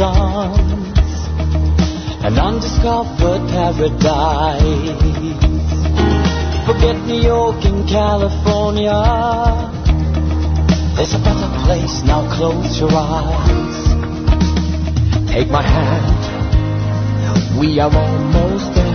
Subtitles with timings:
[0.00, 1.26] oceans,
[2.24, 4.98] an undiscovered paradise.
[6.66, 8.92] Forget New York and California.
[10.96, 12.28] There's a better place now.
[12.36, 13.78] Close your eyes.
[15.30, 16.18] Take my hand.
[17.58, 18.86] We are almost there.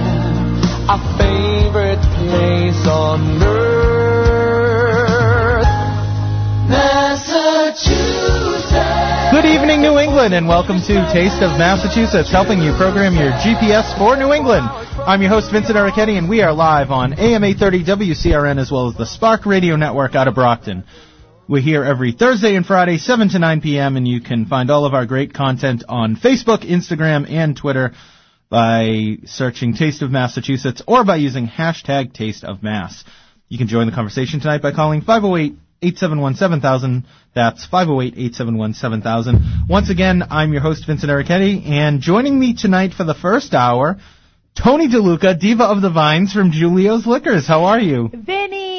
[0.89, 4.03] Our favorite place on earth.
[6.69, 8.42] Massachusetts.
[8.73, 13.97] Good evening, New England, and welcome to Taste of Massachusetts, helping you program your GPS
[13.97, 14.67] for New England.
[14.69, 18.89] I'm your host, Vincent Ericetti, and we are live on AM 830 WCRN as well
[18.89, 20.83] as the Spark Radio Network out of Brockton.
[21.47, 24.85] We're here every Thursday and Friday, 7 to 9 p.m., and you can find all
[24.85, 27.93] of our great content on Facebook, Instagram, and Twitter
[28.49, 33.03] by searching Taste of Massachusetts or by using hashtag Taste of Mass.
[33.49, 37.05] You can join the conversation tonight by calling 508 871
[37.35, 39.67] That's 508 871 7000.
[39.69, 43.97] Once again, I'm your host, Vincent Ericetti, and joining me tonight for the first hour,
[44.55, 47.47] Tony DeLuca, Diva of the Vines from Julio's Liquors.
[47.47, 48.09] How are you?
[48.13, 48.73] Vinny!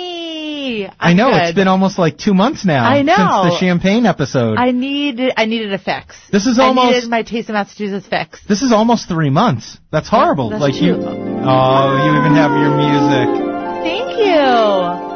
[0.98, 1.56] i know, I'm it's good.
[1.56, 3.14] been almost like two months now I know.
[3.14, 4.56] since the champagne episode.
[4.56, 6.16] I needed, I needed a fix.
[6.33, 8.41] This is I almost- needed my Taste of Massachusetts fix.
[8.48, 9.78] This is almost three months.
[9.92, 10.50] That's horrible.
[10.50, 13.55] that's like you, oh, you even have your music.
[13.84, 15.14] Thank you.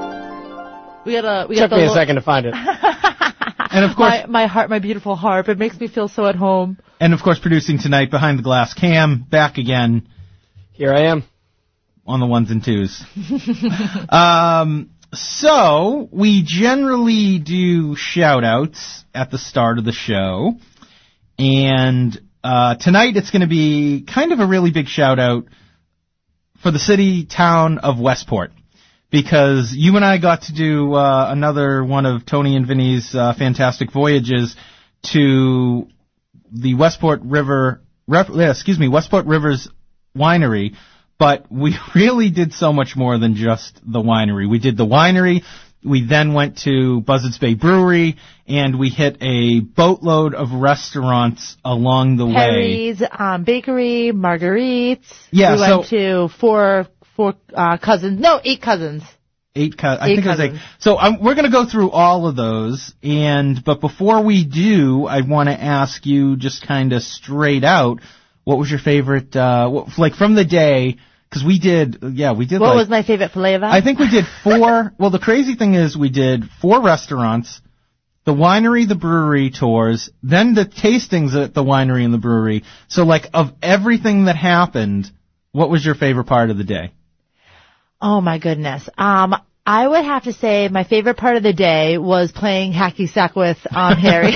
[1.08, 2.54] We gotta, we Took got me the a second to find it.
[3.70, 5.48] And of course, my, my heart, my beautiful harp.
[5.48, 6.78] It makes me feel so at home.
[7.00, 10.08] and of course, producing tonight behind the glass, Cam back again
[10.72, 11.24] Here I am.
[12.06, 13.02] on the ones and twos.
[14.08, 20.54] um, so we generally do shout outs at the start of the show,
[21.38, 25.44] and uh, tonight it's going to be kind of a really big shout out
[26.62, 28.52] for the city town of Westport.
[29.10, 33.32] Because you and I got to do uh, another one of Tony and Vinny's uh,
[33.32, 34.54] fantastic voyages
[35.12, 35.88] to
[36.52, 39.68] the Westport River, ref, excuse me, Westport Rivers
[40.16, 40.74] Winery,
[41.18, 44.48] but we really did so much more than just the winery.
[44.48, 45.42] We did the winery,
[45.84, 52.16] we then went to Buzzards Bay Brewery, and we hit a boatload of restaurants along
[52.16, 52.34] the way.
[52.34, 55.12] Perry's, um, bakery, Marguerite's.
[55.30, 56.86] Yeah, We went so- to four,
[57.18, 58.20] four, uh, cousins.
[58.20, 59.02] No, eight cousins.
[59.56, 60.50] Eight, co- I Eight think it was eight.
[60.52, 60.62] cousins.
[60.78, 65.04] So um, we're going to go through all of those, and but before we do,
[65.06, 67.98] I want to ask you just kind of straight out,
[68.44, 70.98] what was your favorite, uh, what, like from the day?
[71.28, 72.60] Because we did, yeah, we did.
[72.60, 73.66] What like, was my favorite flavor?
[73.66, 74.94] I think we did four.
[74.98, 77.60] well, the crazy thing is, we did four restaurants,
[78.26, 82.62] the winery, the brewery tours, then the tastings at the winery and the brewery.
[82.86, 85.10] So, like, of everything that happened,
[85.50, 86.92] what was your favorite part of the day?
[88.00, 88.88] Oh my goodness.
[88.96, 89.34] Um,
[89.66, 93.34] I would have to say my favorite part of the day was playing hacky sack
[93.36, 94.32] with um, Harry.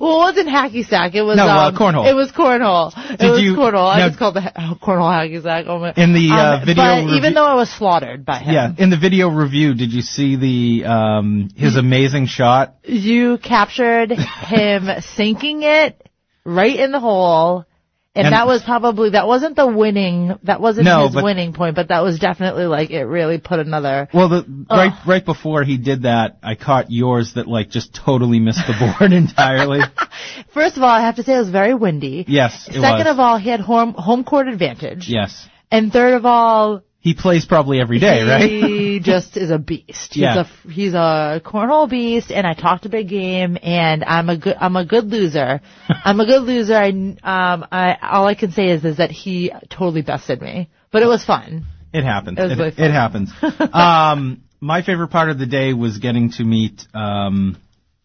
[0.00, 1.14] well, it wasn't hacky sack.
[1.14, 2.10] It was No, uh, um, cornhole.
[2.10, 2.92] It was cornhole.
[2.96, 3.72] it was you- cornhole.
[3.96, 5.66] now- I just called the ha- oh, cornhole hacky sack.
[5.68, 5.92] Oh my.
[5.96, 8.72] In the, uh, Um, video but review- even though I was slaughtered by him, Yeah,
[8.76, 12.74] in the video review, did you see the um his amazing shot?
[12.84, 16.08] you captured him sinking it
[16.44, 17.64] right in the hole.
[18.12, 21.52] And, And- that was probably, that wasn't the winning, that wasn't No, his but- winning
[21.52, 25.62] point, but that was definitely like, it really put another, Well, the right right before
[25.62, 29.80] he did that, I caught yours that like just totally missed the board entirely.
[30.52, 32.24] First of all, I have to say it was very windy.
[32.26, 33.14] Yes, it Second was.
[33.14, 35.08] of all, he had home home court advantage.
[35.08, 38.48] yes, And third of all, he plays probably every day, right?
[38.48, 40.12] he just is a beast.
[40.14, 40.44] He's Yeah.
[40.44, 44.56] a he's a cornhole beast, and I talked a big game, and I'm a good
[44.60, 45.60] I'm a good loser.
[45.88, 46.74] I'm a good loser.
[46.76, 51.02] I um I all I can say is is that he totally bested me, but
[51.02, 51.64] it was fun.
[51.92, 52.38] It happens.
[52.38, 53.32] It was It, really it happens.
[53.72, 57.56] um, my favorite part of the day was getting to meet um,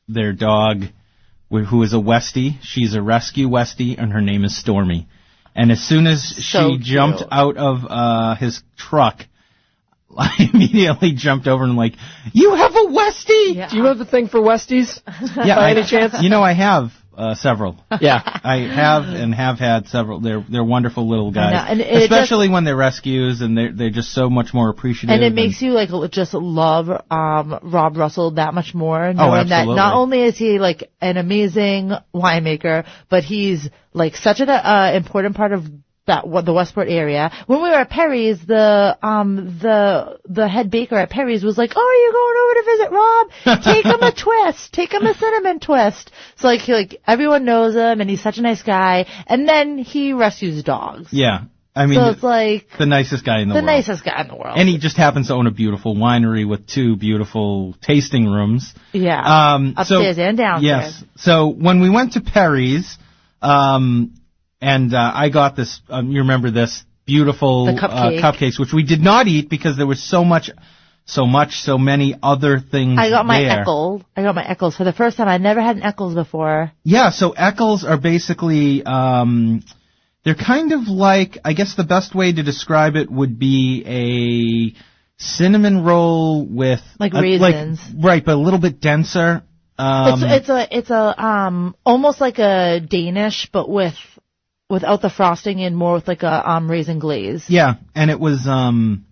[0.08, 0.86] their dog,
[1.50, 2.58] who is a Westie.
[2.62, 5.08] She's a rescue Westie, and her name is Stormy.
[5.56, 7.30] And as soon as So she jumped cute.
[7.32, 9.26] out of uh, his truck,
[10.18, 11.94] I immediately jumped over and I'm like,
[12.34, 13.70] "You have a Westie!" Yeah.
[13.70, 15.00] Do you have a thing for Westies?
[15.36, 16.14] Yeah, By I, any chance?
[16.22, 17.78] You know, I have uh, several.
[18.02, 18.22] Yeah.
[18.44, 20.20] I have and have had several.
[20.20, 23.90] They're they're wonderful little guys, know, and it especially when they're rescues and they're they're
[23.90, 25.12] just so much more appreciative.
[25.12, 29.52] And it makes you like just love um Rob Russell that much more, knowing that
[29.52, 29.76] absolutely.
[29.76, 35.36] not only is he like an amazing winemaker, but he's like such an uh, important
[35.36, 35.66] part of
[36.08, 37.32] that what the Westport area.
[37.48, 41.72] When we were at Perry's, the um the the head baker at Perry's was like,
[41.76, 43.64] "Oh, are you going over to visit Rob?
[43.64, 44.74] Take him a twist.
[44.74, 48.38] Take him a cinnamon twist." So like he, like everyone knows him, and he's such
[48.38, 49.06] a nice guy.
[49.28, 51.10] And then he rescues dogs.
[51.12, 51.46] Yeah.
[51.78, 53.68] I mean, so it's like the nicest guy in the, the world.
[53.68, 54.58] The nicest guy in the world.
[54.58, 58.74] And he just happens to own a beautiful winery with two beautiful tasting rooms.
[58.94, 59.56] yeah.
[59.56, 61.04] Um, so- Upstairs and downstairs.
[61.04, 61.04] Yes.
[61.18, 62.98] So when we went to Perry's,
[63.42, 64.14] um,
[64.62, 68.24] and uh, I got this, um, you remember this beautiful cupcake.
[68.24, 70.50] Uh, cupcakes, which we did not eat because there was so much,
[71.06, 72.98] so much, so many other things.
[73.00, 73.60] I got my there.
[73.62, 74.02] Eccles.
[74.16, 75.28] I got my Eccles for the first time.
[75.28, 76.72] I never had an Eccles before.
[76.84, 79.64] Yeah, so Eccles are basically um
[80.24, 85.22] they're kind of like I guess the best way to describe it would be a
[85.22, 87.80] cinnamon roll with Like a- raisins.
[88.02, 89.44] right, but a little bit denser.
[89.78, 93.94] Um it's it's a it's a um almost like a Danish, but with
[94.70, 97.46] without the frosting and more with like a um raisin glaze.
[97.50, 99.06] yeah, and it was um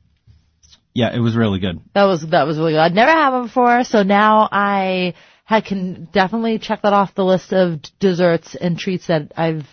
[0.95, 1.79] yeah, it was really good.
[1.95, 2.79] That was that was really good.
[2.79, 5.13] I'd never had one before, so now I
[5.49, 9.65] I can definitely check that off the list of desserts and treats that I've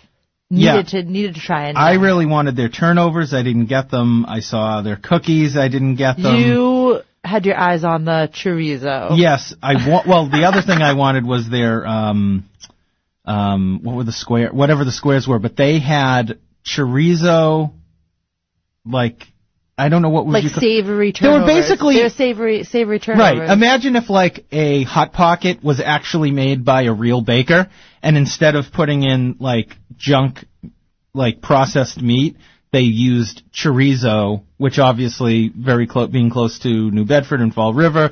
[0.49, 0.73] Yeah.
[0.75, 1.67] needed to needed to try.
[1.69, 3.33] And I really wanted their turnovers.
[3.33, 4.25] I didn't get them.
[4.25, 5.55] I saw their cookies.
[5.55, 6.35] I didn't get them.
[6.35, 9.15] you had your eyes on the chorizo.
[9.17, 10.07] Yes, I want.
[10.07, 12.45] Well, the other thing I wanted was their um,
[13.25, 17.73] um, what were the square, whatever the squares were, but they had chorizo,
[18.85, 19.23] like
[19.77, 23.39] I don't know what would like you savory They were basically- they're savory savory turnovers.
[23.39, 23.49] Right.
[23.49, 27.69] Imagine if like a hot pocket was actually made by a real baker,
[28.03, 30.45] and instead of putting in like junk,
[31.13, 32.37] like processed meat,
[32.71, 38.11] they used chorizo, which obviously very close, being close to New Bedford and Fall River,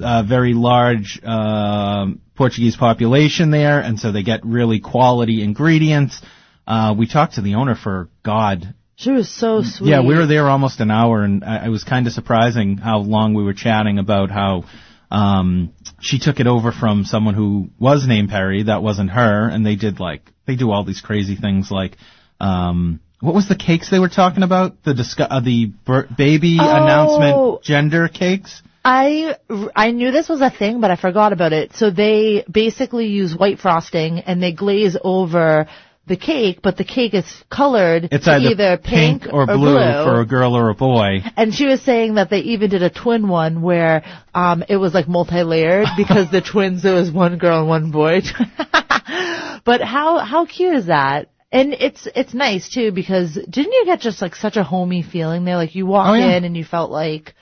[0.00, 6.22] uh, very large um Portuguese population there, and so they get really quality ingredients.
[6.66, 9.90] Uh, we talked to the owner for God She was so sweet.
[9.90, 12.98] yeah, we were there almost an hour, and I, it was kind of surprising how
[13.00, 14.64] long we were chatting about how
[15.10, 18.62] um, she took it over from someone who was named Perry.
[18.62, 21.96] That wasn't her, and they did like they do all these crazy things like.
[22.40, 24.82] Um, what was the cakes they were talking about?
[24.82, 26.76] The discu- uh, the bir- baby Oh.
[26.82, 28.62] announcement gender cakes.
[28.84, 29.36] I
[29.76, 31.74] I knew this was a thing, but I forgot about it.
[31.74, 35.66] So they basically use white frosting and they glaze over
[36.06, 39.74] the cake, but the cake is colored It's to either, pink, pink, or, blue,
[40.04, 41.20] for a girl or a boy.
[41.36, 44.02] And she was saying that they even did a twin one where
[44.34, 48.22] um it was like multi-layered because the twins it was one girl and one boy.
[49.64, 51.28] but how how cute is that?
[51.52, 55.44] And it's it's nice too because didn't you get just like such a homey feeling
[55.44, 55.56] there?
[55.56, 56.36] Like you walked Oh, yeah.
[56.36, 57.34] in and you felt like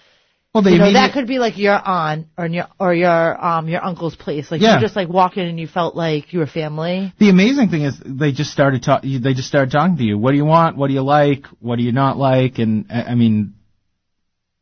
[0.59, 3.69] Well, they you know that could be like your aunt or your or your um
[3.69, 4.51] your uncle's place.
[4.51, 4.75] Like Yeah.
[4.75, 7.13] you just like walk in and you felt like you were family.
[7.21, 10.19] The amazing thing is they just started ta- they just started talking to you.
[10.19, 10.77] What do you want?
[10.77, 11.47] What do you like?
[11.61, 12.59] What do you not like?
[12.59, 13.55] And I I mean,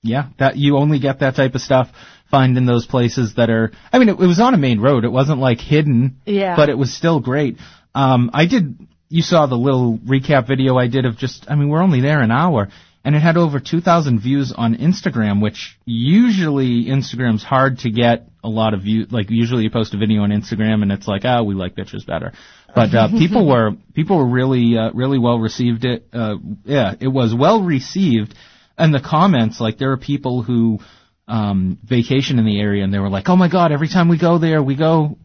[0.02, 1.88] yeah, that you only get that type of stuff
[2.31, 3.72] find in those places that are.
[3.90, 5.04] I mean, it, it was on a main road.
[5.06, 6.20] It wasn't like hidden.
[6.26, 6.56] Yeah.
[6.56, 7.56] But it was still great.
[7.94, 8.76] Um, I did.
[9.08, 11.46] You saw the little recap video I did of just.
[11.48, 12.69] I mean, we're only there an hour.
[13.06, 18.49] And it had over 2,000 views on Instagram, which usually Instagram's hard to get a
[18.49, 19.12] lot of views.
[19.12, 22.05] Like usually you post a video on Instagram and it's like, oh, we like pictures
[22.05, 22.32] better.
[22.75, 25.85] But uh, people were people were really uh, really well received.
[25.85, 28.35] It uh, yeah, it was well received.
[28.76, 30.81] And the comments, like there are people who
[31.29, 34.19] um, vacation in the area and they were like, oh my god, every time we
[34.19, 35.17] go there, we go.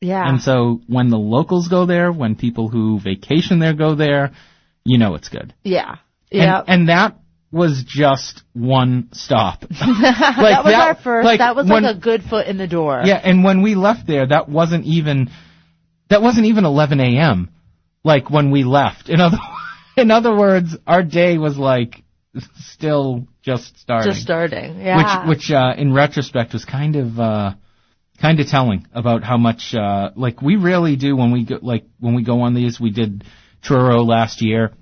[0.00, 0.28] Yeah.
[0.28, 4.32] And so when the locals go there, when people who vacation there go there,
[4.84, 5.54] you know it's good.
[5.62, 5.98] yeah.
[6.30, 6.62] And, Yeah.
[6.66, 7.16] and that
[7.50, 9.62] was just one stop.
[9.70, 11.24] like that was our first.
[11.24, 13.02] like, that was when- like a good foot in the door.
[13.04, 15.30] yeah, and when we left there, that wasn't even
[16.10, 17.50] that wasn't even 11 a.m.
[18.04, 19.08] Like when we left.
[19.08, 19.38] In other
[19.96, 22.02] in other words, our day was like
[22.56, 24.12] still just starting.
[24.12, 24.80] Just starting.
[24.80, 25.26] Yeah.
[25.26, 27.54] Which which uh, in retrospect was kind of uh,
[28.20, 31.84] kind of telling about how much uh, like we really do when we go like
[31.98, 32.78] when we go on these.
[32.80, 33.24] We did
[33.62, 34.72] Truro last year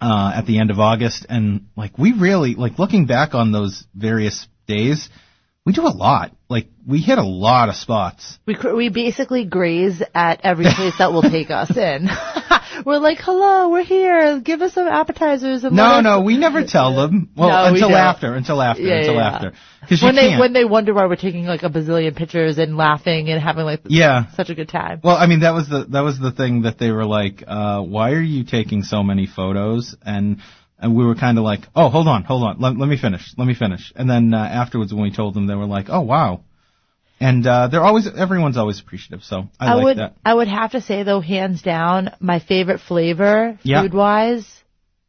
[0.00, 3.84] uh, at the end of August, and like we really like looking back on those
[3.94, 5.08] various days,
[5.66, 6.30] we do a lot.
[6.48, 8.38] Like we hit a lot of spots.
[8.46, 12.08] We cr- we basically graze at every place that will take us in.
[12.86, 14.38] we're like, hello, we're here.
[14.40, 15.64] Give us some appetizers.
[15.64, 17.30] And No, no, we never tell them.
[17.36, 17.98] Well, No, until don't.
[17.98, 19.52] after, until after, Yeah, until yeah, after.
[19.80, 20.40] Because When they can't.
[20.40, 23.80] when they wonder why we're taking like a bazillion pictures and laughing and having like
[23.88, 24.30] yeah.
[24.34, 25.00] such a good time.
[25.02, 27.80] Well, I mean, that was the that was the thing that they were like, uh,
[27.82, 30.38] "Why are you taking so many photos?" And
[30.78, 33.32] and we were kind of like, "Oh, hold on, hold on, let, let me finish,
[33.36, 36.02] let me finish." And then uh, afterwards, when we told them, they were like, "Oh,
[36.02, 36.40] wow."
[37.18, 40.16] And uh, they're always everyone's always appreciative, so I, I like would that.
[40.24, 43.82] I would have to say though, hands down, my favorite flavor Yeah.
[43.82, 44.46] food wise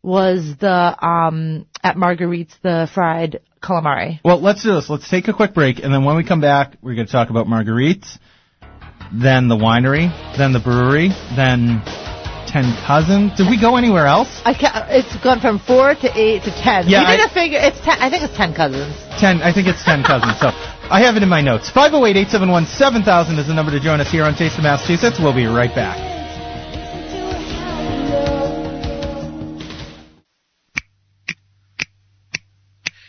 [0.03, 4.21] was the um at Marguerite's the fried calamari.
[4.24, 4.89] Well, let's do this.
[4.89, 7.29] Let's take a quick break, and then when we come back, we're going to talk
[7.29, 8.17] about Marguerite's,
[9.12, 10.07] then the winery,
[10.38, 11.81] then the brewery, then
[12.61, 13.33] ten cousins.
[13.37, 14.41] Did we go anywhere else?
[14.45, 16.87] I can't, it's gone from four to eight to ten.
[16.87, 17.59] Yeah, we did I- a figure.
[17.61, 17.97] It's ten.
[17.99, 18.93] I think it's ten cousins.
[19.19, 19.41] Ten.
[19.41, 20.39] I think it's ten cousins.
[20.39, 20.49] So
[20.89, 21.69] I have it in my notes.
[21.71, 25.19] 508-871-7000 is the number to join us here on Taste of Massachusetts.
[25.19, 25.97] We'll be right back.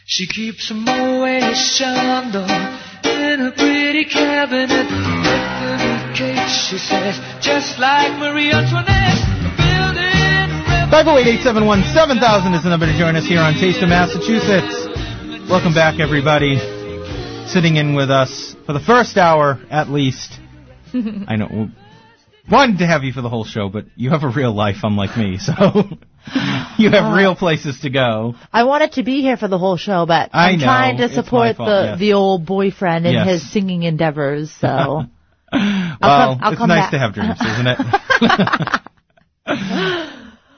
[0.07, 2.49] She keeps a Moet Chandon
[3.05, 4.89] in her pretty cabinet.
[4.89, 9.38] Decorative cake, she says, just like Marie Antoinette.
[10.91, 11.15] Building
[11.45, 14.87] 508-871-7000 is the number to join us here on Taste of Massachusetts.
[15.51, 16.59] Welcome back, everybody.
[17.47, 20.39] Sitting in with us for the first hour, at least.
[20.95, 21.69] I know.
[22.51, 25.17] Wanted to have you for the whole show, but you have a real life, unlike
[25.17, 25.53] me, so
[26.79, 28.35] you have uh, real places to go.
[28.53, 30.65] I wanted to be here for the whole show, but I I'm know.
[30.65, 31.99] trying to It's my support fault, the yes.
[31.99, 33.27] the old boyfriend in Yes.
[33.43, 34.51] his singing endeavors.
[34.53, 35.07] So well,
[35.53, 36.91] come- I'll it's come nice back.
[36.93, 37.79] to have dreams, isn't it?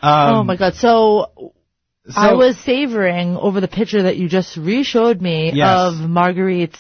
[0.03, 0.75] Um, oh my god.
[0.75, 1.53] So, so-
[2.17, 5.69] I was savoring over the picture that you just re-showed me Yes.
[5.69, 6.79] of Marguerite's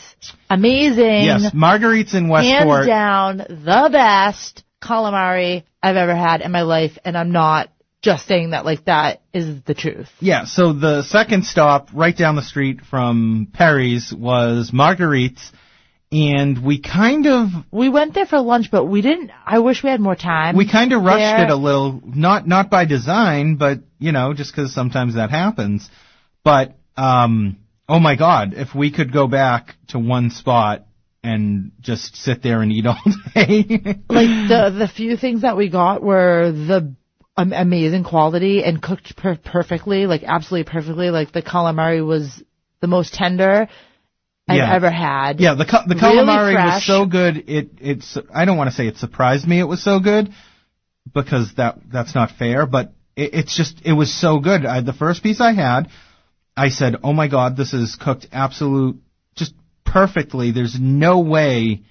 [0.48, 2.86] amazing, Yes, Marguerite's in Westport.
[2.86, 7.70] hands down, the best calamari I've ever had in my life, and I'm not
[8.02, 10.08] just saying that like that is the truth.
[10.20, 15.52] Yeah, so the second stop right down the street from Perry's was Marguerite's,
[16.12, 19.30] and we kind of We went there for lunch, but we didn't.
[19.46, 20.56] I wish we had more time.
[20.56, 21.44] we kind of rushed there.
[21.44, 25.88] it a little, not not by design, but you know, just because sometimes that happens.
[26.42, 30.86] But um, oh my God, if we could go back to one spot
[31.22, 32.98] and just sit there and eat all
[33.34, 33.64] day.
[34.08, 36.94] like the the few things that we got were the
[37.36, 41.10] um, amazing quality and cooked per- perfectly, like absolutely perfectly.
[41.10, 42.42] Like the calamari was
[42.80, 43.68] the most tender
[44.50, 44.74] I've Yeah.
[44.74, 45.40] ever had.
[45.40, 47.44] Yeah, the ca- the Really calamari was so good.
[47.48, 49.58] It it's I don't want to say it surprised me.
[49.60, 50.32] It was so good
[51.14, 52.66] because that that's not fair.
[52.66, 54.66] But it, it's just it was so good.
[54.66, 55.88] I, the first piece I had,
[56.56, 58.96] I said, "Oh my god, this is cooked absolute
[59.36, 59.54] just
[59.84, 60.50] perfectly.
[60.50, 61.82] There's no way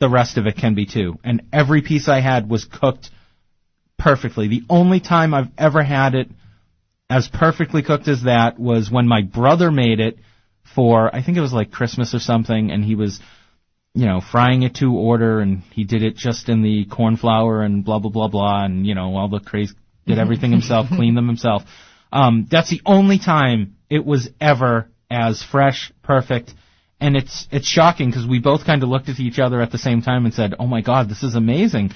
[0.00, 3.10] the rest of it can be too." And every piece I had was cooked
[3.98, 4.48] perfectly.
[4.48, 6.28] The only time I've ever had it
[7.08, 10.18] as perfectly cooked as that was when my brother made it
[10.74, 13.20] for I think it was like Christmas or something, and he was,
[13.94, 17.62] you know, frying it to order, and he did it just in the corn flour
[17.62, 19.74] and blah blah blah blah, and you know all the crazy
[20.06, 21.62] did everything himself, cleaned them himself.
[22.12, 26.52] Um, that's the only time it was ever as fresh, perfect,
[27.00, 29.78] and it's it's shocking because we both kind of looked at each other at the
[29.78, 31.92] same time and said, "Oh my God, this is amazing."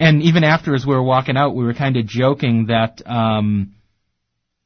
[0.00, 3.02] And even after, as we were walking out, we were kind of joking that.
[3.06, 3.74] Um,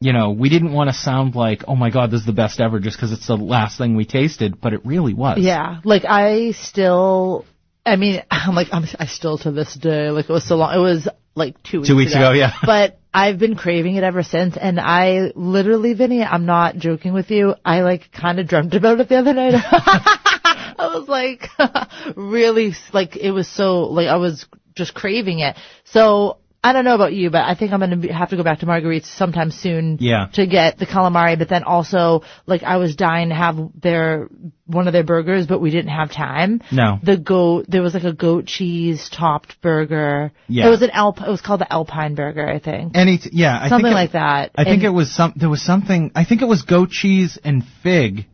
[0.00, 2.60] you know, we didn't want to sound like, oh my god, this is the best
[2.60, 5.38] ever just because it's the last thing we tasted, but it really was.
[5.40, 7.44] Yeah, like I still,
[7.84, 10.74] I mean, I'm like, I'm, I still to this day, like it was so long,
[10.74, 12.52] it was like two weeks Two weeks ago, yeah.
[12.64, 17.30] But I've been craving it ever since, and I literally, Vinny, I'm not joking with
[17.30, 19.54] you, I like kind of dreamt about it the other night.
[20.80, 21.48] I was like,
[22.16, 25.56] really, like it was so, like I was just craving it.
[25.86, 28.58] So, I don't know about you, but I think I'm gonna have to go back
[28.60, 30.26] to Marguerite's sometime soon Yeah.
[30.32, 34.28] to get the calamari, but then also, like, I was dying to have their,
[34.66, 36.60] one of their burgers, but we didn't have time.
[36.72, 36.98] No.
[37.00, 40.32] The goat, there was like a goat cheese topped burger.
[40.48, 40.66] Yeah.
[40.66, 42.96] It was an Alp, it was called the Alpine burger, I think.
[42.96, 44.50] Any, t- yeah, I Something think it- like that.
[44.56, 45.34] I think And- it was some.
[45.36, 46.10] There was something.
[46.16, 48.26] I think it was goat cheese and fig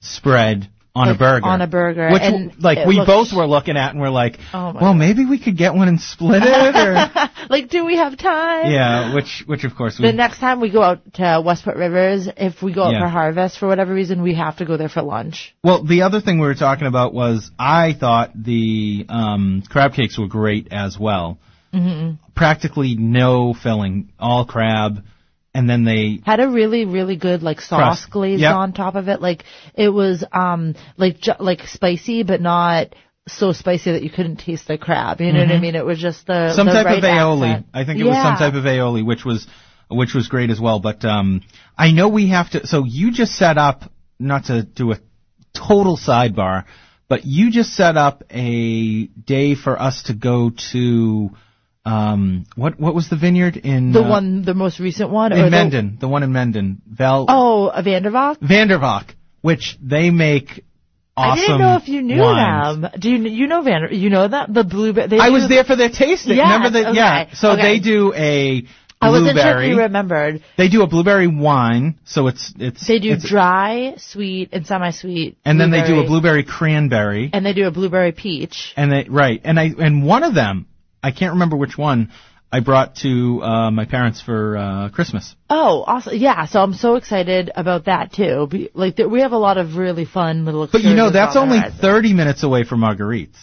[0.00, 0.68] spread
[0.98, 1.46] on Like, a burger.
[1.46, 4.38] on a burger, Which, and like, we looked- both were looking at and we're like,
[4.52, 4.94] Oh well, God.
[4.94, 8.70] maybe we could get one and split it, or like, do we have time?
[8.70, 10.06] yeah, which, which of course we.
[10.06, 13.00] The next time we go out to Westport Rivers, if we go out Yeah.
[13.04, 15.54] for harvest for whatever reason, we have to go there for lunch.
[15.62, 20.18] Well, the other thing we were talking about was I thought the um, crab cakes
[20.18, 21.38] were great as well.
[21.72, 22.14] Mm-hmm.
[22.34, 25.04] Practically no filling, all crab,
[25.54, 28.10] and then they had a really really good like sauce Crust.
[28.10, 28.54] glazed Yep.
[28.54, 32.94] on top of it like it was um like ju- like spicy but not
[33.26, 35.98] so spicy that you couldn't taste the crab you know what i mean it was
[35.98, 36.54] just the Mm-hmm.
[36.56, 37.48] some the type right of aioli.
[37.50, 37.66] accent.
[37.74, 39.46] I think it was some type of aioli, which was
[39.90, 40.80] which was great as well.
[40.80, 41.42] But um,
[41.76, 42.66] I know we have to.
[42.66, 44.98] So you just set up not to do a
[45.54, 46.64] total sidebar,
[47.08, 51.30] but you just set up a day for us to go to.
[51.88, 55.42] Um, what what was the vineyard in the uh, one the most recent one in
[55.42, 55.96] the- Mendon?
[55.98, 59.06] The one in Mendon, Val oh a vandervalk Vandervalk,
[59.40, 60.64] which they make
[61.16, 61.32] awesome.
[61.32, 62.82] i didn't know if you knew wines.
[62.82, 65.64] them do you you know vander you know that the blueberry they I was there
[65.64, 66.36] for their tasting.
[66.36, 66.94] Yes, Remember that?
[66.94, 67.32] Yeah.
[67.34, 67.62] So okay.
[67.62, 68.64] they do a
[69.00, 69.68] i wasn't sure if blueberry.
[69.70, 74.50] you remembered They do a blueberry wine, so it's it's they do it's- dry sweet
[74.52, 78.74] and semi-sweet and then they do a blueberry cranberry, and they do a blueberry peach
[78.76, 80.66] and they right, and I and one of them,
[81.02, 82.10] I can't remember which one.
[82.50, 85.36] I brought to uh, my parents for uh, Christmas.
[85.50, 86.16] Oh, awesome!
[86.16, 88.46] Yeah, so I'm so excited about that too.
[88.50, 90.66] Be, like th- we have a lot of really fun little.
[90.66, 91.78] But you know, that's only horizon.
[91.78, 93.38] 30 minutes away from Marguerite's.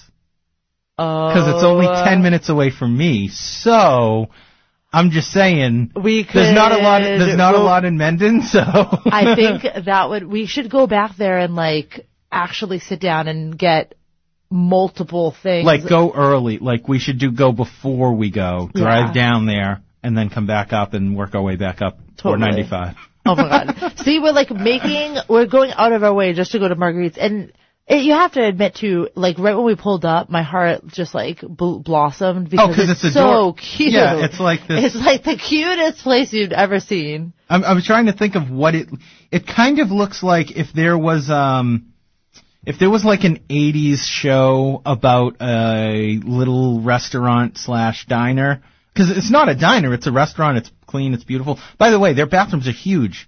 [0.98, 3.28] Because it's only Oh, 10 minutes away from me.
[3.28, 4.28] So,
[4.94, 6.36] I'm just saying, We could.
[6.36, 8.62] there's not a lot, there's not a lot in Mendon, so.
[8.62, 13.58] I think that would we should go back there and like actually sit down and
[13.58, 13.94] get
[14.50, 15.66] multiple things.
[15.66, 16.58] like go early.
[16.60, 18.70] Like we should do go before we go.
[18.74, 19.30] Drive Yeah.
[19.32, 22.40] down there and then come back up and work our way back up Totally.
[22.52, 22.96] 95.
[23.25, 23.94] Oh my god.
[24.04, 27.18] See, we're like making, we're going out of our way just to go to Marguerite's.
[27.18, 27.52] And
[27.88, 31.14] it, you have to admit too, like right when we pulled up, my heart just
[31.16, 33.94] like bl- blossomed because Oh, 'cause it's, it's so ador- cute.
[33.94, 37.34] Yeah, it's like this- It's like the cutest place you've ever seen.
[37.50, 38.88] I'm, I'm trying to think of what it.
[39.32, 41.94] It kind of looks like if there was um,
[42.65, 48.62] if there was like an '80s show about a little restaurant slash diner.
[48.93, 50.57] Because it's not a diner; it's a restaurant.
[50.57, 51.13] It's clean.
[51.13, 51.60] It's beautiful.
[51.77, 53.27] By the way, their bathrooms are huge.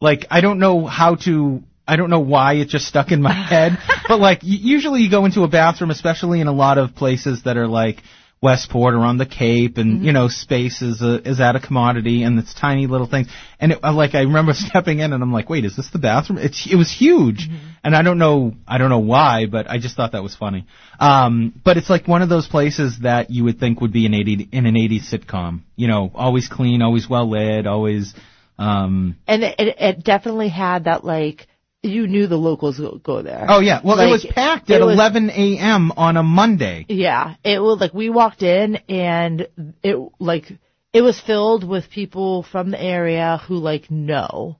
[0.00, 1.62] Like I don't know how to.
[1.86, 5.24] I don't know why it just stuck in my head, but like usually you go
[5.24, 8.02] into a bathroom, especially in a lot of places that are like
[8.44, 12.22] Westport or on the Cape, and you know space is a, is at a commodity,
[12.24, 13.28] and it's tiny little things.
[13.58, 16.38] And it, like I remember stepping in, and I'm like, wait, is this the bathroom?
[16.38, 17.48] It's it was huge,
[17.82, 20.66] and I don't know I don't know why, but I just thought that was funny.
[21.00, 24.12] Um, but it's like one of those places that you would think would be an
[24.12, 25.62] 80 in an 80s sitcom.
[25.74, 28.14] You know, always clean, always well lit, always.
[28.58, 31.48] Um, And it, it, it definitely had that like,
[31.84, 33.46] you knew the locals go, go there.
[33.48, 35.92] oh yeah, well it was packed at was- 11 a.m.
[35.96, 36.86] on a Monday.
[36.88, 39.48] Yeah, it was like we walked in and
[39.82, 40.50] it like
[40.92, 44.58] it was filled with people from the area who like know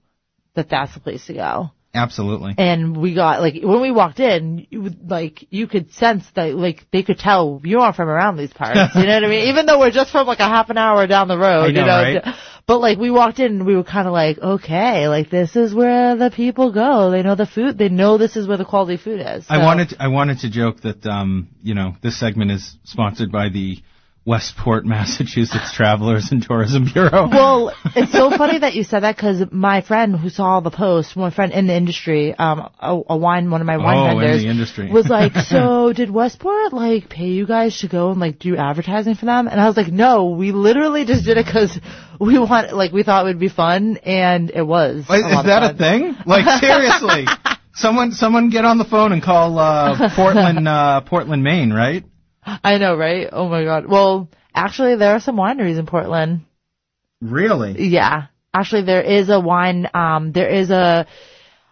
[0.55, 1.71] that that's the place to go.
[1.95, 2.55] Absolutely.
[2.59, 6.53] And we got like when we walked in, you would, like you could sense that
[6.57, 8.81] like they could tell you aren't from around these parts.
[8.97, 9.49] You know what I mean?
[9.49, 11.87] Even though we're just from like a half an hour down the road, know, you
[11.87, 12.03] know.
[12.03, 12.35] right?
[12.67, 15.75] But like we walked in and we were kind of like, okay, like this is
[15.75, 17.11] where the people go.
[17.11, 17.77] They know the food.
[17.77, 19.45] They know this is where the quality food is.
[19.51, 23.31] I wanted to, I wanted to joke that um you know this segment is sponsored
[23.31, 23.83] by the
[24.27, 27.29] Westport, Massachusetts Travelers and Tourism Bureau.
[27.29, 31.17] Well, it's so funny that you said that because my friend who saw the post,
[31.17, 34.19] my friend in the industry, um, a, a wine, one of my wine Oh, in
[34.21, 34.91] vendors, the industry.
[34.91, 39.15] was like, "So did Westport like pay you guys to go and like do advertising
[39.15, 41.79] for them?" And I was like, "No, we literally just did it because
[42.21, 45.75] we want, like, we thought it would be fun, and it was." Wait, is that
[45.75, 46.17] a thing?
[46.25, 47.27] Like seriously,
[47.75, 52.05] someone someone get on the phone and call uh, Portland uh, Portland, Maine, right?
[52.65, 53.29] I know, right?
[53.33, 53.87] Oh my god.
[53.87, 56.43] Well, actually, there are some wineries in Portland.
[57.21, 57.89] Really?
[57.89, 58.27] Yeah.
[58.53, 61.07] Actually, there is a wine, um, there is a,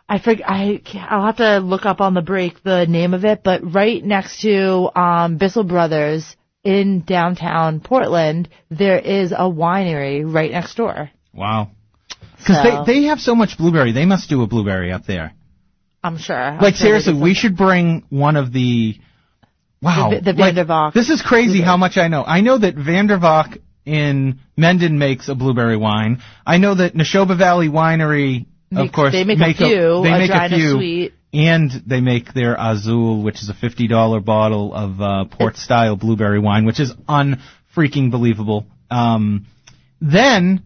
[0.09, 3.43] I forget, I, I'll have to look up on the break the name of it,
[3.45, 10.51] but right next to, um, Bissell Brothers in downtown Portland, there is a winery right
[10.51, 11.11] next door.
[11.33, 11.71] Wow.
[12.37, 15.35] Because So- they they have so much blueberry, they must do a blueberry up there.
[16.03, 16.37] I'm sure.
[16.37, 18.97] I'm Like sure seriously, we should bring one of the.
[19.83, 22.25] Wow, The- the like, This is crazy how much I know.
[22.25, 26.23] I know that Vandervalk in Mendon makes a blueberry wine.
[26.47, 30.31] I know that Nashoba Valley Winery, of course, they make a few, they a make
[30.31, 31.13] dry a and a few, sweet.
[31.33, 35.97] and they make their Azul, which is a fifty dollar bottle of uh, port style
[35.97, 38.67] blueberry wine, which is unfreaking believable.
[38.89, 39.47] Um,
[40.01, 40.63] then,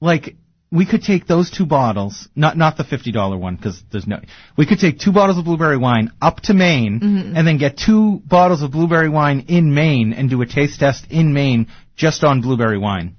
[0.00, 0.36] like,
[0.70, 4.20] we could take those two bottles, not not the fifty dollar one, because there's no.
[4.56, 7.36] We could take two bottles of blueberry wine up to Maine, Mm-hmm.
[7.36, 11.06] and then get two bottles of blueberry wine in Maine, and do a taste test
[11.10, 13.16] in Maine just on blueberry wine.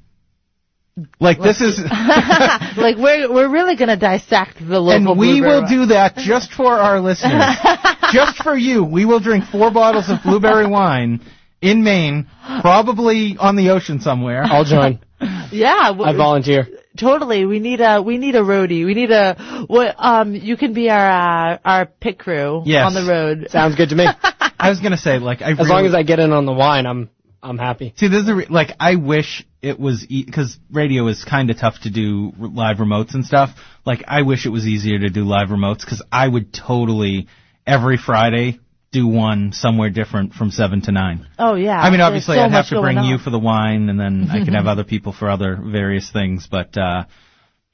[1.20, 1.80] Like this is,
[2.78, 5.72] like we're, we're really gonna dissect the local and we will wine.
[5.72, 7.56] do that just for our listeners,
[8.12, 8.84] just for you.
[8.84, 11.22] We will drink four bottles of blueberry wine
[11.62, 12.28] in Maine,
[12.62, 14.44] probably on the ocean somewhere.
[14.46, 15.00] I'll join.
[15.52, 15.88] Yeah.
[15.88, 16.68] w- I volunteer.
[17.00, 17.46] Totally.
[17.46, 18.86] We need a we need a roadie.
[18.86, 22.86] We need a what um you can be our uh, our pit crew Yes.
[22.86, 23.48] on the road.
[23.50, 24.06] Sounds good to me.
[24.60, 26.86] I was gonna say, like, I As long as I get in on the wine,
[26.86, 27.10] I'm
[27.42, 27.94] I'm happy.
[27.96, 31.76] See, there's a re- like I wish it was because radio is kind of tough
[31.84, 33.52] to do r- live remotes and stuff.
[33.86, 37.28] Like I wish it was easier to do live remotes because I would totally
[37.66, 38.60] every Friday
[38.92, 41.28] do one somewhere different from seven to nine.
[41.38, 41.80] Oh yeah.
[41.80, 44.30] I mean, obviously so I'd have to bring going you for the wine, and then
[44.32, 46.48] I could have other people for other various things.
[46.50, 47.06] But uh,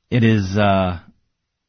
[0.10, 1.00] it is uh,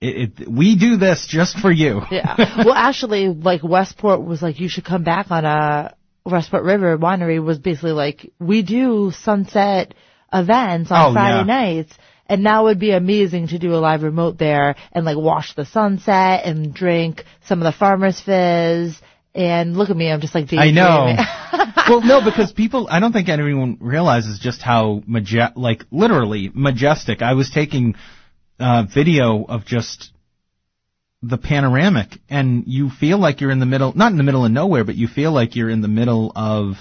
[0.00, 2.02] it, it we do this just for you.
[2.10, 2.64] Yeah.
[2.64, 7.42] Well, actually, like Westport was like, you should come back on a Westport River Winery
[7.42, 9.94] was basically like, we do sunset
[10.32, 11.42] events on Oh, Friday yeah.
[11.44, 11.94] nights.
[12.28, 15.64] And that would be amazing to do a live remote there and like watch the
[15.64, 19.00] sunset and drink some of the farmer's fizz.
[19.36, 21.14] And look at me, I'm just like I know.
[21.88, 27.20] well, no, because people, I don't think anyone realizes just how maje- like literally majestic.
[27.20, 27.96] I was taking
[28.58, 30.10] uh, video of just
[31.20, 34.52] the panoramic, and you feel like you're in the middle, not in the middle of
[34.52, 36.76] nowhere, but you feel like you're in the middle of,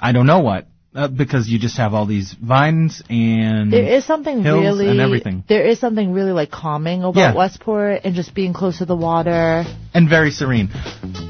[0.00, 4.04] I don't know what, uh, because you just have all these vines and There is
[4.04, 5.44] something really and everything.
[5.48, 7.34] There is something really like calming about Yeah.
[7.34, 9.64] Westport and just being close to the water.
[9.94, 10.68] and very serene.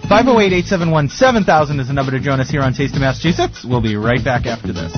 [0.08, 3.64] 508-871-7000 is the number to join us here on Taste of Massachusetts.
[3.64, 4.92] We'll be right back after this.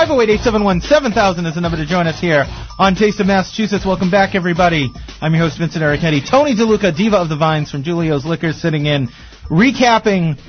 [0.00, 2.46] 508-871-7000 is the number to join us here
[2.78, 3.84] on Taste of Massachusetts.
[3.84, 4.88] Welcome back, everybody.
[5.20, 6.26] I'm your host, Vincent Ericetti.
[6.26, 9.08] Tony DeLuca, diva of the vines from Julio's Liquors, sitting in,
[9.50, 10.40] recapping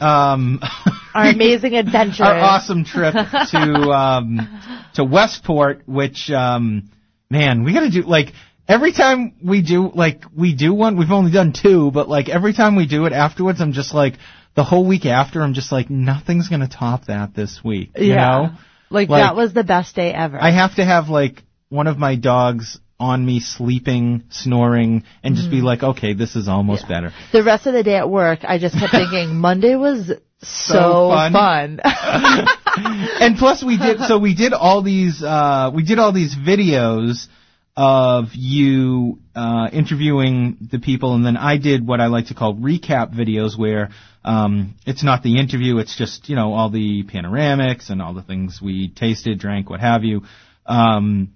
[0.00, 0.60] um,
[1.14, 3.58] our amazing adventure, our awesome trip to
[3.90, 4.62] um,
[4.94, 5.82] to Westport.
[5.86, 6.90] Which, um,
[7.28, 8.32] man, we got to do like
[8.66, 10.96] every time we do like we do one.
[10.96, 14.14] We've only done two, but like every time we do it afterwards, I'm just like
[14.54, 17.90] the whole week after, I'm just like, nothing's gonna top that this week.
[17.94, 18.30] You yeah.
[18.30, 18.50] know?
[18.90, 20.38] Like, Like- that was the best day ever.
[20.40, 25.50] I have to have like one of my dogs on me sleeping, snoring, and just
[25.50, 27.12] be like, okay, this is almost better.
[27.32, 31.32] the rest of the day at work, I just kept thinking Monday was so, fun.
[31.32, 31.80] fun.
[33.20, 37.26] and plus we did so we did all these uh we did all these videos
[37.74, 42.54] of you uh interviewing the people and then I did what I like to call
[42.54, 43.90] recap videos where
[44.26, 48.22] um it's not the interview it's just you know all the panoramics and all the
[48.22, 50.22] things we tasted drank what have you.
[50.66, 51.32] Um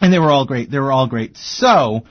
[0.00, 1.36] and they were all great they were all great.
[1.36, 2.04] So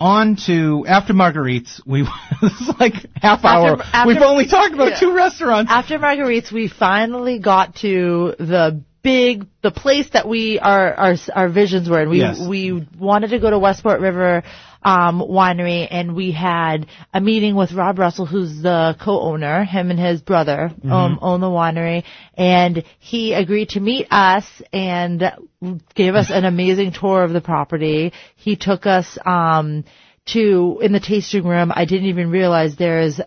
[0.00, 2.02] on to after marguerites we
[2.42, 3.76] was like half hour.
[3.82, 5.00] after- we've only talked about yeah.
[5.00, 5.70] two restaurants.
[5.70, 11.48] After Marguerite's, we finally got to the big, the place that we, our, our, our
[11.48, 12.40] visions were and We, Yes.
[12.46, 14.42] we wanted to go to Westport River,
[14.82, 20.00] um, winery and we had a meeting with Rob Russell, who's the co-owner, him and
[20.00, 25.22] his brother, um, own the winery and he agreed to meet us and
[25.94, 28.12] gave us an amazing tour of the property.
[28.36, 29.84] He took us, um,
[30.26, 33.20] to, in the tasting room, I didn't even realize there's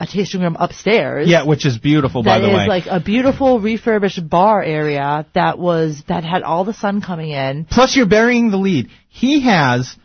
[0.00, 1.28] a tasting room upstairs.
[1.28, 2.66] Yeah, which is beautiful, by That the is way.
[2.68, 7.64] like a beautiful refurbished bar area that was that had all the sun coming in.
[7.64, 8.90] Plus, you're burying the lead.
[9.08, 9.96] He has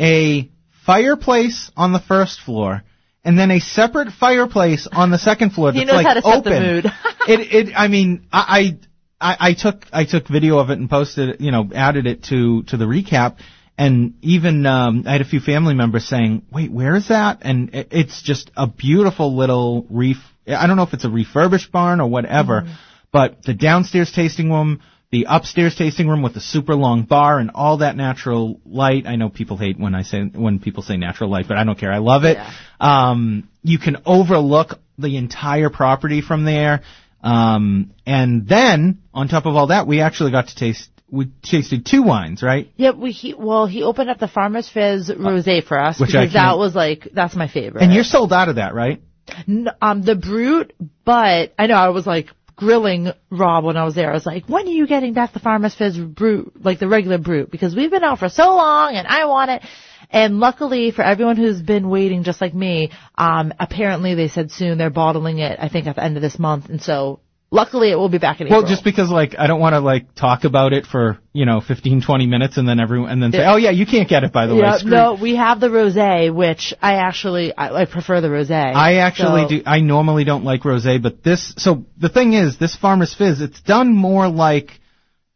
[0.00, 0.48] a
[0.86, 2.82] fireplace on the first floor,
[3.24, 5.72] and then a separate fireplace on the second floor.
[5.72, 6.62] He that's knows like how to set the open.
[6.62, 6.84] mood.
[7.28, 7.72] it, it.
[7.76, 8.78] I mean, I,
[9.20, 12.06] I, I I took, I took video of it and posted, it, you know, added
[12.06, 13.36] it to to the recap.
[13.78, 17.74] And even um, I had a few family members saying, "Wait, where is that?" And
[17.74, 20.16] it, it's just a beautiful little ref.
[20.46, 22.72] I don't know if it's a refurbished barn or whatever, Mm-hmm.
[23.12, 27.50] but the downstairs tasting room, the upstairs tasting room with the super long bar and
[27.54, 29.06] all that natural light.
[29.06, 31.78] I know people hate when I say when people say natural light, but I don't
[31.78, 31.92] care.
[31.92, 32.38] I love it.
[32.38, 32.50] Yeah.
[32.80, 36.82] Um, you can overlook the entire property from there.
[37.22, 40.88] Um, and then on top of all that, we actually got to taste.
[41.10, 42.70] We tasted two wines, right?
[42.76, 46.32] Yeah, we he well he opened up the Farmers Fizz rosé for us Which because
[46.32, 47.82] that was like that's my favorite.
[47.82, 49.00] And you're sold out of that, right?
[49.46, 50.72] N- um the brut,
[51.04, 54.10] but I know I was like grilling Rob when I was there.
[54.10, 57.18] I was like, when are you getting back the Farmers Fizz brut, like the regular
[57.18, 57.50] brut?
[57.50, 59.62] Because we've been out for so long and I want it.
[60.10, 64.78] And luckily for everyone who's been waiting just like me, um, apparently they said soon
[64.78, 66.68] they're bottling it, I think at the end of this month.
[66.68, 67.20] And so
[67.56, 68.60] luckily it will be back in April.
[68.60, 71.60] Well, just because like I don't want to like talk about it for you know
[71.60, 73.52] 15, 20 minutes and then everyone and then say, Yeah.
[73.52, 74.70] oh yeah, you can't get it by the way.
[74.78, 78.52] Screw no, we have the rosé, which I actually, I, I prefer the rosé.
[78.74, 79.62] I actually So- do.
[79.66, 81.54] I normally don't like rosé, but this.
[81.56, 84.78] So the thing is, this Farmer's Fizz, it's done more like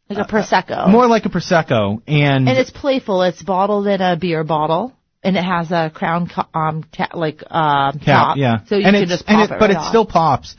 [0.09, 0.87] Like a prosecco.
[0.89, 3.21] more like a prosecco, and, and it's playful.
[3.23, 7.99] It's bottled in a beer bottle, and it has a crown um ca- like um
[7.99, 8.65] cap, top, yeah.
[8.65, 9.87] So you and can just pop and it, but right it off.
[9.89, 10.55] still pops,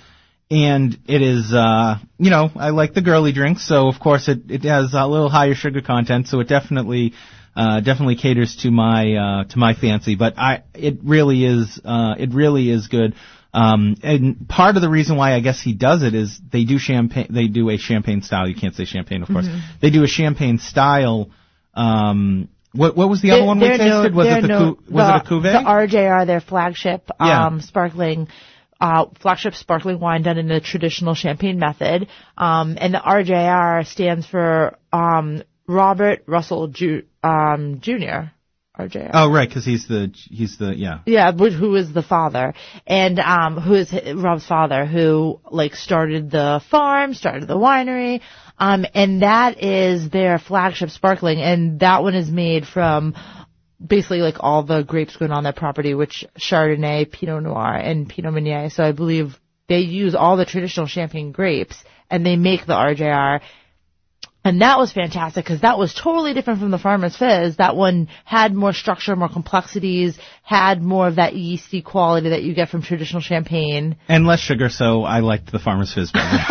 [0.53, 1.53] and it is.
[1.53, 5.07] uh You know, I like the girly drinks, so of course it it has a
[5.07, 7.13] little higher sugar content, so it definitely.
[7.55, 12.15] Uh, definitely caters to my uh, to my fancy, but I it really is uh,
[12.19, 13.15] it really is good.
[13.53, 16.79] Um, and part of the reason why I guess he does it is they do
[16.79, 18.49] champagne they do a champagne style.
[18.49, 19.45] You can't say champagne, of course.
[19.49, 19.77] Mm-hmm.
[19.83, 21.29] They do a champagne style.
[21.75, 24.15] Um, what what was the other one we tasted?
[24.15, 25.53] was it the known- cou- was the, it a cuvee?
[25.53, 27.47] The RJR, their flagship Yeah.
[27.49, 28.29] um sparkling
[28.83, 32.09] uh, flagship sparkling wine done in the traditional champagne method.
[32.37, 38.33] Um, and the RJR stands for um, Robert Russell Ju- um, Jr.
[38.77, 39.11] RJR.
[39.15, 41.01] Oh, right, because he's the he's the yeah.
[41.07, 42.55] Yeah, who is the father,
[42.87, 48.23] and um, who is Rob's father, who like started the farm, started the winery,
[48.59, 53.15] um, and that is their flagship sparkling, and that one is made from
[53.85, 58.33] basically like all the grapes grown on that property, which Chardonnay, Pinot Noir, and Pinot
[58.35, 58.71] Meunier.
[58.71, 63.41] So I believe they use all the traditional champagne grapes, and they make the RJR.
[64.45, 67.59] And that was fantastic because that was totally different from the Farmer's Fizz.
[67.59, 72.53] That one had more structure, more complexities, had more of that yeasty quality that you
[72.53, 73.97] get from traditional champagne.
[74.09, 76.39] And less sugar, so I liked the Farmer's Fizz better.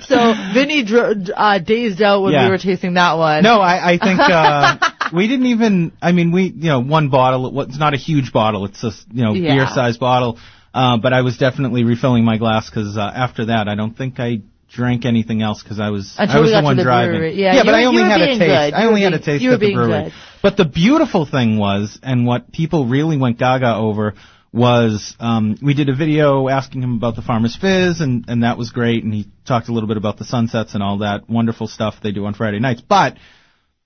[0.00, 2.44] So Vinny dr- uh, dazed out when Yeah.
[2.46, 3.42] we were tasting that one.
[3.42, 4.76] no, I, I think uh,
[5.12, 5.92] we didn't even.
[6.00, 7.60] I mean, we you know one bottle.
[7.60, 8.64] it- It's not a huge bottle.
[8.64, 9.54] It's a you know Yeah.
[9.54, 10.38] beer sized bottle.
[10.74, 14.18] Uh, but I was definitely refilling my glass because uh, after that, I don't think
[14.18, 14.40] I
[14.72, 17.10] drank anything else because I was Until I was the one the driving.
[17.16, 17.34] brewery.
[17.40, 18.40] Yeah, yeah, but were- I only had a taste.
[18.40, 18.72] good.
[18.74, 20.04] I only were had a taste at the being brewery.
[20.04, 20.12] good.
[20.42, 24.14] But the beautiful thing was, and what people really went gaga over
[24.52, 28.58] was um, we did a video asking him about the Farmer's Fizz, and, and that
[28.58, 31.66] was great, and he talked a little bit about the sunsets and all that wonderful
[31.68, 32.80] stuff they do on Friday nights.
[32.86, 33.16] But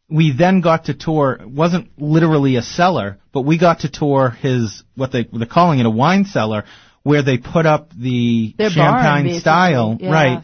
[0.09, 4.83] we then got to tour, wasn't literally a cellar, but we got to tour his,
[4.95, 6.65] what they, they're calling it a wine cellar,
[7.03, 9.41] where they put up the Their champagne basically.
[9.41, 10.11] style, Yeah.
[10.13, 10.43] right?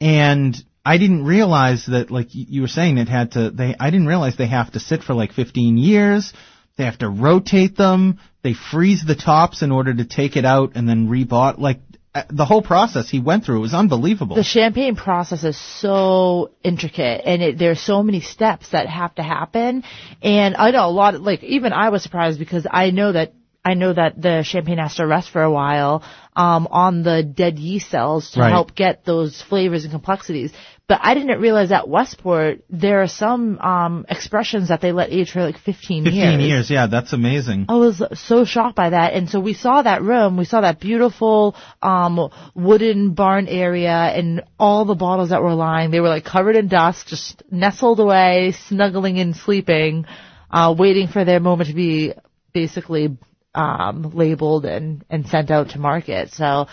[0.00, 3.50] And I didn't realize that, like you were saying, it had to.
[3.50, 6.32] They I didn't realize they have to sit for like 15 years.
[6.76, 8.18] They have to rotate them.
[8.42, 11.58] They freeze the tops in order to take it out and then rebought.
[11.58, 11.80] Like
[12.14, 14.36] Uh, the whole process he went through was unbelievable.
[14.36, 19.22] The champagne process is so intricate and it, there's so many steps that have to
[19.22, 19.82] happen.
[20.22, 23.32] And I know a lot of, like, even I was surprised because I know that,
[23.64, 26.02] I know that the champagne has to rest for a while,
[26.34, 28.50] um, on the dead yeast cells to Right.
[28.50, 30.52] help get those flavors and complexities.
[30.88, 35.30] But I didn't realize at Westport, there are some, um, expressions that they let age
[35.30, 36.70] for like 15, 15 years.
[36.70, 37.66] yeah, that's amazing.
[37.68, 39.12] I was so shocked by that.
[39.14, 44.42] And so we saw that room, we saw that beautiful, um, wooden barn area and
[44.58, 48.52] all the bottles that were lying, they were like covered in dust, just nestled away,
[48.66, 50.04] snuggling and sleeping,
[50.50, 52.12] uh, waiting for their moment to be
[52.52, 53.16] basically,
[53.54, 56.30] um, labeled and, and sent out to market.
[56.30, 56.66] So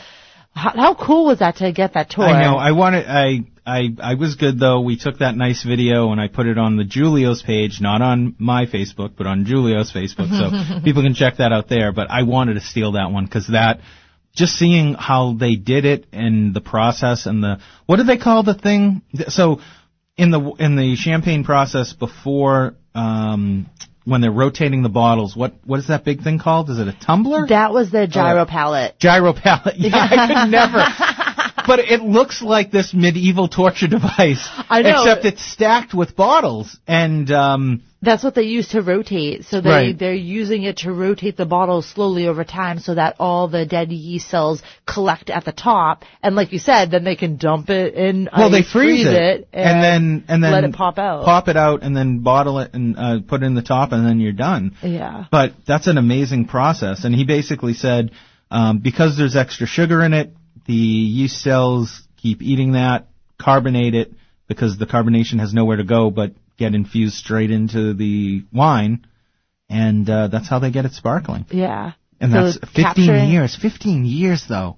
[0.54, 2.26] how, how cool was that to get that tour?
[2.26, 2.58] I know.
[2.58, 3.06] I wanted.
[3.08, 3.46] I.
[3.66, 3.90] I.
[4.02, 4.82] I was good though.
[4.82, 8.36] We took that nice video and I put it on the Julio's page, not on
[8.40, 11.92] my Facebook, but on Julio's Facebook, so people can check that out there.
[11.94, 13.82] But I wanted to steal that one because that.
[14.32, 18.44] Just seeing how they did it and the process and the what do they call
[18.44, 19.02] the thing?
[19.28, 19.60] So
[20.18, 23.70] in the in the champagne process before um,
[24.10, 26.70] when they're rotating the bottles, what what is that big thing called?
[26.70, 27.48] Is it a tumbler?
[27.48, 28.98] that was the gyro oh, palette.
[29.00, 29.76] gyro palette.
[29.80, 30.80] Yeah, I could never.
[31.70, 34.44] But it looks like this medieval torture device.
[34.70, 35.04] I know.
[35.04, 36.76] Except it's stacked with bottles.
[36.88, 39.46] And, um, That's what they use to rotate.
[39.46, 40.00] So they, Right.
[40.00, 43.92] they're using it to rotate the bottles slowly over time so that all the dead
[43.92, 46.06] yeast cells collect at the top.
[46.24, 49.48] And like you said, then they can dump it in, well, ice, they freeze, it,
[49.54, 51.24] and, then, and then let it pop out.
[51.24, 54.08] Pop it out and then bottle it and, uh, put it in the top and
[54.08, 54.76] then you're done.
[54.82, 55.26] Yeah.
[55.30, 57.04] But that's an amazing process.
[57.04, 58.10] And he basically said,
[58.50, 60.34] um, because there's extra sugar in it,
[60.70, 60.76] the
[61.18, 63.08] yeast cells keep eating that,
[63.40, 64.14] carbonate it,
[64.48, 69.06] because the carbonation has nowhere to go but get infused straight into the wine,
[69.70, 71.46] and uh, that's how they get it sparkling.
[71.50, 71.94] Yeah.
[72.22, 73.56] And So that's 15 capturing- years.
[73.56, 74.78] 15 years though.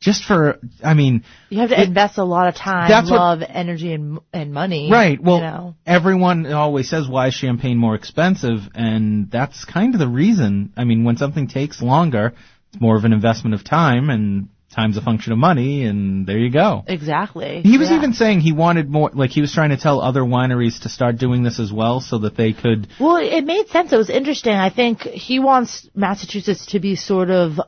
[0.00, 3.42] Just for, I mean, You have to invest a lot of time, That's what- love,
[3.48, 4.90] energy, and and money.
[4.90, 5.18] Right.
[5.22, 5.74] Well, you know.
[5.86, 10.72] everyone always says why is champagne more expensive, and that's kind of the reason.
[10.76, 12.32] I mean, when something takes longer,
[12.72, 16.38] it's more of an investment of time, and time's a function of money, and there
[16.38, 16.82] you go.
[16.86, 17.60] Exactly.
[17.62, 17.96] He was Yeah.
[17.98, 21.18] even saying he wanted more, like he was trying to tell other wineries to start
[21.18, 22.88] doing this as well, so that they could.
[22.98, 23.92] Well, it made sense.
[23.92, 24.54] It was interesting.
[24.54, 27.60] I think he wants Massachusetts to be sort of,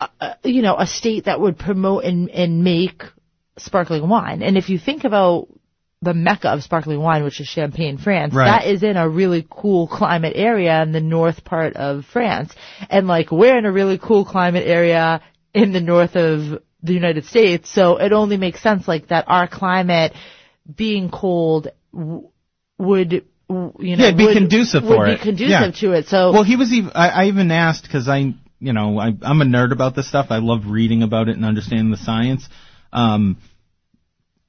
[0.00, 3.02] uh, uh, you know, a state that would promote and, and make
[3.58, 4.42] sparkling wine.
[4.42, 5.48] And if you think about
[6.00, 8.46] the mecca of sparkling wine, which is Champagne, France, Right.
[8.62, 12.54] that is in a really cool climate area in the north part of France.
[12.88, 15.20] And like, we're in a really cool climate area
[15.54, 17.70] in the north of the United States.
[17.70, 20.12] So it only makes sense like that our climate
[20.76, 22.28] being cold w-
[22.78, 25.20] would, you know, Yeah, be would- conducive would for be it.
[25.20, 25.70] conducive Yeah.
[25.80, 26.06] to it.
[26.08, 26.92] So Well, he was even.
[26.94, 30.26] I, I even asked because I, you know, I, I'm a nerd about this stuff.
[30.30, 32.48] I love reading about it and understanding the science.
[32.92, 33.38] Um,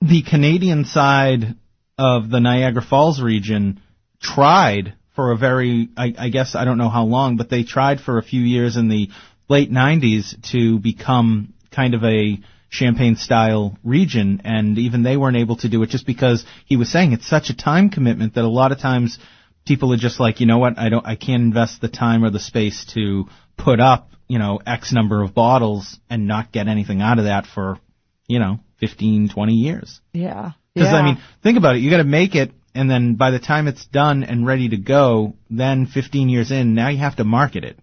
[0.02, 1.56] the Canadian side
[1.98, 3.82] of the Niagara Falls region
[4.22, 8.00] tried for a very, I, I guess I don't know how long, but they tried
[8.00, 9.10] for a few years in the
[9.50, 15.58] late 90s to become kind of a champagne style region and even they weren't able
[15.58, 18.48] to do it just because he was saying it's such a time commitment that a
[18.48, 19.18] lot of times
[19.66, 22.30] people are just like, you know what, I don't, I can't invest the time or
[22.30, 23.26] the space to
[23.58, 27.46] put up, you know, X number of bottles and not get anything out of that
[27.46, 27.80] for,
[28.28, 30.00] you know, 15, 20 years.
[30.14, 30.52] Yeah.
[30.74, 30.98] Because yeah.
[30.98, 31.80] I mean, think about it.
[31.80, 34.78] You got to make it, and then by the time it's done and ready to
[34.78, 37.80] go, then 15 years in, now you have to market it.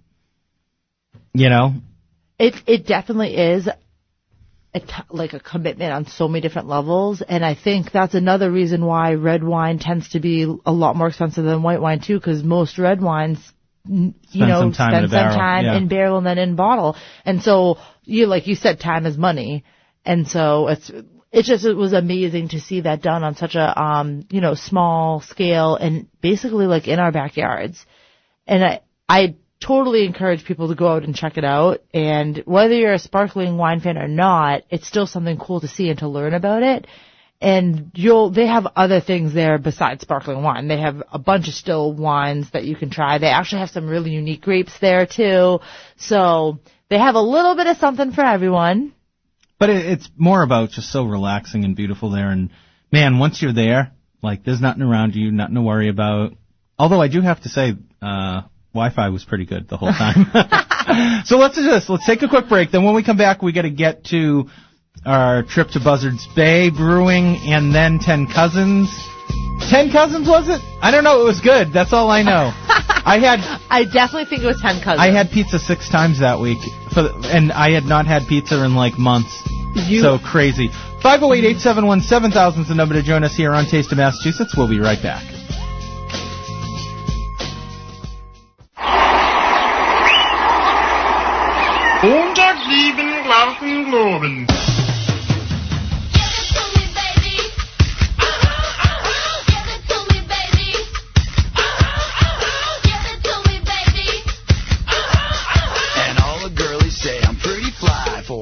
[1.39, 1.75] You know,
[2.39, 3.69] It it definitely is
[4.75, 8.51] a t- like a commitment on so many different levels, and I think that's another
[8.51, 12.19] reason why red wine tends to be a lot more expensive than white wine too,
[12.19, 13.39] because most red wines,
[13.87, 15.77] you Spend know, some time spend some barrel, time yeah.
[15.77, 19.65] in barrel and then in bottle, and so you like you said, time is money,
[20.05, 20.91] and so it's.
[21.33, 24.55] It just it was amazing to see that done on such a um you know
[24.55, 27.85] small scale and basically like in our backyards
[28.47, 31.83] and I I totally encourage people to go out and check it out.
[31.95, 35.89] And whether you're a sparkling wine fan or not, it's still something cool to see
[35.89, 36.87] and to learn about it.
[37.41, 40.69] And you'll they have other things there besides sparkling wine.
[40.69, 43.19] They have a bunch of still wines that you can try.
[43.19, 45.61] They actually have some really unique grapes there too.
[45.97, 48.95] So they have a little bit of something for everyone.
[49.59, 52.31] but it, it's more about just so relaxing and beautiful there.
[52.31, 52.51] And
[52.93, 53.93] man, once you're there,
[54.23, 56.33] like there's nothing around you, nothing to worry about.
[56.79, 58.43] Although I do have to say, uh,
[58.77, 60.27] Wi-Fi was pretty good the whole time.
[61.25, 61.89] so let's do this.
[61.89, 62.71] Let's take a quick break.
[62.71, 64.49] Then when we come back, we got to get to
[65.05, 68.89] our trip to Buzzards Bay Brewing and then Ten Cousins.
[69.71, 70.61] Ten Cousins was it?
[70.83, 71.21] I don't know.
[71.23, 71.73] It was good.
[71.73, 72.53] That's all I know.
[73.07, 73.39] I had
[73.71, 75.01] I definitely think it was ten cousins.
[75.01, 76.59] I had pizza six times that week,
[76.93, 79.31] for the, and I had not had pizza in like months.
[79.87, 80.71] You- so crazy.
[81.05, 84.55] 508-871-7000 is the number to join us here on Taste of Massachusetts.
[84.57, 85.23] We'll be right back.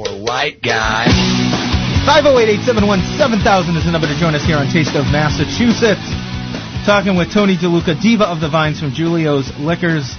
[0.06, 1.06] A white guy.
[2.06, 6.06] 508-871-7000 is the number to join us here on Taste of Massachusetts.
[6.86, 10.14] Talking with Tony DeLuca, diva of the vines from Julio's Liquors.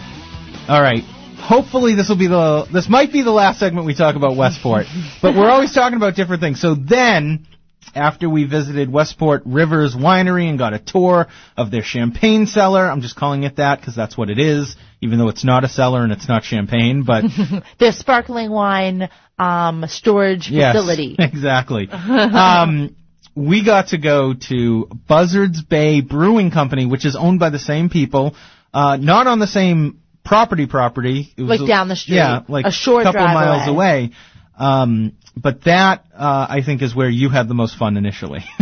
[0.68, 1.15] All right.
[1.48, 4.88] Hopefully this will be the this might be the last segment we talk about Westport,
[5.22, 6.60] but we're always talking about different things.
[6.60, 7.46] So then,
[7.94, 13.02] after we visited Westport Rivers Winery and got a tour of their champagne cellar, I'm
[13.02, 16.04] just calling it that because that's what it is, even though it's not a cellar
[16.04, 17.24] and it's not champagne, but
[17.80, 21.16] their sparkling wine um storage Yes, facility.
[21.20, 21.90] exactly.
[21.90, 22.96] um,
[23.36, 27.90] we got to go to Buzzards Bay Brewing Company, which is owned by the same
[27.90, 28.36] people,
[28.74, 31.32] uh, not on the same property property.
[31.38, 32.16] It was Like down the street.
[32.18, 33.98] Yeah, like A short couple drive miles away.
[34.06, 34.12] away.
[34.58, 38.40] Um, but that, uh, I think is where you had the most fun initially.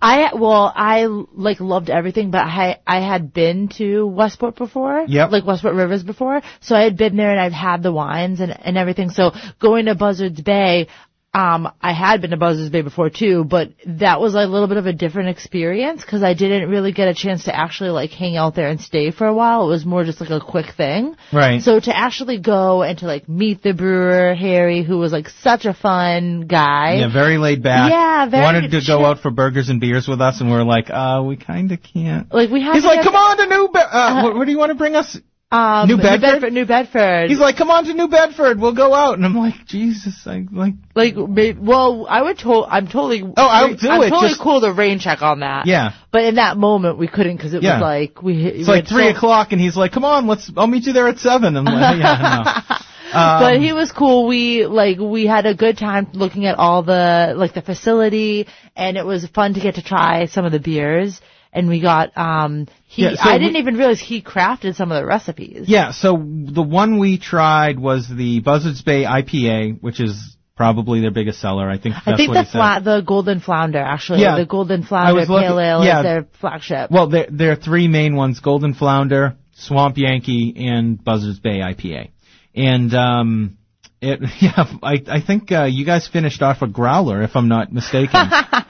[0.00, 5.32] I well, I like loved everything, but I I had been to Westport before, Yep.
[5.32, 8.56] like Westport Rivers before, so I had been there and I've had the wines and
[8.58, 9.10] and everything.
[9.10, 10.86] So going to Buzzards Bay,
[11.34, 14.78] um, I had been to Buzzards Bay before too, but that was a little bit
[14.78, 18.36] of a different experience because I didn't really get a chance to actually like hang
[18.36, 19.66] out there and stay for a while.
[19.66, 21.16] It was more just like a quick thing.
[21.30, 21.60] Right.
[21.60, 25.66] So to actually go and to like meet the brewer Harry, who was like such
[25.66, 26.94] a fun guy.
[27.00, 27.90] yeah, very laid back.
[27.90, 28.98] Yeah, very Wanted to chill.
[29.00, 31.70] go out for burgers and beers with us, and we are like, uh, we kind
[31.72, 32.32] of can't.
[32.32, 32.74] Like we have.
[32.74, 34.94] He's like, come on to New Be- uh, what, what do you want to bring
[34.96, 35.18] us?
[35.50, 36.52] Um, New Bedford?
[36.52, 37.30] New Bedford.
[37.30, 39.14] He's like, come on to New Bedford, we'll go out.
[39.16, 43.22] And I'm like, Jesus, I like, like, well, I would to- I'm totally.
[43.22, 45.66] Oh, I would do I'm it, totally just- cool to rain check on that.
[45.66, 45.92] yeah.
[46.12, 47.76] But in that moment, we couldn't because it Yeah.
[47.76, 48.44] was like we.
[48.44, 50.50] It's like three o'clock, and he's like, "Come on, let's.
[50.54, 51.56] I'll meet you there at 7.
[51.56, 52.76] I'm like, "Yeah, no."
[53.18, 54.26] Um, but he was cool.
[54.26, 58.98] We like we had a good time looking at all the like the facility, and
[58.98, 61.20] it was fun to get to try some of the beers.
[61.58, 65.00] And we got um he Yeah, so I didn't even realize he crafted some of
[65.00, 65.68] the recipes.
[65.68, 65.92] yeah.
[65.92, 66.12] So
[66.60, 71.68] the one we tried was the Buzzards Bay IPA, which is probably their biggest seller.
[71.70, 71.94] I think.
[71.94, 74.36] That's I think what the fla- the Golden Flounder actually Yeah.
[74.38, 75.98] the Golden Flounder looking- Pale Ale yeah.
[75.98, 76.90] is their flagship.
[76.90, 82.10] Well, there there are three main ones: Golden Flounder, Swamp Yankee, and Buzzards Bay IPA.
[82.54, 83.58] And um,
[84.00, 87.72] it yeah, I I think uh, you guys finished off a growler, if I'm not
[87.72, 88.18] mistaken.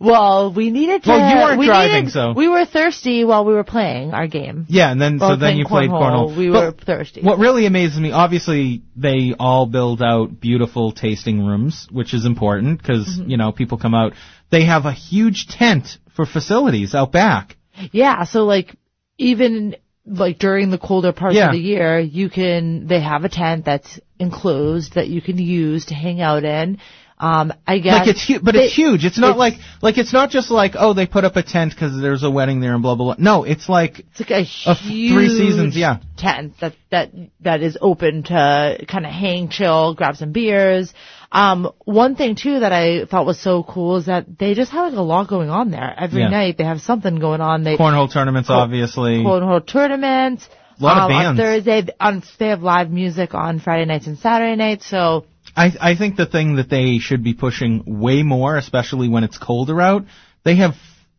[0.00, 1.08] Well, we needed to.
[1.10, 4.26] Well, you weren't we driving, needed- so- we were thirsty while we were playing our
[4.26, 4.66] game.
[4.68, 6.36] yeah, and then so then you played cornhole.
[6.36, 7.22] We But were thirsty.
[7.22, 12.80] What really amazes me, obviously, they all build out beautiful tasting rooms, which is important
[12.80, 13.30] because Mm-hmm.
[13.30, 14.12] you know people come out.
[14.50, 17.56] They have a huge tent for facilities out back.
[17.92, 18.74] Yeah, so like
[19.18, 19.76] even
[20.06, 21.46] like during the colder parts Yeah.
[21.46, 25.86] of the year, you can, they have a tent that's enclosed that you can use
[25.86, 26.78] to hang out in.
[27.20, 27.98] Um, I guess.
[27.98, 29.04] Like it's huge, but they- it's huge.
[29.04, 31.72] It's not it's- like like it's not just like oh they put up a tent
[31.74, 33.16] because there's a wedding there and blah blah blah.
[33.18, 35.98] No, it's like It's like a Of huge three seasons, yeah.
[36.16, 37.10] tent that that
[37.40, 40.94] that is open to kind of hang, chill, grab some beers.
[41.30, 44.90] Um, one thing too that I thought was so cool is that they just have
[44.92, 46.28] like a lot going on there every Yeah.
[46.30, 46.56] night.
[46.56, 47.64] They have something going on.
[47.64, 49.18] They cornhole tournaments, obviously.
[49.24, 50.48] cornhole tournaments.
[50.80, 51.40] A lot of um, On bands.
[51.40, 54.86] Thursday, on they have live music on Friday nights and Saturday nights.
[54.86, 59.24] So I I think the thing that they should be pushing way more, especially when
[59.24, 60.04] it's colder out,
[60.44, 60.74] they have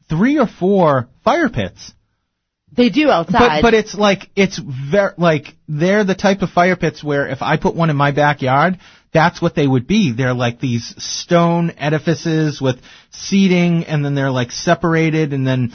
[0.09, 1.93] three or four fire pits.
[2.75, 3.61] they do But outside.
[3.61, 7.57] but it's like it's very like they're the type of fire pits where if I
[7.57, 8.79] put one in my backyard,
[9.11, 10.11] that's what they would be.
[10.13, 12.77] They're like these stone edifices with
[13.11, 15.73] seating, and then they're like separated, and then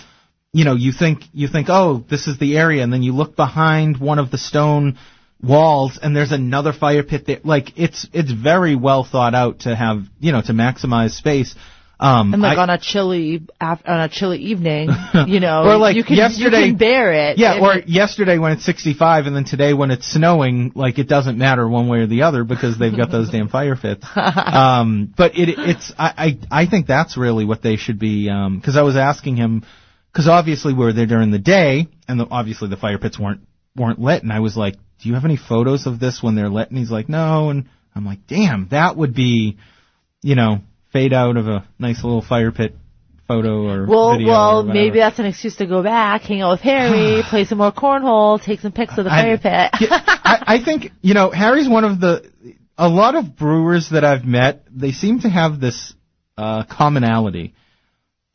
[0.53, 3.35] you know you think you think oh this is the area, and then you look
[3.37, 4.99] behind one of the stone
[5.45, 7.41] walls, and there's another fire pit there.
[7.45, 11.55] Like it's it's very well thought out to have you know to maximize space.
[12.01, 14.91] Um, and like I- on a chilly af- on a chilly evening,
[15.29, 17.39] you know, Or like you can, yesterday- you can bear it.
[17.39, 21.09] Yeah, or it- yesterday when it's 65 and then today when it's snowing, like it
[21.09, 24.05] doesn't matter one way or the other because they've got those damn fire pits.
[24.17, 28.61] Um, but it, it's, I, I, I think that's really what they should be, um,
[28.61, 29.65] cause I was asking him,
[30.13, 33.41] cause obviously we were there during the day and the, obviously the fire pits weren't,
[33.77, 36.49] weren't lit and I was like, do you have any photos of this when they're
[36.49, 36.69] lit?
[36.71, 37.51] And he's like, no.
[37.51, 39.59] And I'm like, damn, that would be,
[40.23, 40.59] you know,
[40.93, 42.77] fade out of a nice little fire pit
[43.27, 44.75] photo or Well, video well, whatever.
[44.75, 48.43] maybe that's an excuse to go back, hang out with Harry, play some more cornhole,
[48.43, 49.71] take some pics of the fire I- pit.
[49.91, 52.31] I, I think you know Harry's one of the
[52.79, 54.65] a lot of brewers that I've met.
[54.71, 55.95] They seem to have this
[56.37, 57.55] uh, commonality.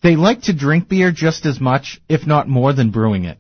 [0.02, 3.38] They like to drink beer just as much, if not more, than brewing it.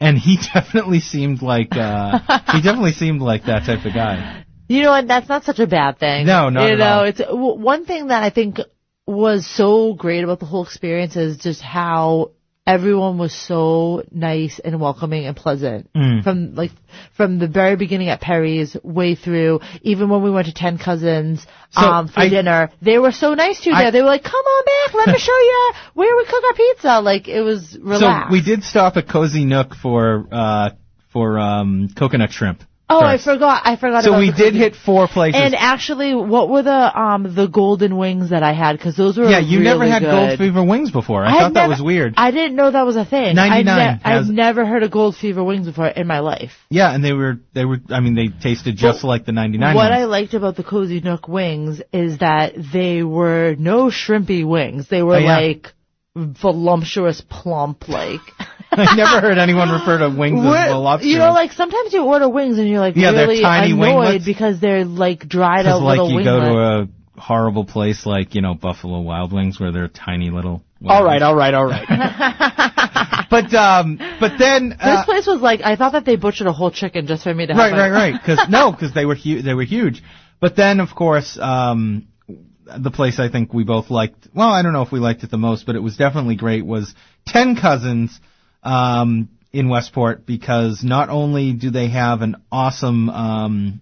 [0.00, 2.18] And he definitely seemed like uh,
[2.52, 4.44] he definitely seemed like that type of guy.
[4.68, 6.26] You know, and that's not such a bad thing.
[6.26, 7.04] No, not You know, all.
[7.04, 8.58] it's w- one thing that I think
[9.06, 12.32] was so great about the whole experience is just how
[12.66, 16.22] everyone was so nice and welcoming and pleasant Mm.
[16.24, 16.72] from like
[17.16, 19.60] from the very beginning at Perry's way through.
[19.82, 23.34] Even when we went to Ten Cousins So, um, for I- dinner, they were so
[23.34, 23.90] nice to you I- there.
[23.92, 27.00] They were like, "Come on back, let me show you where we cook our pizza."
[27.00, 28.28] Like it was relaxed.
[28.28, 30.70] So we did stop at Cozy Nook for uh,
[31.12, 32.62] for um, coconut shrimp.
[32.88, 33.62] Oh, I forgot.
[33.64, 34.04] I forgot.
[34.04, 34.60] So about we the did cookies.
[34.60, 35.40] hit four places.
[35.42, 38.76] And actually, what were the um the golden wings that I had?
[38.78, 40.10] Because those were yeah, you never had good.
[40.10, 41.24] gold fever wings before.
[41.24, 42.14] I, had thought that was weird.
[42.16, 43.34] I didn't know that was a thing.
[43.34, 46.52] 99 I've, I've never heard of gold fever wings before in my life.
[46.70, 47.78] Yeah, and they were they were.
[47.90, 49.92] I mean, they tasted just like the '99 what ones.
[50.02, 54.88] I liked about the Cozy Nook wings is that they were no shrimpy wings.
[54.88, 55.38] They were Oh, yeah.
[55.40, 55.72] like
[56.14, 58.20] voluptuous, plump, like.
[58.72, 61.12] I never heard anyone refer to wings as We're- voluptuous.
[61.12, 63.94] You know, like sometimes you order wings and you're like Yeah, they're really tiny annoyed
[63.96, 64.24] winglets.
[64.24, 68.34] because they're like dried because out like little you go to a horrible place like
[68.34, 70.62] you know Buffalo Wild Wings where they're tiny little.
[70.86, 71.22] All right, wings.
[71.22, 71.86] all right, all right.
[73.28, 76.52] But um, but then This uh, place was like I thought that they butchered a
[76.52, 78.20] whole chicken just for me to have right, my- right, right.
[78.20, 80.02] Because no, because they were hu- they were huge.
[80.40, 84.28] But then of course um, the place I think we both liked.
[84.34, 86.64] Well, I don't know if we liked it the most, but it was definitely great.
[86.64, 86.94] Was
[87.26, 88.18] Ten Cousins.
[88.66, 93.80] Um, in Westport because not only do they have an awesome um,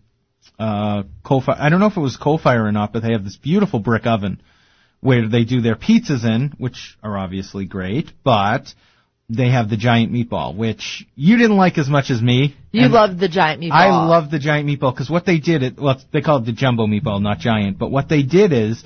[0.56, 3.12] uh, coal fire, I don't know if it was coal fire or not, but they
[3.12, 4.40] have this beautiful brick oven
[5.00, 8.72] where they do their pizzas in, which are obviously great, but
[9.28, 12.56] they have the giant meatball, which you didn't like as much as me.
[12.72, 13.72] You loved the giant meatball.
[13.72, 16.52] I love the giant meatball because what they did, it well, they call it the
[16.52, 17.78] jumbo meatball, not giant.
[17.78, 18.84] But what they did is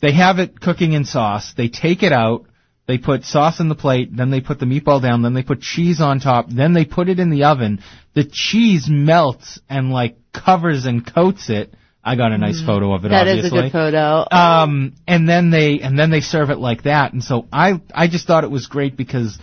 [0.00, 1.52] they have it cooking in sauce.
[1.56, 2.46] They take it out.
[2.92, 5.62] They put sauce in the plate, then they put the meatball down, then they put
[5.62, 7.82] cheese on top, then they put it in the oven.
[8.12, 11.72] The cheese melts and like covers and coats it.
[12.04, 13.08] I got a nice photo of it.
[13.08, 13.58] That is obviously.
[13.58, 14.26] a good photo.
[14.30, 17.14] Um, and then they and then they serve it like that.
[17.14, 19.38] And so I I just thought it was great because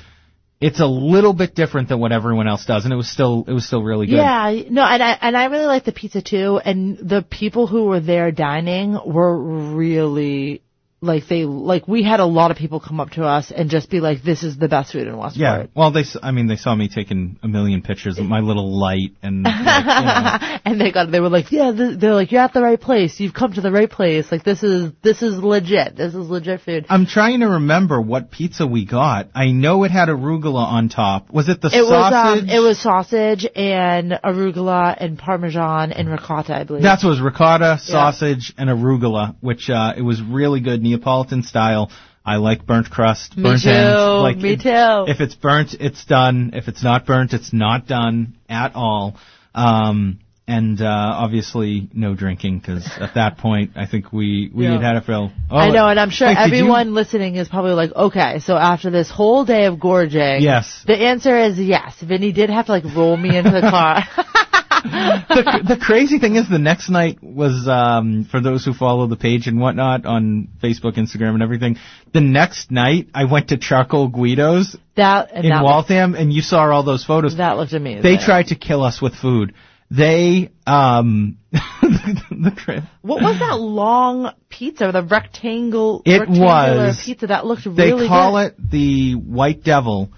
[0.61, 3.53] it's a little bit different than what everyone else does, and it was still it
[3.53, 4.17] was still really good.
[4.17, 6.61] Yeah, no, and I and I really like the pizza too.
[6.63, 10.61] And the people who were there dining were really
[11.01, 13.89] like they like we had a lot of people come up to us and just
[13.89, 15.65] be like, "This is the best food in Westport." Yeah.
[15.73, 19.11] Well, they I mean they saw me taking a million pictures of my little light
[19.23, 20.57] and like, you know.
[20.65, 23.19] and they got they were like, "Yeah," th- they're like, "You're at the right place.
[23.19, 24.29] You've come to the right place.
[24.31, 25.95] Like this is this is legit.
[25.95, 29.29] This is legit food." I'm trying to remember what pizza we got.
[29.33, 31.31] I know it had arugula on top.
[31.31, 32.43] Was it the It was sausage?
[32.43, 36.83] um, it was sausage and arugula and parmesan and ricotta, I believe.
[36.83, 41.91] That's what was ricotta, sausage, and arugula, which uh, it was really good Neapolitan style.
[42.25, 43.69] I like burnt crust, Me burnt too.
[43.69, 44.21] ends.
[44.21, 45.11] Like Me if- too.
[45.11, 46.51] If it's burnt, it's done.
[46.53, 49.15] If it's not burnt, it's not done at all.
[49.55, 50.85] Um, and uh,
[51.25, 54.73] obviously, no drinking because at that point, I think we we Yeah.
[54.73, 55.31] had had a fill.
[55.49, 58.89] Oh, I know, and I'm sure wait, everyone listening is probably like, okay, so after
[58.89, 60.83] this whole day of gorging, Yes.
[60.87, 61.95] the answer is yes.
[62.01, 64.03] Vinny did have to like roll me into the car.
[65.29, 69.15] the, the crazy thing is, the next night was um, for those who follow the
[69.15, 71.77] page and whatnot on Facebook, Instagram, and everything.
[72.13, 76.69] The next night, I went to Charcoal Guido's that in that, Waltham, and you saw
[76.69, 77.37] all those photos.
[77.37, 78.03] that looked amazing.
[78.03, 79.53] They tried to kill us with food.
[79.91, 84.91] They um the, cra- What was that long pizza?
[84.91, 88.53] The rectangle It was- pizza that looked they really They call good.
[88.53, 90.11] it the White Devil,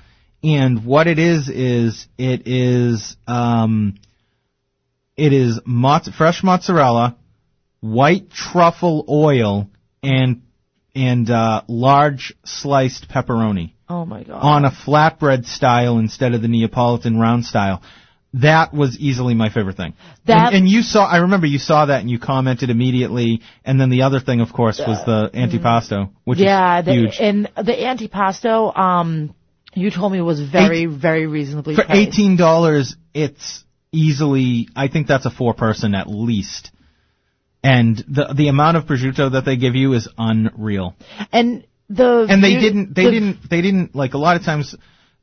[0.44, 3.96] and what it is is it is um
[5.26, 7.16] it is mozz- fresh mozzarella,
[7.80, 9.70] white truffle oil,
[10.04, 10.42] and
[10.96, 14.40] and uh, large sliced pepperoni Oh my god.
[14.42, 17.82] on a flatbread style instead of the Neapolitan round style.
[18.36, 19.94] That was easily my favorite thing.
[20.26, 23.42] That- and, and you saw, I remember you saw that and you commented immediately.
[23.66, 27.18] And then the other thing, of course, was the antipasto, which yeah, is the, huge.
[27.20, 29.36] and the antipasto, um,
[29.74, 32.00] you told me was very, very reasonably For priced.
[32.00, 34.68] eighteen dollars, it's easily.
[34.76, 36.72] I think that's a four person at least.
[37.64, 40.96] And the the amount of prosciutto that they give you is unreal.
[41.32, 44.76] And the and they didn't they the- didn't they didn't like a lot of times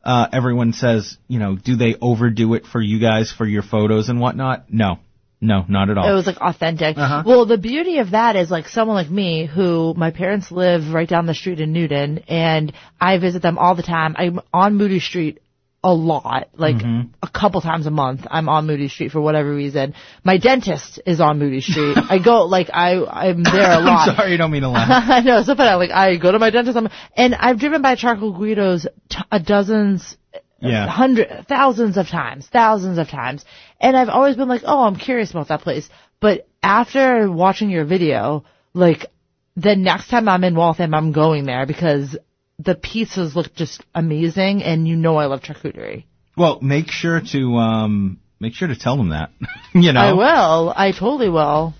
[0.04, 4.08] uh everyone says you know do they overdo it for you guys for your photos
[4.08, 4.98] and whatnot no
[5.40, 6.96] no not at all It was like authentic.
[6.96, 7.22] Uh-huh.
[7.26, 11.08] Well, the beauty of that is like someone like me who my parents live right
[11.08, 14.14] down the street in Newton and I visit them all the time.
[14.16, 15.40] I'm on Moody Street
[15.84, 17.10] a lot, like Mm-hmm.
[17.22, 18.26] a couple times a month.
[18.30, 19.94] I'm on Moody Street for whatever reason.
[20.24, 21.96] My dentist is on Moody Street.
[22.10, 24.08] I go like I I'm there a lot.
[24.08, 25.76] I'm sorry I don't mean to laugh I know, so funny.
[25.76, 29.38] Like I go to my dentist, I'm, and I've driven by Charcoal Guido's t- a
[29.38, 30.16] dozens,
[30.60, 30.88] Yeah.
[30.88, 33.44] hundred, thousands of times, thousands of times,
[33.80, 35.88] and I've always been like, oh, I'm curious about that place.
[36.20, 39.06] But after watching your video, like
[39.54, 42.16] the next time I'm in Waltham, I'm going there because
[42.59, 46.04] the pieces look just amazing, and you know I love charcuterie.
[46.36, 49.30] well make sure to um make sure to tell them that
[49.74, 50.72] you know I will.
[50.76, 51.38] I totally will.
[51.38, 51.74] all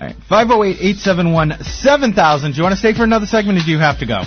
[0.00, 4.06] right 508-871-7000 do you want to stay for another segment or do you have to
[4.06, 4.22] go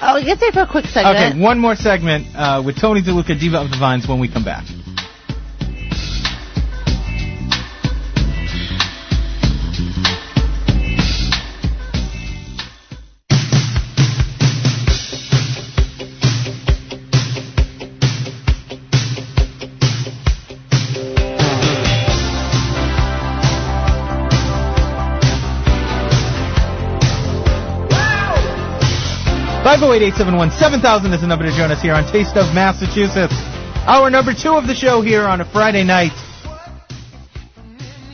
[0.00, 1.16] Oh, we can stay for a quick segment.
[1.16, 4.44] okay one more segment uh with Tony DeLuca Diva of the Vines when we come
[4.44, 4.64] back
[29.94, 31.94] Five zero eight eight seven one seven thousand is the number to join us here
[31.94, 33.34] on Taste of Massachusetts.
[33.86, 36.10] Our number two of the show here on a Friday night.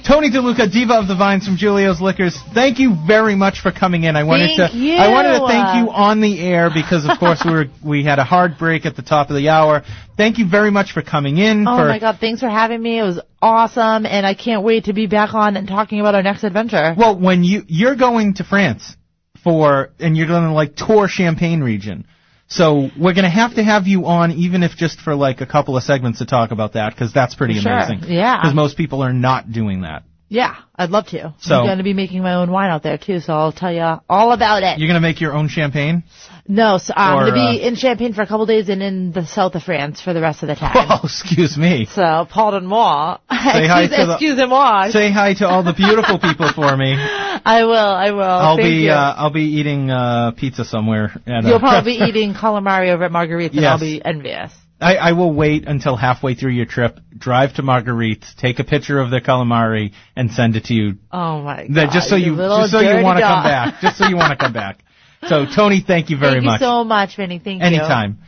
[0.04, 2.36] Tony DeLuca, Diva of the Vines from Julio's Liquors.
[2.52, 4.14] Thank you very much for coming in.
[4.14, 4.96] I wanted Thank to you.
[4.96, 8.18] I wanted to thank you on the air because of course we were we had
[8.18, 9.82] a hard break at the top of the hour.
[10.18, 11.66] Thank you very much for coming in.
[11.66, 12.98] Oh for, my god, thanks for having me.
[12.98, 16.22] It was awesome and I can't wait to be back on and talking about our
[16.22, 16.94] next adventure.
[16.94, 18.96] Well, when you you're going to France
[19.43, 22.07] for and you're going to like tour Champagne region.
[22.49, 25.47] So we're going to have to have you on, even if just for like a
[25.47, 28.11] couple of segments to talk about that, because that's pretty Sure, amazing.
[28.12, 28.38] yeah.
[28.41, 30.03] Because most people are not doing that.
[30.32, 31.34] Yeah, I'd love to.
[31.40, 33.72] So- I'm going to be making my own wine out there too, so I'll tell
[33.72, 34.78] you all about it.
[34.78, 36.04] You're going to make your own champagne.
[36.46, 39.10] no, so I'm going to be uh, in Champagne for a couple days and in
[39.10, 40.70] the south of France for the rest of the time.
[40.88, 41.86] Oh, excuse me.
[41.86, 43.18] So, pardon moi.
[43.28, 44.90] Say hi excuse, to the- excusez-moi.
[44.90, 46.94] Say hi to all the beautiful people for me.
[46.96, 48.22] I will, I will.
[48.22, 51.12] I'll Thank be uh, I'll be eating uh, pizza somewhere.
[51.26, 53.70] You'll probably be eating calamari over at Marguerite's and Yes.
[53.72, 54.52] I'll be envious.
[54.80, 58.98] I, I will wait until halfway through your trip, drive to Marguerite's, take a picture
[58.98, 61.74] of the calamari, and send it to you Oh my god.
[61.74, 63.80] That just so you just so you want to come back.
[63.80, 64.80] Just so you want to come back.
[65.28, 66.60] So Tony, thank you very Thank much.
[66.62, 67.38] you so much, Vinny.
[67.38, 67.66] Thank you.
[67.66, 68.20] Anytime.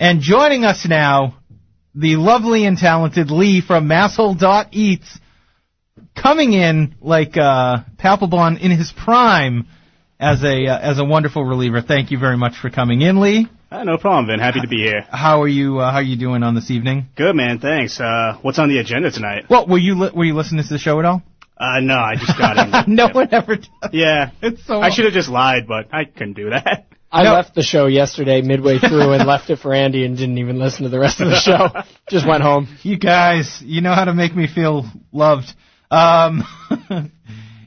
[0.00, 1.36] And joining us now,
[1.94, 5.20] the lovely and talented Lee from Masshole.eats,
[6.20, 9.68] coming in like uh, Papelbon in his prime
[10.18, 11.82] as a uh, as a wonderful reliever.
[11.82, 13.46] Thank you very much for coming in, Lee.
[13.70, 14.40] Uh, no problem, Vin.
[14.40, 15.02] Happy to be here.
[15.10, 15.78] How are you?
[15.78, 17.06] Uh, how are you doing on this evening?
[17.16, 17.60] Good, man.
[17.60, 18.00] Thanks.
[18.00, 19.44] Uh, what's on the agenda tonight?
[19.48, 21.22] Well, were you li- were you listening to the show at all?
[21.56, 22.94] Uh, no, I just got in.
[22.96, 23.68] no one ever does.
[23.92, 24.30] Yeah.
[24.42, 24.80] It's so.
[24.80, 26.86] I should have just lied, but I couldn't do that.
[27.12, 27.32] I No.
[27.34, 30.84] left the show yesterday midway through and left it for Andy and didn't even listen
[30.84, 31.68] to the rest of the show.
[32.08, 32.68] Just went home.
[32.82, 35.52] You guys, you know how to make me feel loved.
[35.90, 36.44] Um,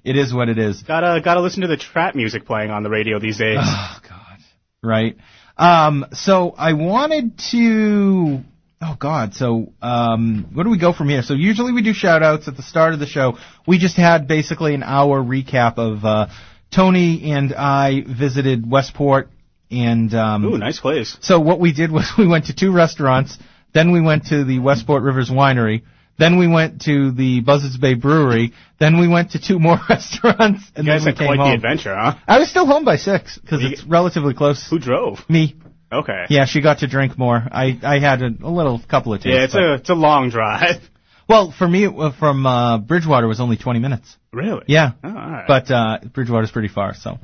[0.03, 0.81] it is what it is.
[0.83, 3.57] Gotta gotta listen to the trap music playing on the radio these days.
[3.61, 4.37] Oh God.
[4.81, 5.17] right?
[5.57, 8.41] Um, so I wanted to.
[8.81, 9.33] Oh God!
[9.33, 11.21] So um, where do we go from here?
[11.21, 13.37] So usually we do shout outs at the start of the show.
[13.65, 16.27] We just had basically an hour recap of uh,
[16.73, 19.29] Tony and I visited Westport,
[19.71, 21.17] and um, Ooh, nice place.
[21.21, 23.37] so what we did was we went to two restaurants,
[23.73, 25.83] then we went to the Westport Rivers Winery,
[26.17, 30.71] then we went to the Buzzards Bay Brewery, then we went to two more restaurants,
[30.75, 32.15] and You guys then had we quite came the adventure, huh?
[32.27, 34.67] I was still home by six because You- it's relatively close.
[34.69, 35.19] Who drove?
[35.29, 35.55] Me.
[35.91, 36.25] Okay.
[36.29, 37.35] Yeah, she got to drink more.
[37.51, 39.35] I I had a, a little couple of tastes.
[39.35, 40.81] Yeah, it's but- a it's a long drive.
[41.29, 44.17] well for me uh, from uh, Bridgewater was only twenty minutes.
[44.31, 44.63] Really?
[44.67, 44.93] Yeah.
[45.03, 45.45] Oh, all right.
[45.47, 47.19] But uh, Bridgewater's pretty far, so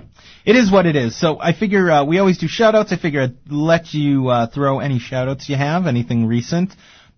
[0.45, 1.19] it is what it is.
[1.19, 2.93] So I figure uh, we always do shout-outs.
[2.93, 6.71] I figure I'd let you uh, throw any shout-outs you have, anything recent.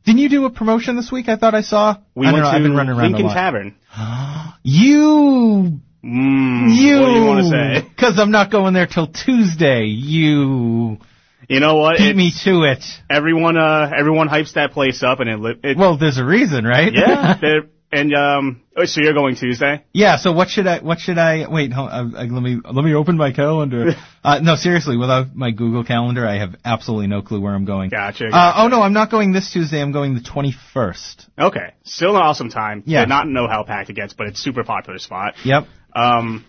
[0.06, 1.30] Didn't you do a promotion this week?
[1.30, 1.98] I thought I saw.
[2.16, 3.30] we I went know, to I've been running around Lincoln.
[3.30, 3.76] Tavern.
[4.64, 7.00] You, Mm, you.
[7.00, 7.88] What do you want to say?
[7.88, 9.84] Because I'm not going there till Tuesday.
[9.86, 10.98] You
[11.48, 11.98] You know what?
[12.00, 12.84] beat me to it.
[13.10, 16.66] Everyone, uh, everyone hypes that place up, and it, li- it Well, there's a reason,
[16.66, 16.92] right?
[16.94, 17.38] yeah.
[17.92, 19.84] and um, oh, so you're going Tuesday?
[19.94, 20.18] Yeah.
[20.18, 20.80] So what should I?
[20.80, 21.46] What should I?
[21.50, 21.74] Wait.
[21.74, 23.92] Hold, uh, uh, let me let me open my calendar.
[24.24, 24.98] uh, no, seriously.
[24.98, 27.90] Without my Google Calendar, I have absolutely no clue where I'm going.
[27.90, 28.28] Gotcha.
[28.28, 29.82] Uh, oh no, I'm not going this Tuesday.
[29.82, 31.30] I'm going the 21st.
[31.40, 32.84] Okay, still an awesome time.
[32.86, 33.02] Yeah.
[33.02, 35.36] Did not know how packed it gets, but it's super popular spot.
[35.44, 35.68] Yep.
[35.94, 36.46] Um,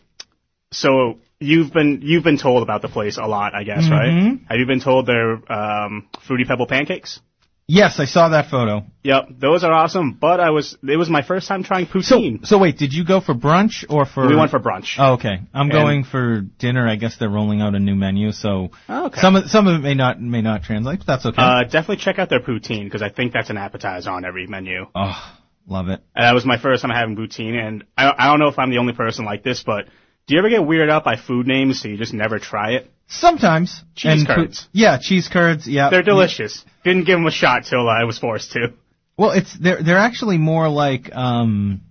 [0.70, 4.10] so you've been you've been told about the place a lot, I guess, right?
[4.10, 4.46] Mhm.
[4.48, 7.20] Have you been told they're um, fruity pebble pancakes?
[7.68, 8.84] Yes, I saw that photo.
[9.04, 10.12] Yep, those are awesome.
[10.20, 12.44] But I was it was my first time trying So, poutine.
[12.46, 14.26] so wait, did you go for brunch or for?
[14.26, 14.96] we went for brunch.
[14.98, 15.40] Oh, okay.
[15.54, 16.86] I'm And- going for dinner.
[16.88, 19.20] I guess they're rolling out a new menu, so Oh, okay.
[19.20, 21.40] some of some of it may not may not translate, but that's okay.
[21.40, 24.86] Uh, definitely check out their poutine because I think that's an appetizer on every menu.
[24.94, 25.34] oh,
[25.66, 26.00] love it.
[26.14, 28.70] And that was my first time having poutine, and I, I don't know if I'm
[28.70, 29.86] the only person like this, but
[30.26, 32.91] do you ever get weirded out by food names so you just never try it?
[33.08, 34.68] Sometimes Cheese And pu- curds.
[34.72, 35.66] yeah, cheese curds.
[35.68, 36.64] Yeah, They're delicious.
[36.84, 38.72] Didn't give them a shot till I was forced to.
[39.18, 41.82] Well, it's they're they're actually more like um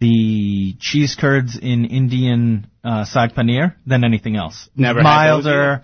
[0.00, 4.68] the cheese curds in Indian uh, saag paneer than anything else.
[4.76, 5.82] Never milder,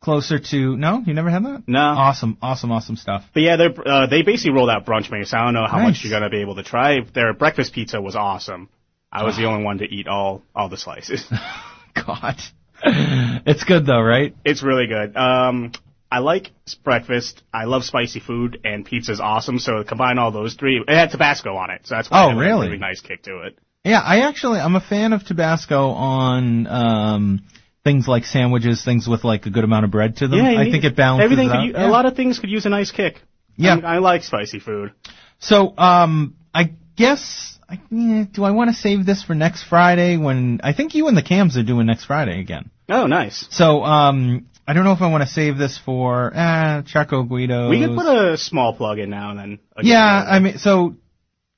[0.00, 1.02] closer to no.
[1.04, 1.64] You never had that?
[1.66, 1.78] No.
[1.80, 3.24] Awesome, awesome, awesome stuff.
[3.34, 5.30] But yeah, they're, uh, they basically rolled out brunch menus.
[5.30, 5.86] So I don't know how Nice.
[5.96, 7.00] much you're gonna be able to try.
[7.12, 8.68] Their breakfast pizza was awesome.
[9.12, 11.24] I was the only one to eat all all the slices.
[11.94, 12.36] God,
[12.84, 14.34] it's good though, right?
[14.44, 15.16] it's really good.
[15.16, 15.72] Um,
[16.12, 16.50] I like
[16.82, 17.42] breakfast.
[17.54, 19.58] I love spicy food, and pizza's awesome.
[19.58, 20.82] So combine all those three.
[20.86, 22.66] It had Tabasco on it, so that's why Oh, it had a really?
[22.66, 23.58] really nice kick to it.
[23.84, 27.40] Yeah, I actually I'm a fan of Tabasco on um
[27.84, 30.38] things like sandwiches, things with like a good amount of bread to them.
[30.40, 31.48] Yeah, I need- think it balances everything.
[31.48, 31.66] could out.
[31.80, 31.88] Yeah.
[31.88, 33.20] A lot of things could use a nice kick.
[33.56, 33.70] Yeah.
[33.76, 34.92] I'm- I like spicy food.
[35.38, 40.16] So, um, I guess, I, eh, do I want to save this for next Friday
[40.16, 42.70] when, I think you and the Cams are doing next Friday again.
[42.88, 43.46] Oh, nice.
[43.50, 47.70] So, um, I don't know if I want to save this for, eh, Charco Guido.
[47.70, 49.58] We could put a small plug in now and then.
[49.76, 50.96] Again, Yeah, I mean, so,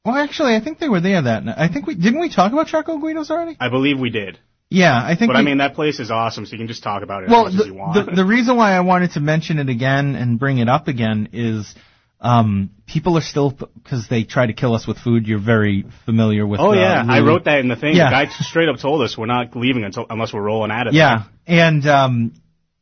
[0.04, 1.56] well, actually, I think they were there that night.
[1.58, 3.56] I think we, didn't we talk about Charco Guidos already?
[3.58, 4.38] I believe we did.
[4.68, 7.02] Yeah, I think But I mean, that place is awesome, so you can just talk
[7.02, 8.06] about it well, as much the, as you want.
[8.06, 11.28] the, the reason why I wanted to mention it again and bring it up again
[11.32, 11.74] is,
[12.22, 16.46] um, people are still, because they try to kill us with food, you're very familiar
[16.46, 17.96] with oh uh, yeah, I wrote that in the thing.
[17.96, 18.10] Yeah.
[18.10, 20.94] The guy straight up told us we're not leaving until unless we're rolling out of
[20.94, 22.34] Yeah, and um,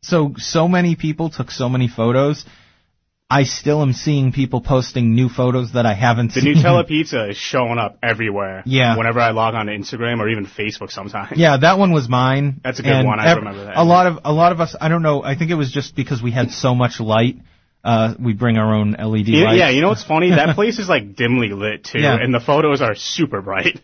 [0.03, 2.45] so so many people took so many photos.
[3.33, 6.55] I still am seeing people posting new photos that I haven't The seen.
[6.55, 8.65] The Nutella pizza is showing up everywhere.
[8.67, 8.99] Yeah.
[8.99, 11.39] Whenever I log on to Instagram or even Facebook sometimes.
[11.39, 12.61] Yeah, that one was mine.
[12.65, 13.21] That's a good And one.
[13.21, 13.79] I remember that.
[13.79, 14.75] A lot of a lot of us.
[14.79, 15.23] I don't know.
[15.23, 17.37] I think it was just because we had so much light.
[17.83, 19.59] Uh, we bring our own LED Yeah, lights.
[19.59, 20.31] yeah, you know what's funny?
[20.37, 22.19] That place is like dimly lit too, Yeah.
[22.21, 23.81] and the photos are super bright.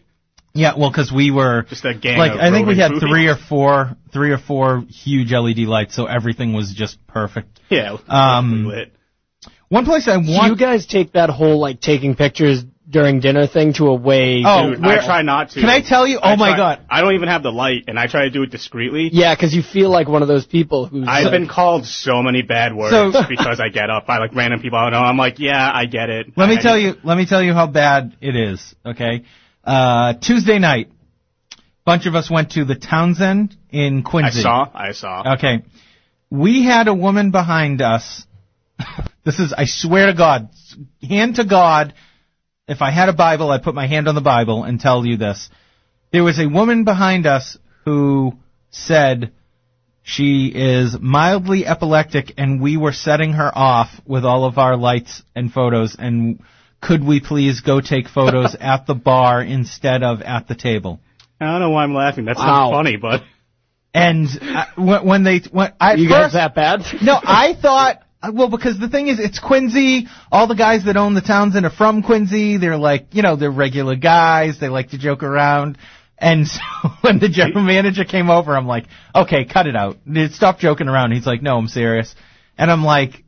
[0.52, 3.08] Yeah, well, because we were Just a gang like of I think we had roving
[3.08, 7.60] three or four, three or four huge LED lights, so everything was just perfect.
[7.70, 8.92] Yeah, Um, lit.
[9.68, 10.26] One place I want.
[10.26, 10.50] Do want.
[10.52, 14.42] you guys take that whole like taking pictures during dinner thing to a way?
[14.44, 15.60] Oh, Dude, I try not to.
[15.60, 16.18] Can I tell you?
[16.22, 16.86] Oh my try- god.
[16.88, 19.10] I don't even have the light, and I try to do it discreetly.
[19.12, 21.06] Yeah, because you feel like one of those people who's.
[21.08, 24.60] I've been called so many bad words So- because I get up by like random
[24.60, 25.00] people I don't know.
[25.06, 26.26] I'm like, yeah, I get it.
[26.36, 26.94] Let me I- tell you.
[27.02, 28.74] Let me tell you how bad it is.
[28.84, 29.24] Okay,
[29.64, 30.90] uh, Tuesday night,
[31.84, 34.26] bunch of us went to the Townshend in Quincy.
[34.26, 34.42] I Quincy.
[34.42, 34.70] saw.
[34.74, 35.34] I saw.
[35.34, 35.62] Okay,
[36.30, 38.24] we had a woman behind us.
[39.24, 40.50] this is, I swear to God,
[41.02, 41.94] hand to God.
[42.68, 45.16] If I had a Bible, I'd put my hand on the Bible and tell you
[45.16, 45.48] this.
[46.12, 48.32] There was a woman behind us who
[48.70, 49.32] said
[50.02, 55.22] she is mildly epileptic and we were setting her off with all of our lights
[55.34, 56.40] and photos and
[56.80, 61.00] could we please go take photos at the bar instead of at the table?
[61.40, 62.24] I don't know why I'm laughing.
[62.24, 62.70] That's Wow.
[62.70, 63.22] not funny, but
[63.94, 66.80] And uh, when, when they when I You first, guys that bad?
[67.02, 68.02] no, I thought.
[68.26, 70.08] Uh, Well, because the thing is, it's Quincy.
[70.30, 72.56] All the guys that own the Townshend are from Quincy.
[72.56, 74.58] They're like, you know, they're regular guys.
[74.60, 75.78] They like to joke around.
[76.18, 76.60] And so
[77.02, 79.98] when the general manager came over, I'm like, okay, cut it out.
[80.32, 81.12] Stop joking around.
[81.12, 82.14] He's like, no, I'm serious.
[82.58, 83.24] And I'm like,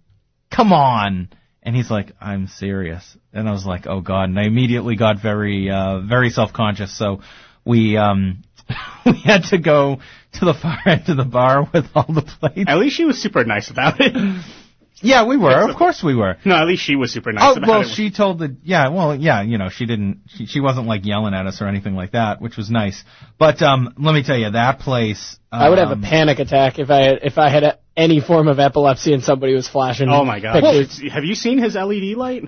[0.51, 1.28] come on.
[1.62, 3.16] And he's like, I'm serious.
[3.32, 4.30] And I was like, oh god.
[4.30, 6.96] And I immediately got very, uh, very self-conscious.
[6.96, 7.20] So
[7.64, 8.42] we, um,
[9.07, 10.01] we had to go
[10.34, 12.64] to the far end of the bar with all the plates.
[12.70, 14.14] At least she was super nice about it.
[15.03, 15.70] Yeah, we were.
[15.70, 16.36] Of course we were.
[16.44, 17.88] No, at least she was super nice Oh about well, it.
[17.94, 21.34] she told the yeah, well yeah, you know she didn't she, she wasn't like yelling
[21.34, 23.05] at us or anything like that, which was nice.
[23.38, 25.38] But um, let me tell you that place.
[25.53, 28.20] Um, I would have a panic attack if I had, if I had a, any
[28.20, 30.09] form of epilepsy and somebody was flashing.
[30.09, 30.61] oh my god.
[30.62, 31.01] pictures.
[31.12, 32.44] Have you seen his LED light?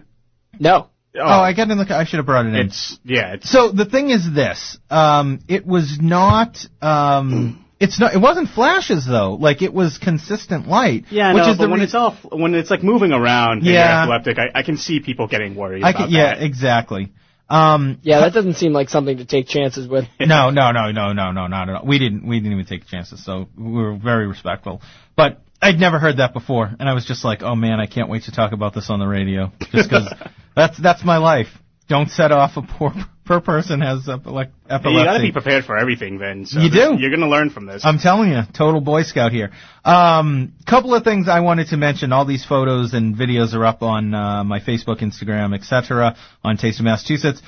[0.59, 0.88] no.
[1.12, 1.86] Oh, I got in the.
[1.92, 2.66] I should have brought it in.
[2.66, 3.34] It's yeah.
[3.34, 8.48] It's So the thing is this, um, it was not, um, it's not, it wasn't
[8.50, 9.34] flashes though.
[9.34, 11.06] Like it was consistent light.
[11.10, 11.32] yeah.
[11.34, 13.64] which no, is but the when rea- it's all when it's like moving around and
[13.66, 14.02] you're Yeah.
[14.02, 16.42] epileptic, I, I can see people getting worried I about can, yeah, that.
[16.44, 17.12] exactly.
[17.48, 20.04] Um, Yeah, that doesn't seem like something to take chances with.
[20.20, 21.86] no, no, no, no, no, no, not at all.
[21.86, 24.82] We didn't, we didn't even take chances, so we were very respectful.
[25.16, 28.08] But I'd never heard that before, and I was just like, oh man, I can't
[28.08, 30.12] wait to talk about this on the radio, just because
[30.54, 31.48] that's that's my life.
[31.88, 32.92] Don't set off a poor
[33.30, 34.90] per person has epile- epilepsy.
[34.90, 36.46] you got to be prepared for everything, then.
[36.46, 36.96] So You do.
[36.98, 37.84] You're gonna learn from this.
[37.84, 39.52] I'm telling you, total Boy Scout here.
[39.84, 42.12] Um, couple of things I wanted to mention.
[42.12, 46.16] All these photos and videos are up on uh, my Facebook, Instagram, etc.
[46.42, 47.40] on Taste of Massachusetts.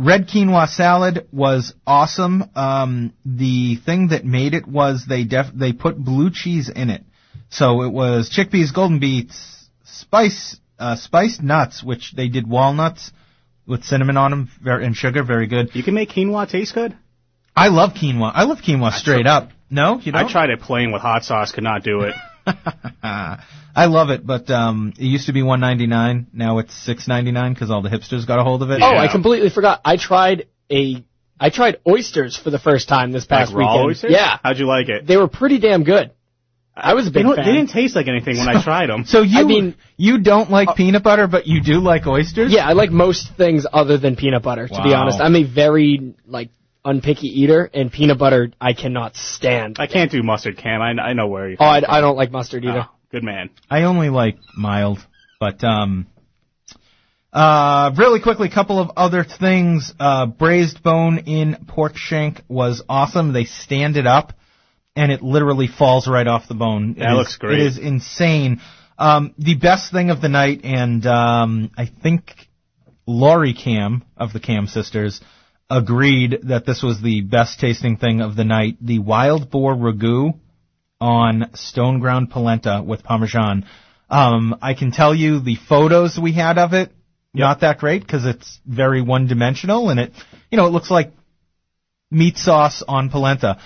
[0.00, 2.50] Red quinoa salad was awesome.
[2.56, 7.04] Um, the thing that made it was they def- they put blue cheese in it.
[7.50, 13.12] So it was chickpeas, golden beets, spice, uh, spiced nuts, which they did walnuts
[13.70, 15.74] with cinnamon on them and sugar, very good.
[15.74, 16.94] you can make quinoa taste good.
[17.56, 18.30] I love quinoa.
[18.34, 19.50] I love quinoa straight up.
[19.70, 20.26] No, you don't.
[20.26, 22.14] I tried it plain with hot sauce, could not do it.
[23.02, 26.26] I love it, but um, it used to be one ninety nine.
[26.32, 28.80] Now it's six ninety nine because all the hipsters got a hold of it.
[28.82, 29.00] Oh, Yeah.
[29.02, 29.80] I completely forgot.
[29.84, 31.04] I tried a
[31.38, 33.86] I tried oysters for the first time this past like raw weekend.
[33.90, 34.10] oysters?
[34.12, 35.06] Yeah, How'd you like it?
[35.06, 36.10] they were pretty damn good.
[36.82, 37.44] I was a big You know, fan.
[37.46, 39.04] they didn't taste like anything when I tried them.
[39.04, 42.52] So you I mean- you don't like peanut butter, but you do like oysters?
[42.52, 44.66] Yeah, I like most things other than peanut butter.
[44.66, 46.50] To be honest, I'm a very like
[46.84, 49.76] unpicky eater, and peanut butter I cannot stand.
[49.78, 50.80] I can't do mustard, Cam.
[50.80, 51.56] I, I know where you.
[51.60, 52.86] oh, I, I don't like mustard either.
[52.88, 53.50] Oh, good man.
[53.70, 54.98] I only like mild,
[55.38, 56.06] but um.
[57.32, 59.92] Uh, really quickly, a couple of other things.
[60.00, 63.32] Uh, braised bone in pork shank was awesome.
[63.32, 64.32] They stand it up,
[64.96, 66.94] and it literally falls right off the bone.
[66.94, 67.60] That It is- looks great.
[67.60, 68.60] It is insane.
[68.98, 72.48] Um, the best thing of the night, and um, I think
[73.06, 75.20] Laurie Cam of the Cam sisters
[75.70, 78.76] agreed that this was the best tasting thing of the night.
[78.80, 80.34] The wild boar ragu
[81.00, 83.64] on stone ground polenta with parmesan.
[84.10, 86.92] Um, I can tell you the photos we had of it,
[87.32, 90.12] not that great because it's very one dimensional and it,
[90.50, 91.12] you know, it looks like
[92.10, 93.58] meat sauce on polenta.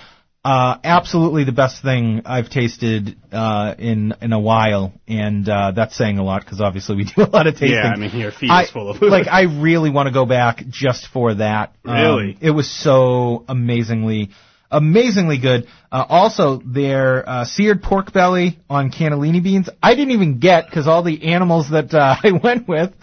[0.45, 5.95] Uh, absolutely the best thing I've tasted uh, in in a while, and uh, that's
[5.95, 7.71] saying a lot because obviously we do a lot of tasting.
[7.71, 9.09] Yeah, I mean your feet I, is full of food.
[9.09, 11.73] like I really want to go back just for that.
[11.83, 12.37] Um, Really?
[12.41, 14.29] it was so amazingly,
[14.71, 15.67] amazingly good.
[15.91, 19.69] Uh, also, their uh, seared pork belly on cannellini beans.
[19.81, 22.93] I didn't even get because all the animals that uh, I went with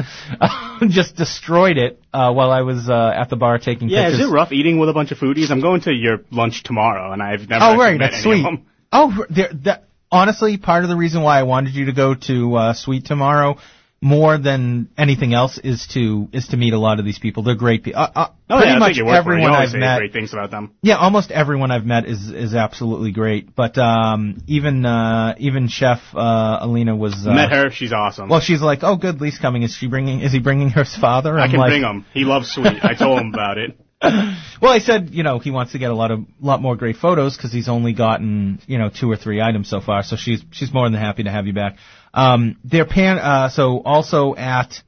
[0.88, 4.20] just destroyed it uh, while I was uh, at the bar taking yeah, pictures.
[4.20, 5.50] is it rough eating with a bunch of foodies?
[5.50, 8.44] I'm going to your lunch tomorrow, and I've never Oh, right, that's sweet.
[8.92, 12.54] Oh, there, that, honestly, part of the reason why I wanted you to go to
[12.54, 13.56] uh, Sweet tomorrow,
[14.03, 17.44] more than anything else, is to is to meet a lot of these people.
[17.44, 18.00] They're great people.
[18.03, 19.36] Uh, uh, Oh pretty yeah, much think you work for it.
[19.36, 19.98] everyone I've met.
[19.98, 20.74] great things about them.
[20.82, 23.55] Yeah, almost everyone I've met is is absolutely great.
[23.55, 27.14] But um, even uh, even Chef uh, Alina was.
[27.26, 28.28] Uh, Met her, she's awesome.
[28.28, 29.22] Well, she's like, "Oh, good.
[29.22, 29.62] Lee's coming.
[29.62, 30.20] Is she bringing?
[30.20, 32.05] Is he bringing her father?" I I'm can like, bring him.
[32.12, 32.84] He loves sweet.
[32.84, 33.78] I told him about it.
[34.03, 36.96] well, I said, you know, he wants to get a lot of lot more great
[36.96, 40.03] photos because he's only gotten, you know, two or three items so far.
[40.03, 41.76] So she's she's more than happy to have you back.
[42.14, 44.82] Um, their pan, uh, so also at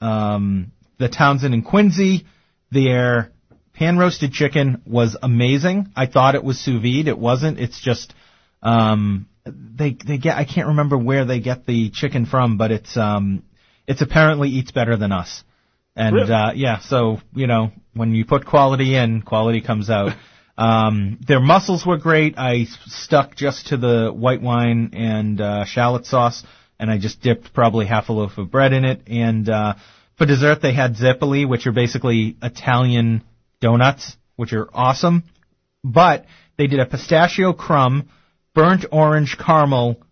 [0.00, 2.26] um, the Townshend and Quincy,
[2.70, 3.30] their
[3.74, 5.92] pan roasted chicken was amazing.
[5.94, 7.08] I thought it was sous vide.
[7.08, 7.58] It wasn't.
[7.60, 8.12] It's just
[8.62, 10.36] um, they they get.
[10.36, 13.44] I can't remember where they get the chicken from, but it's um,
[13.86, 15.44] it's apparently eats better than us.
[15.94, 16.32] And Really?
[16.32, 20.12] uh, yeah, so you know, when you put quality in, quality comes out.
[20.58, 22.34] Um, their mussels were great.
[22.36, 26.42] I stuck just to the white wine and uh, shallot sauce,
[26.80, 29.02] and I just dipped probably half a loaf of bread in it.
[29.06, 29.74] And uh,
[30.16, 33.22] for dessert, they had zeppoli, which are basically Italian
[33.60, 35.22] donuts, which are awesome.
[35.84, 38.08] But They did a pistachio crumb,
[38.52, 40.02] burnt orange caramel,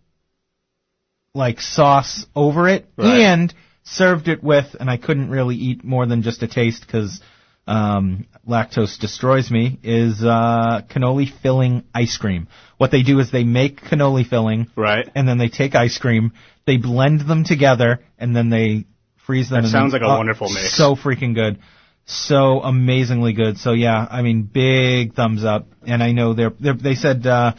[1.33, 3.19] like sauce over it, Right.
[3.19, 7.21] and served it with, and I couldn't really eat more than just a taste because
[7.67, 12.47] um, lactose destroys me, is uh, cannoli filling ice cream.
[12.77, 15.09] What they do is they make cannoli filling, Right.
[15.15, 16.31] and then they take ice cream,
[16.65, 18.85] they blend them together, and then they
[19.25, 19.63] freeze them.
[19.63, 20.77] That sounds like a oh, wonderful mix.
[20.77, 21.59] So freaking good.
[22.05, 23.57] So amazingly good.
[23.57, 25.67] So yeah, I mean, big thumbs up.
[25.85, 27.53] And I know they're, they're they said, uh,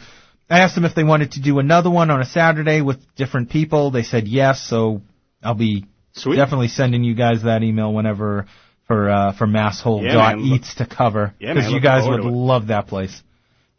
[0.49, 3.51] I asked them if they wanted to do another one on a Saturday with different
[3.51, 3.91] people.
[3.91, 4.63] They said yes.
[4.63, 5.01] So
[5.43, 6.37] I'll be Sweet.
[6.37, 8.47] definitely sending you guys that email whenever
[8.89, 10.45] for, uh, for masshole Yeah, dot man.
[10.49, 11.35] Look- eats to cover.
[11.39, 13.21] Cause man, you guys would love that place.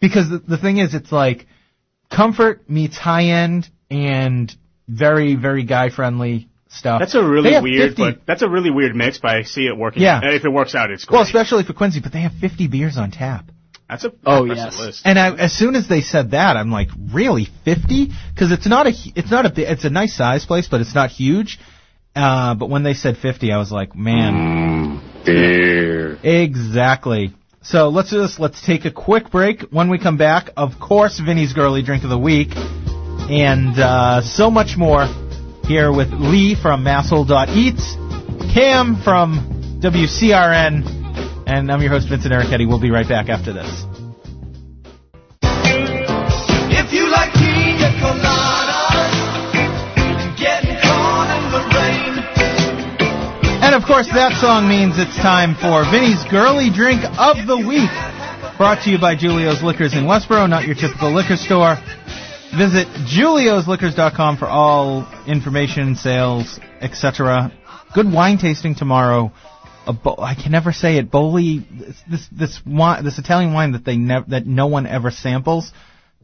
[0.00, 1.46] Because the, the thing is, it's like
[2.11, 4.54] comfort meets high end and
[4.88, 7.00] very, very guy friendly stuff.
[7.00, 9.18] That's a really weird, 50 but that's a really weird mix.
[9.18, 10.02] But I see it working.
[10.02, 10.20] Yeah.
[10.22, 11.16] And if it works out, it's great.
[11.16, 13.46] Well, especially for Quincy, but they have 50 beers on tap.
[13.88, 14.78] that's a Oh, yes.
[14.78, 15.02] list.
[15.04, 18.11] And I, as soon as they said that, I'm like, really 50?
[18.32, 20.94] Because it's not a, it's not a, bi- it's a nice size place, but it's
[20.94, 21.58] not huge.
[22.14, 24.70] Uh, but when they said 50, I was like, man,
[25.25, 26.18] Beer.
[26.23, 27.33] exactly.
[27.62, 28.39] So let's do this.
[28.39, 29.62] Let's take a quick break.
[29.71, 34.51] When we come back, of course, Vinny's girly drink of the week, and uh, so
[34.51, 35.07] much more
[35.66, 37.95] here with Lee from Masshole.eats,
[38.55, 42.66] Cam from WCRN, and I'm your host Vincent Ericetti.
[42.66, 43.89] We'll be right back after this.
[53.81, 57.89] Of course, that song means it's time for Vinny's Girly Drink of the Week.
[58.59, 61.76] Brought to you by Julio's Liquors in Westboro, not your typical liquor store.
[62.57, 67.53] Visit juliosliquors.com for all information, sales, etc.
[67.95, 69.33] Good wine tasting tomorrow.
[69.87, 71.11] A bo- I can never say it.
[71.11, 75.11] Boli, this this this, wine, this Italian wine that they never that no one ever
[75.11, 75.72] samples.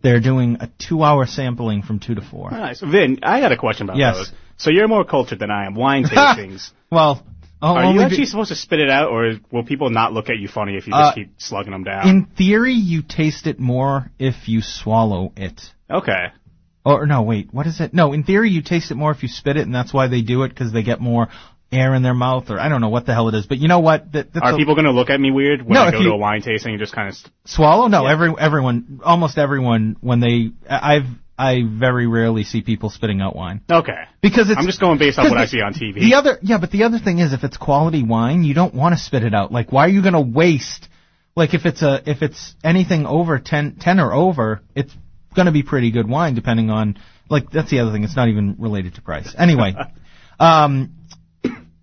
[0.03, 2.51] They're doing a two-hour sampling from two to four.
[2.51, 2.81] Nice.
[2.81, 4.17] Vin, I had a question about Yes.
[4.17, 4.33] those.
[4.59, 5.75] So you're more cultured than I am.
[5.75, 6.71] Wine tastings.
[6.91, 7.23] Well,
[7.63, 10.39] o- Are you actually supposed to spit it out, or will people not look at
[10.39, 12.09] you funny if you Uh, just keep slugging them down?
[12.09, 15.73] In theory, you taste it more if you swallow it.
[15.91, 16.27] okay.
[16.85, 17.93] Or no, wait, what is it?
[17.93, 20.23] No, in theory, you taste it more if you spit it, and that's why they
[20.23, 21.29] do it because they get more
[21.73, 23.45] air in their mouth, or I don't know what the hell it is.
[23.47, 24.13] But you know what?
[24.13, 26.05] That, Are a- people going to look at me weird when No, I go you-
[26.05, 27.17] to a wine tasting and just kind of?
[27.45, 27.89] swallow?
[27.89, 28.13] No, Yeah.
[28.13, 31.07] every everyone, almost everyone, when they, I've,
[31.39, 34.05] I very rarely see people spitting out wine Okay.
[34.23, 34.59] because it's.
[34.59, 36.01] I'm just going based on what I see on TV.
[36.01, 38.95] The other, yeah, but the other thing is, if it's quality wine, you don't want
[38.95, 39.53] to spit it out.
[39.53, 40.89] Like, why are you going to waste?
[41.35, 44.95] Like, if it's a, if it's anything over 10, 10 or over, it's
[45.35, 46.99] going to be pretty good wine, depending on.
[47.29, 48.05] Like, that's the other thing.
[48.05, 49.35] It's not even related to price.
[49.37, 49.75] Anyway,
[50.41, 50.95] um,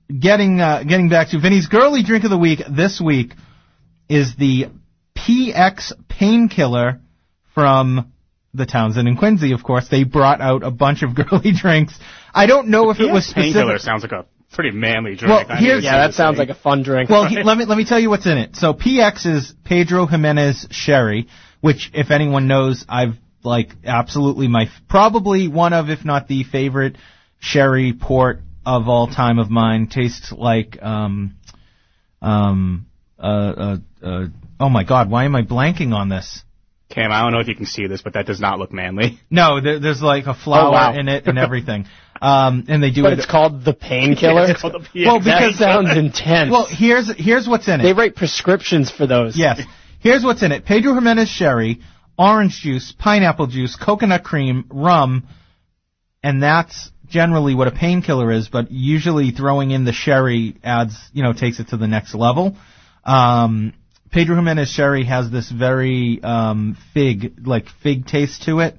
[0.07, 3.33] getting uh, getting back to Vinny's girly drink of the week this week
[4.09, 4.67] is the
[5.15, 7.01] PX painkiller
[7.53, 8.12] from
[8.53, 9.51] the Townshend and Quincy.
[9.53, 11.97] Of course, they brought out a bunch of girly drinks.
[12.33, 13.53] I don't know if it was specific.
[13.53, 15.29] painkiller sounds like a pretty manly drink.
[15.29, 16.47] Well, I here's- Yeah, that sounds thing.
[16.47, 17.09] like a fun drink.
[17.09, 18.55] Well, he, let me let me tell you what's in it.
[18.55, 21.27] So PX is Pedro Ximenez Sherry,
[21.61, 26.97] which, if anyone knows, I've like absolutely my probably one of, if not the favorite
[27.39, 29.87] sherry port of all time of mine.
[29.87, 31.35] Tastes like um
[32.21, 32.85] um
[33.19, 34.25] uh uh, uh
[34.59, 36.43] oh my god, why am I blanking on this?
[36.93, 39.19] Cam, I don't know if you can see this, but that does not look manly.
[39.29, 40.93] No, there, there's like a flower Oh, wow.
[40.93, 41.85] in it and everything.
[42.21, 43.19] Um, and they do but it.
[43.19, 44.45] it's called the painkiller.
[44.51, 45.05] It's called the PX.
[45.07, 46.51] well, that because sounds intense.
[46.51, 47.83] well, here's here's what's in it.
[47.83, 49.35] they write prescriptions for those.
[49.37, 49.61] Yes.
[49.99, 50.65] Here's what's in it.
[50.65, 51.81] Pedro Ximenez sherry,
[52.17, 55.27] orange juice, pineapple juice, coconut cream, rum,
[56.21, 61.23] and that's generally what a painkiller is, but usually throwing in the sherry adds, you
[61.23, 62.55] know, takes it to the next level.
[63.03, 63.73] Um,
[64.13, 68.77] Pedro Ximenez sherry has this very, um, fig, like fig taste to it,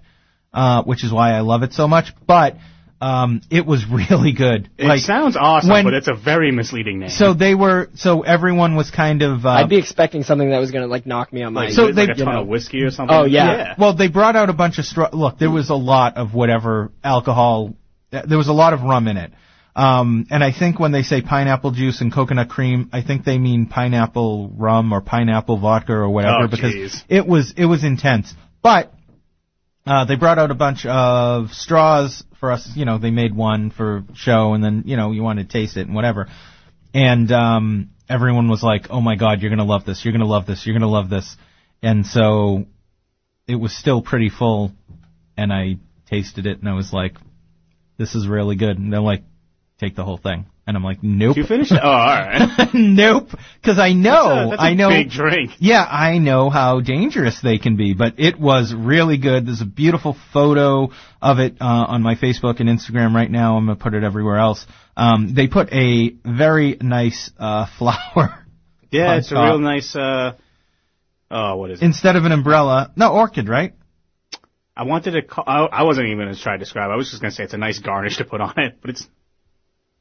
[0.53, 2.57] uh, which is why I love it so much, but,
[3.01, 4.71] um, it was really good.
[4.79, 7.09] It like, sounds awesome, when- but it's a very misleading name.
[7.09, 10.71] so they were, so everyone was kind of, uh, I'd be expecting something that was
[10.71, 11.65] gonna like knock me on my.
[11.65, 13.15] like, so like a ton know- of whiskey or something.
[13.15, 13.75] Oh, yeah.
[13.77, 15.09] Well, they brought out a bunch of straw.
[15.13, 17.75] Look, there was a lot of whatever alcohol.
[18.11, 19.33] There was a lot of rum in it.
[19.77, 23.39] Um, and I think when they say pineapple juice and coconut cream, I think they
[23.39, 28.33] mean pineapple rum or pineapple vodka or whatever Oh, because it was it was intense.
[28.63, 28.93] But
[29.85, 32.71] uh, they brought out a bunch of straws for us.
[32.77, 35.77] You know, they made one for show, and then you know you wanted to taste
[35.77, 36.29] it and whatever.
[36.95, 40.05] And um, everyone was like, "Oh my God, you're gonna love this!
[40.05, 40.65] You're gonna love this!
[40.65, 41.37] You're gonna love this!"
[41.83, 42.67] And so
[43.49, 44.73] it was still pretty full,
[45.37, 47.17] and I tasted it, and I was like,
[47.99, 49.25] "This is really good." And they're like,
[49.85, 51.37] "Take the whole thing." And I'm like, nope.
[51.37, 51.81] You finished it?
[51.83, 52.69] Oh, all right.
[52.75, 53.29] nope.
[53.61, 54.89] Because I know, That's a- that's a I know.
[54.89, 55.51] big drink.
[55.59, 59.47] Yeah, I know how dangerous they can be, but it was really good.
[59.47, 60.89] There's a beautiful photo
[61.21, 61.65] of it uh,
[61.95, 63.59] on my Facebook and Instagram right now.
[63.59, 64.67] I'm gonna put it everywhere else.
[64.97, 68.47] Um, they put a very nice uh, flower
[68.91, 69.95] Yeah, it's a real nice.
[69.95, 70.33] uh
[71.31, 71.85] Oh, what is it?
[71.85, 72.91] instead of an umbrella.
[72.97, 73.75] No, orchid, right?
[74.77, 75.23] I wanted to.
[75.23, 76.91] Call, I, I wasn't even going to try to describe.
[76.91, 78.91] I was just going to say it's a nice garnish to put on it, but
[78.91, 79.07] it's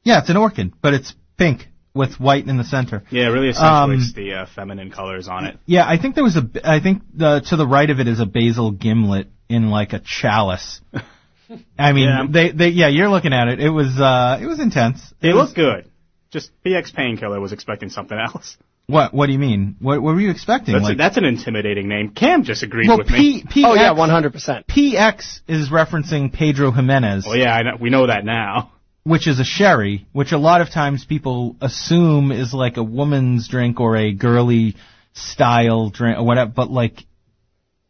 [0.04, 3.02] Yeah, it's an orchid, but it's pink with white in the center.
[3.10, 5.58] yeah, it really Um, accentuates the uh, feminine colors on it.
[5.66, 6.44] Yeah, I think there was a.
[6.64, 10.00] I think the to the right of it is a basil gimlet in like a
[10.00, 10.80] chalice.
[11.78, 12.26] I mean, Yeah.
[12.28, 13.60] they they yeah, you're looking at it.
[13.60, 15.00] It was uh, it was intense.
[15.20, 15.88] They It was- good.
[16.30, 18.56] Just PX Painkiller was expecting something else.
[18.88, 19.76] What What do you mean?
[19.78, 20.74] What, what were you expecting?
[20.74, 22.10] That's, like, that's an intimidating name.
[22.10, 23.44] Cam just agreed well, with me.
[23.48, 24.64] P, PX, Oh yeah, 100%.
[24.66, 28.72] PX is referencing Pedro Ximenez, Well, yeah, I know, we know that now.
[29.04, 33.48] Which is a sherry, which a lot of times people assume is like a woman's
[33.48, 34.76] drink or a girly
[35.12, 36.50] style drink or whatever.
[36.50, 37.04] But like,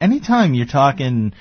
[0.01, 1.33] anytime you're talking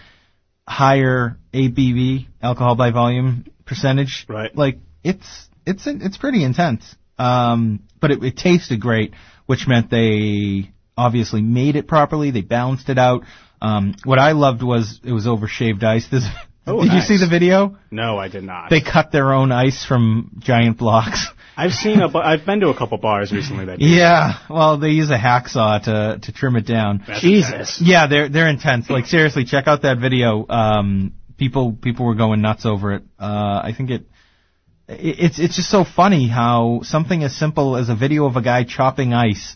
[0.67, 4.55] higher ABV, alcohol by volume percentage, Right.
[4.55, 6.95] Like it's it's it's pretty intense.
[7.17, 9.13] Um, but it, it tasted great,
[9.45, 12.31] which meant they obviously made it properly.
[12.31, 13.23] They balanced it out.
[13.61, 16.07] Um, what I loved was it was over shaved ice.
[16.09, 16.25] This,
[16.65, 17.09] Oh, did nice.
[17.09, 17.77] you see the video?
[17.91, 18.69] No, I did not.
[18.69, 21.27] They cut their own ice from giant blocks.
[21.57, 22.09] I've seen a.
[22.09, 23.79] bu- I've been to a couple bars recently that.
[23.79, 27.03] do Yeah, well, they use a hacksaw to to trim it down.
[27.05, 27.79] That's Jesus.
[27.81, 28.89] Yeah, they're they're intense.
[28.89, 30.47] Like seriously, check out that video.
[30.47, 33.03] Um, people people were going nuts over it.
[33.19, 34.05] Uh, I think it,
[34.87, 38.41] it it's it's just so funny how something as simple as a video of a
[38.41, 39.55] guy chopping ice,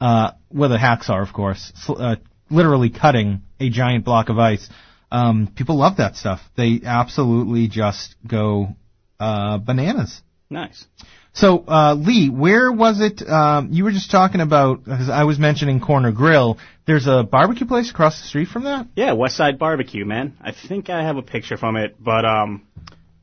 [0.00, 2.16] uh, with a hacksaw, of course, sl- uh,
[2.48, 4.68] literally cutting a giant block of ice.
[5.10, 6.40] Um, people love that stuff.
[6.56, 8.76] They absolutely just go
[9.18, 10.20] uh, bananas.
[10.50, 10.86] Nice.
[11.34, 13.22] So, uh, Lee, where was it?
[13.28, 16.58] Um, you were just talking about because I was mentioning Corner Grill.
[16.86, 18.86] There's a barbecue place across the street from that.
[18.96, 20.36] Yeah, West Side Barbecue, man.
[20.40, 22.66] I think I have a picture from it, but um,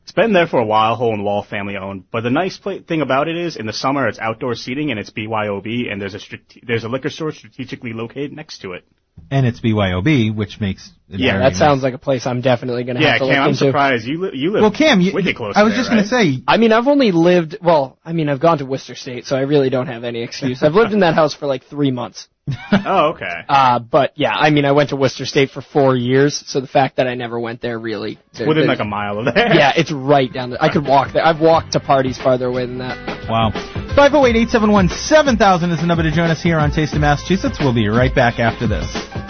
[0.03, 2.05] it's been there for a while, hole in the wall, family owned.
[2.11, 4.99] But the nice pla thing about it is, in the summer, it's outdoor seating and
[4.99, 8.85] it's BYOB, and there's a strate- there's a liquor store strategically located next to it.
[9.31, 11.57] And it's BYOB, which makes it Yeah, very That nice.
[11.59, 13.57] sounds like a place I'm definitely going to Yeah, have to Cam, look I'm into.
[13.65, 15.53] surprised you li- you live Well, Cam, you, wicked close.
[15.55, 18.29] I was to just there, gonna say, I mean, I've only lived, well, I mean,
[18.29, 20.61] I've gone to Worcester State, so I really don't have any excuse.
[20.63, 22.27] I've lived in that house for like three months.
[22.87, 23.41] Oh, okay.
[23.49, 26.67] Uh, but yeah, I mean, I went to Worcester State for four years, so the
[26.67, 28.19] fact that I never went there really.
[28.37, 29.53] Within like a mile of there.
[29.55, 30.61] Yeah, it's right down there.
[30.61, 31.25] I could walk there.
[31.25, 33.27] I've walked to parties farther away than that.
[33.29, 33.84] wow.
[33.95, 37.59] 508-871-7000 is the number to join us here on Taste of Massachusetts.
[37.61, 39.24] We'll be right back after this.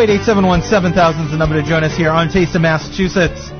[0.00, 3.50] 088717000 is the number to join us here on Taste of Massachusetts.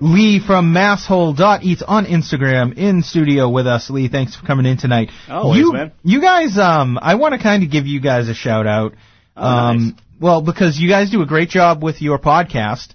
[0.00, 3.90] Lee from masshole.eats on Instagram in studio with us.
[3.90, 5.10] Lee, thanks for coming in tonight.
[5.28, 5.92] Always, you, man.
[6.02, 8.94] You guys, um, I want to kind of give you guys a shout out.
[9.36, 9.92] Oh, um, nice.
[10.18, 12.94] Well, because you guys do a great job with your podcast.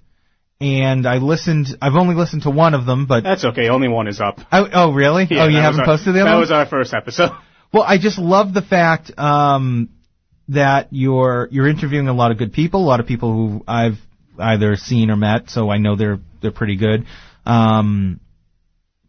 [0.59, 1.68] And I listened.
[1.80, 3.70] I've only listened to one of them, but that's okay.
[3.70, 4.39] Only one is up.
[4.51, 5.28] I, oh, really?
[5.30, 6.30] Yeah, oh, you haven't our, posted the other.
[6.30, 6.41] That one?
[6.41, 7.32] was our first episode.
[7.74, 9.89] Well, I just love the fact um,
[10.49, 13.97] that you're you're interviewing a lot of good people, a lot of people who I've
[14.37, 17.05] either seen or met, so I know they're they're pretty good.
[17.45, 18.19] Um,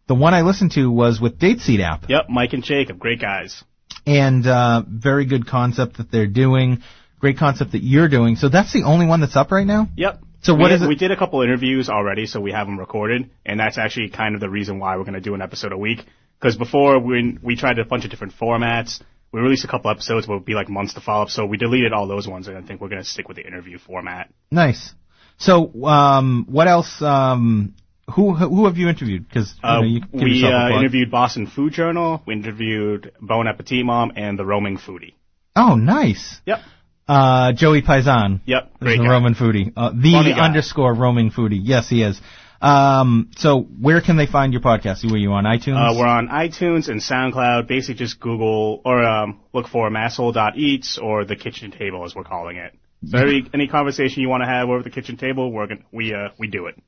[0.07, 3.19] the one I listened to was with Date Seed app, Yep, Mike and Jacob, great
[3.19, 3.63] guys.
[4.05, 6.81] and uh, very good concept that they're doing.
[7.19, 8.35] Great concept that you're doing.
[8.35, 9.87] So that's the only one that's up right now.
[9.95, 10.19] Yep.
[10.43, 10.87] So we, what is it?
[10.87, 14.35] We did a couple interviews already, so we have them recorded, and that's actually kind
[14.35, 16.05] of the reason why we're going to do an episode a week.
[16.39, 19.01] Because before, we we tried a bunch of different formats.
[19.35, 21.29] We released a couple episodes, but it would be like months to follow up.
[21.29, 23.45] So we deleted all those ones, and I think we're going to stick with the
[23.45, 24.29] interview format.
[24.49, 24.93] Nice.
[25.37, 27.01] So um, what else?
[27.01, 27.75] Um,
[28.15, 29.27] who who have you interviewed?
[29.27, 32.21] Because you, Uh, know, you give we uh, interviewed Boston Food Journal.
[32.25, 35.15] We interviewed Bon Appetit Mom and the Roaming Foodie.
[35.53, 36.39] Oh, nice.
[36.45, 36.59] Yep.
[37.05, 38.39] Uh, Joey Paisan.
[38.45, 38.63] Yep.
[38.63, 39.09] Is Great the guy.
[39.09, 39.73] Roman foodie.
[39.75, 40.45] Uh, the Funny guy.
[40.45, 41.59] underscore roaming foodie.
[41.61, 42.21] Yes, he is.
[42.65, 45.09] Um, so where can they find your podcast?
[45.09, 45.77] Were you on iTunes?
[45.77, 47.67] Uh, we're on iTunes and SoundCloud.
[47.67, 52.57] Basically, just Google or um, look for masshole.eats or the kitchen table, as we're calling
[52.57, 52.73] it.
[53.07, 56.11] So any, any conversation you want to have over the kitchen table, we're gonna, we
[56.13, 56.81] uh, we do it.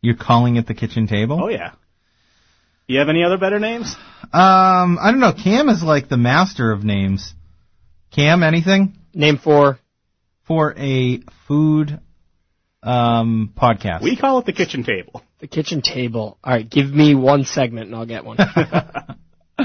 [0.00, 1.42] You're calling it the kitchen table?
[1.42, 1.72] Oh yeah.
[2.86, 3.96] You have any other better names?
[4.32, 5.32] Um, I don't know.
[5.32, 7.34] Cam is like the master of names.
[8.12, 9.78] Cam, anything Name for
[10.46, 12.00] for a food
[12.84, 14.02] um podcast?
[14.02, 15.22] We call it the kitchen table.
[15.40, 16.38] the kitchen table.
[16.44, 18.38] All right, give me one segment and I'll get one.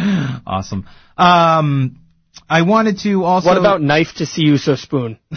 [0.47, 0.88] awesome.
[1.17, 1.99] Um,
[2.49, 3.47] I wanted to also.
[3.49, 5.20] what about knife to see you so spoon?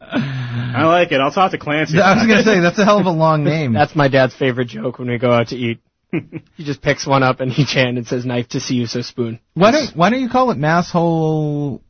[0.00, 1.20] I like it.
[1.20, 1.98] I'll talk to Clancy.
[2.00, 3.72] I was gonna say that's a hell of a long name.
[3.72, 5.80] That's my dad's favorite joke when we go out to eat.
[6.12, 9.00] he just picks one up and each hand and says knife to see you so
[9.02, 9.40] spoon.
[9.54, 11.80] Why don't Why don't you call it masshole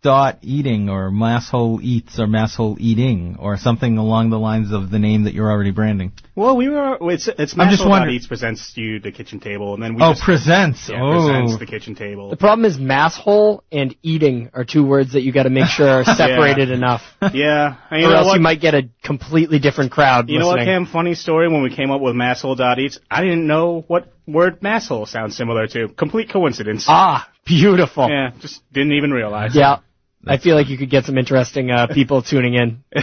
[0.00, 4.98] dot eating or masshole eats or masshole eating or something along the lines of the
[4.98, 6.12] name that you're already branding?
[6.36, 6.96] Well, we were.
[7.00, 10.02] It's it's I'm just Masshole wondering- Eats presents you the kitchen table, and then we
[10.02, 10.88] Oh, just, presents.
[10.88, 12.30] yeah, oh, presents the kitchen table.
[12.30, 15.88] The problem is masshole and eating are two words that you got to make sure
[15.88, 17.02] are separated enough,
[17.34, 18.34] yeah, and you or know else what?
[18.36, 20.84] you might get a completely different crowd You know what, listening.
[20.84, 20.86] Cam?
[20.86, 21.48] Funny story.
[21.48, 25.36] When we came up with masshole dot eats, I didn't know what word masshole sounds
[25.36, 25.88] similar to.
[25.88, 26.84] Complete coincidence.
[26.88, 28.08] Ah, beautiful.
[28.08, 29.56] yeah, just didn't even realize.
[29.56, 29.78] Yeah.
[30.26, 32.84] I feel like you could get some interesting uh, people tuning in.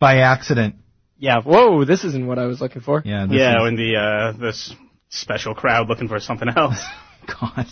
[0.00, 0.76] by accident.
[1.18, 1.40] Yeah.
[1.42, 3.02] Whoa, this isn't what I was looking for.
[3.04, 3.26] Yeah.
[3.26, 4.74] This Yeah, is- and the uh, this
[5.10, 6.82] special crowd looking for something else.
[7.26, 7.66] God.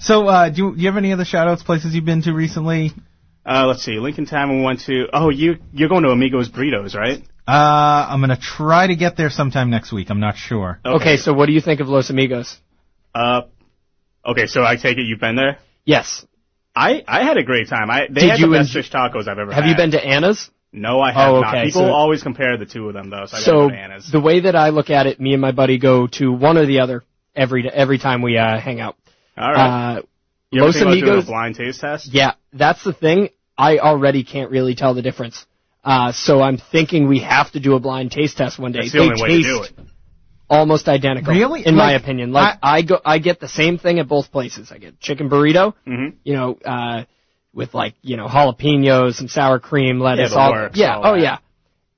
[0.00, 2.32] So, uh, do you, do you have any other shout outs, places you've been to
[2.32, 2.90] recently?
[3.46, 3.98] Uh, let's see.
[3.98, 4.56] Lincoln Town.
[4.58, 5.06] We went to.
[5.12, 7.22] Oh, you you're going to Amigos Burritos, right?
[7.46, 10.10] Uh, I'm gonna try to get there sometime next week.
[10.10, 10.80] I'm not sure.
[10.84, 12.58] Okay, so what do you think of Los Amigos?
[13.14, 13.42] Uh,
[14.24, 14.46] okay.
[14.46, 15.58] So I take it you've been there.
[15.84, 16.24] Yes.
[16.74, 17.90] I I had a great time.
[17.90, 19.54] I they Did had you the best fish tacos I've ever had.
[19.54, 19.70] Have had.
[19.70, 20.50] you been to Anna's?
[20.72, 21.64] No, I have Oh, not.
[21.64, 23.26] People so- always compare the two of them though.
[23.26, 24.10] So I So go to Anna's.
[24.10, 26.64] the way that I look at it, me and my buddy go to one or
[26.64, 27.04] the other
[27.36, 28.96] every every time we uh, hang out.
[29.36, 29.96] All right.
[29.98, 30.02] Uh,
[30.50, 31.24] you Los think about doing Amigos.
[31.24, 32.08] a blind taste test?
[32.12, 33.28] Yeah, that's the thing.
[33.56, 35.44] I already can't really tell the difference.
[35.84, 38.80] Uh, so I'm thinking we have to do a blind taste test one day.
[38.80, 39.88] That's the they only way taste to do it.
[40.58, 41.32] Almost identical.
[41.34, 41.60] Really?
[41.66, 42.30] In my opinion.
[42.32, 44.70] Like I, go I get the same thing at both places.
[44.70, 46.16] I get chicken burrito, Mm-hmm.
[46.24, 47.04] you know, uh
[47.54, 51.14] with like, you know, jalapenos, some sour cream, lettuce, the all works, Yeah, all oh
[51.16, 51.22] that.
[51.22, 51.38] yeah.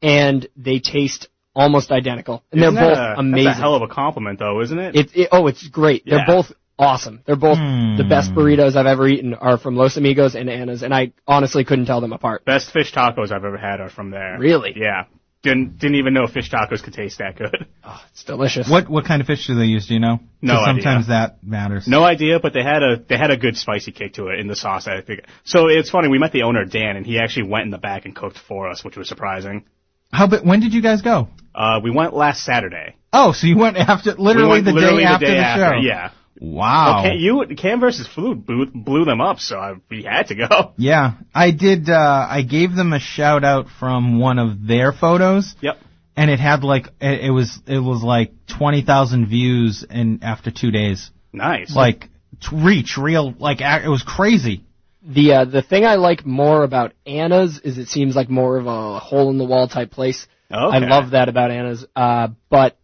[0.02, 2.42] And they taste almost identical.
[2.52, 3.44] And Isn't they're both a, amazing.
[3.46, 4.96] That's a hell of a compliment, though, isn't it?
[4.96, 6.02] It, it, oh, it's great.
[6.04, 7.22] They're both awesome.
[7.24, 7.96] They're both Hmm.
[7.96, 11.64] the best burritos I've ever eaten are from Los Amigos and Anna's, and I honestly
[11.64, 12.44] couldn't tell them apart.
[12.44, 14.36] Best fish tacos I've ever had are from there.
[14.38, 14.72] Really?
[14.76, 15.04] Yeah.
[15.44, 17.66] Didn't didn't even know fish tacos could taste that good.
[17.86, 18.66] Oh, It's delicious.
[18.68, 19.86] What what kind of fish do they use?
[19.88, 20.18] Do you know?
[20.40, 20.64] No idea.
[20.82, 21.86] Sometimes that matters.
[21.86, 24.46] No idea, but they had a they had a good spicy kick to it in
[24.48, 24.88] the sauce.
[24.88, 25.20] I think.
[25.44, 26.08] So it's funny.
[26.08, 28.70] We met the owner Dan, and he actually went in the back and cooked for
[28.70, 29.66] us, which was surprising.
[30.10, 30.26] How?
[30.28, 31.28] But when did you guys go?
[31.54, 32.96] Uh, we went last Saturday.
[33.12, 35.44] Oh, so you went after literally we went the literally day the after day the
[35.44, 35.76] after.
[35.76, 35.80] show.
[35.82, 36.10] Yeah.
[36.44, 37.02] Wow.
[37.02, 40.72] Cam, you Cam versus Food blew, blew them up, so I, we had to go.
[40.78, 41.88] Yeah, I did.
[41.88, 45.78] Uh, I gave them a shout out from one of their photos, Yep.
[46.16, 50.50] and it had like it, it was it was like twenty thousand views in after
[50.50, 51.10] two days.
[51.32, 51.74] Nice.
[51.74, 52.08] Like
[52.40, 54.64] t- reach, real like it was crazy.
[55.06, 58.66] The uh, the thing I like more about Anna's is it seems like more of
[58.66, 60.26] a hole in the wall type place.
[60.50, 60.76] Okay.
[60.76, 61.84] I love that about Anna's.
[61.96, 62.76] Uh, but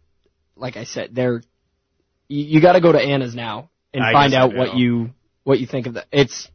[0.55, 1.41] like I said, they're
[2.31, 5.11] you, you got to go to Anna's now and I find out what you
[5.43, 6.05] what you think of that.
[6.11, 6.47] It's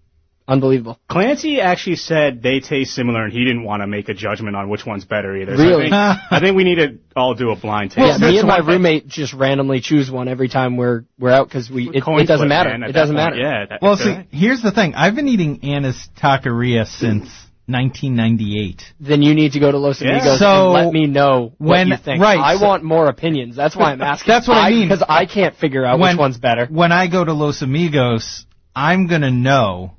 [0.48, 0.98] unbelievable.
[1.10, 4.68] Clancy actually said they taste similar, and he didn't want to make a judgment on
[4.68, 5.56] which one's better either.
[5.56, 5.86] So Really?
[5.90, 8.20] I think, I think we need to all do a blind taste.
[8.20, 11.30] yeah, me and my one thing- roommate just randomly choose one every time we're we're
[11.32, 12.70] out because we it, it doesn't matter.
[12.70, 13.36] man, it doesn't point.
[13.36, 13.42] matter.
[13.42, 13.66] Yeah.
[13.70, 14.26] That, Well, see, right.
[14.30, 14.94] here's the thing.
[14.94, 17.28] I've been eating Anna's Taqueria since
[17.68, 18.82] 1998.
[19.00, 20.10] Then you need to go to Los Yeah.
[20.18, 22.22] Amigos So, and let me know when- you think.
[22.22, 23.56] right, I so- want more opinions.
[23.56, 24.30] That's why I'm asking.
[24.32, 24.88] That's what I mean.
[24.88, 26.66] because I can't figure out When- which one's better.
[26.66, 29.92] When I go to Los Amigos, I'm gonna know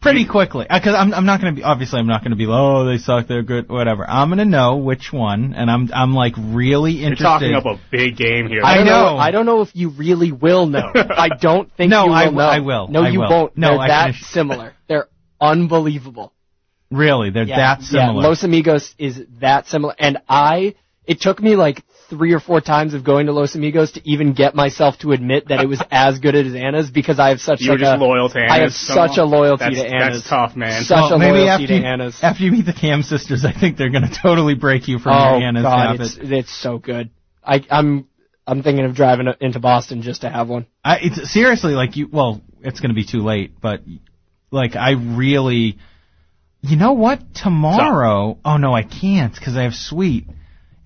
[0.00, 2.84] pretty quickly uh, because I'm I'm not gonna be obviously I'm not gonna be oh
[2.84, 4.08] they suck they're good whatever.
[4.08, 7.50] I'm gonna know which one, and I'm I'm like really interested.
[7.50, 8.62] You're talking up a big game here.
[8.64, 9.16] I don't know.
[9.16, 10.92] I don't know if you really will know.
[10.94, 12.30] I don't think No, you will I know.
[12.30, 12.88] will- I will.
[12.88, 13.28] No, I you will.
[13.30, 13.58] won't.
[13.58, 14.72] No, They're I that can similar.
[14.86, 15.08] They're
[15.40, 16.32] unbelievable.
[16.90, 18.22] really, they're Yeah, that Yeah, similar.
[18.28, 19.94] Los Amigos is that similar.
[19.98, 20.74] And I,
[21.06, 24.32] it took me like three or four times of going to Los Amigos to even
[24.32, 27.60] get myself to admit that it was as good as Anna's because I have such
[27.60, 28.50] You were like just a, loyal to Anna's.
[28.50, 30.18] I have so such a loyalty that's, to Anna's.
[30.18, 30.82] That's tough, man.
[30.82, 32.18] Such Well, a maybe loyalty after to you, Anna's.
[32.22, 35.38] after you meet the Cam sisters, I think they're gonna totally break you from oh
[35.38, 36.00] your Anna's God, habit.
[36.00, 37.10] it's it's so good.
[37.44, 38.08] I I'm
[38.48, 40.66] I'm thinking of driving into Boston just to have one.
[40.82, 42.08] I, it's seriously like you.
[42.10, 43.82] Well, it's going to be too late, but
[44.50, 45.78] like I really,
[46.62, 47.34] you know what?
[47.34, 48.38] Tomorrow.
[48.44, 50.24] Oh no, I can't because I have sweet.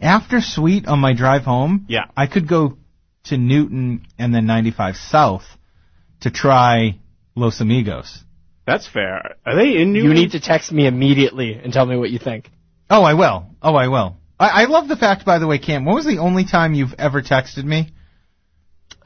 [0.01, 2.07] After Sweet on my drive home, Yeah.
[2.17, 2.77] I could go
[3.25, 5.45] to Newton and then 95 South
[6.23, 6.99] to try
[7.37, 8.25] Los Amigos.
[8.67, 9.37] That's fair.
[9.47, 10.03] Are they in New?
[10.03, 12.51] You need to text me immediately and tell me what you think.
[12.91, 13.47] Oh, I will.
[13.63, 14.17] Oh, I will.
[14.41, 15.85] I, I love the fact, by the way, Cam.
[15.85, 17.93] When was the only time you've ever texted me?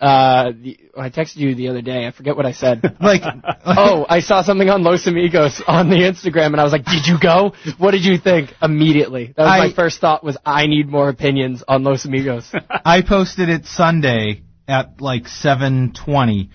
[0.01, 2.07] Uh, the, I texted you the other day.
[2.07, 2.83] I forget what I said.
[3.01, 3.23] Like,
[3.65, 7.07] oh, I saw something on Los Amigos on the Instagram, and I was like, "Did
[7.07, 7.53] you go?
[7.79, 10.25] What did you think?" Immediately, that was I- my first thought.
[10.25, 12.53] Was I need more opinions on Los Amigos?
[12.71, 16.49] I posted it Sunday at like 7:20,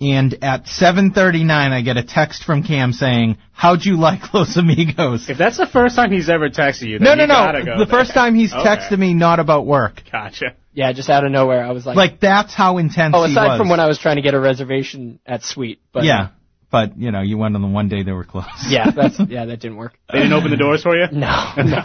[0.00, 5.28] and at 7:39 I get a text from Cam saying, "How'd you like Los Amigos?"
[5.28, 7.64] If that's the first time he's ever texted you, then No, you no, gotta no.
[7.64, 7.98] go The there.
[8.00, 8.64] first time he's Okay.
[8.66, 10.02] texted me, not about work.
[10.10, 10.54] Gotcha.
[10.72, 13.48] yeah, just out of nowhere, I was like, Like that's how intense "Oh, he aside
[13.48, 13.58] was.
[13.58, 16.28] from when I was trying to get a reservation at Sweet." But yeah,
[16.70, 18.48] but you know, you went on the one day they were closed.
[18.68, 19.98] yeah, that's yeah, that didn't work.
[20.12, 21.06] They didn't open the doors for you.
[21.12, 21.82] No, no.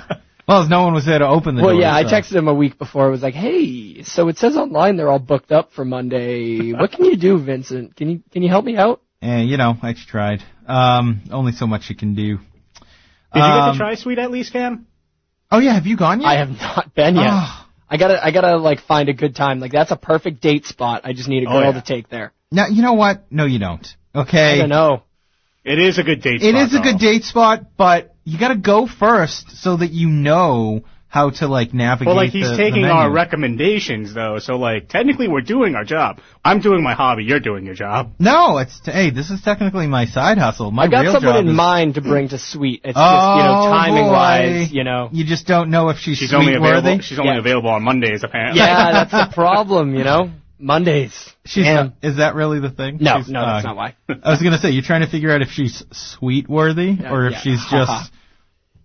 [0.47, 1.81] Well, as no one was there to open the Well, door.
[1.81, 3.05] yeah, I texted him a week before.
[3.07, 6.72] I was like, "Hey, so it says online they're all booked up for Monday.
[6.73, 7.95] What can you do, Vincent?
[7.95, 10.43] Can you can you help me out?" And you know, I tried.
[10.67, 12.38] Um, only so much you can do.
[12.38, 12.43] Did
[13.34, 14.88] you get Um, to try Sweet at least, Cam?
[15.51, 16.27] Oh yeah, have you gone yet?
[16.27, 17.27] I have not been yet.
[17.30, 17.61] Oh.
[17.88, 19.59] I gotta, I gotta like find a good time.
[19.59, 21.01] Like that's a perfect date spot.
[21.03, 21.80] I just need a Oh, girl yeah.
[21.80, 22.34] to take there.
[22.51, 23.26] Now you know what?
[23.31, 23.88] No, you don't.
[24.15, 24.53] Okay.
[24.53, 25.03] I don't know.
[25.65, 26.41] It is a good date.
[26.43, 29.91] It spot, is a good date spot, but you got to go first so that
[29.91, 32.07] you know how to like navigate.
[32.07, 35.85] Well, like he's the, taking the our recommendations though, so like technically we're doing our
[35.85, 36.19] job.
[36.43, 37.23] I'm doing my hobby.
[37.23, 38.13] You're doing your job.
[38.19, 40.71] No, it's hey, this is technically my side hustle.
[40.71, 42.81] My I got real someone job in is, mind to bring to Sweet.
[42.83, 44.11] It's Oh, just you know oh, timing boy.
[44.11, 45.09] wise, you know.
[45.13, 46.89] You just don't know if she's, She's sweet only available.
[46.91, 47.01] worthy.
[47.01, 47.39] She's only Yeah.
[47.39, 48.59] available on Mondays apparently.
[48.59, 50.29] Yeah, that's the problem, you know.
[50.57, 51.14] Mondays.
[51.45, 51.94] She's Damn.
[52.02, 52.98] is that really the thing?
[53.02, 53.95] No, She's- no, uh, that's not why.
[54.10, 57.27] I was gonna say you're trying to figure out if she's sweet worthy Yeah, or
[57.27, 57.40] if yeah.
[57.41, 58.11] she's just.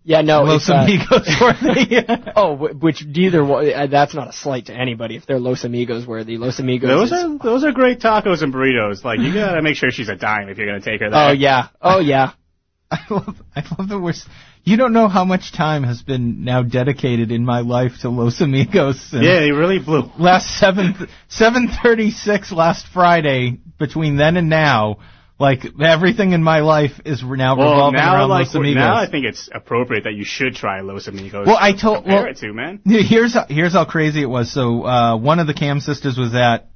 [0.03, 2.33] Yeah, no, Los it's, uh, Amigos worthy.
[2.35, 6.07] Oh, which neither one, uh, that's not a slight to anybody if they're Los Amigos
[6.07, 6.39] worthy.
[6.39, 6.89] Los Amigos.
[6.89, 9.05] Those is- are those are great tacos and burritos.
[9.05, 11.29] Like you gotta make sure she's a dime if you're gonna take her there.
[11.29, 11.69] Oh yeah.
[11.83, 12.33] Oh yeah.
[12.91, 14.13] I love, I love that we're.
[14.62, 18.41] You don't know how much time has been now dedicated in my life to Los
[18.41, 19.01] Amigos.
[19.01, 20.11] since Yeah, he really blew.
[20.19, 23.59] Last seven seven thirty six last Friday.
[23.78, 24.99] Between then and now,
[25.39, 28.74] like everything in my life is now Well, revolving now around like Los Amigos.
[28.77, 31.47] now I think it's appropriate that you should try Los Amigos.
[31.47, 32.81] Well, I told- compare well- it to man.
[32.85, 34.53] Here's how, here's how crazy it was.
[34.53, 36.69] So uh, one of the Cam sisters was at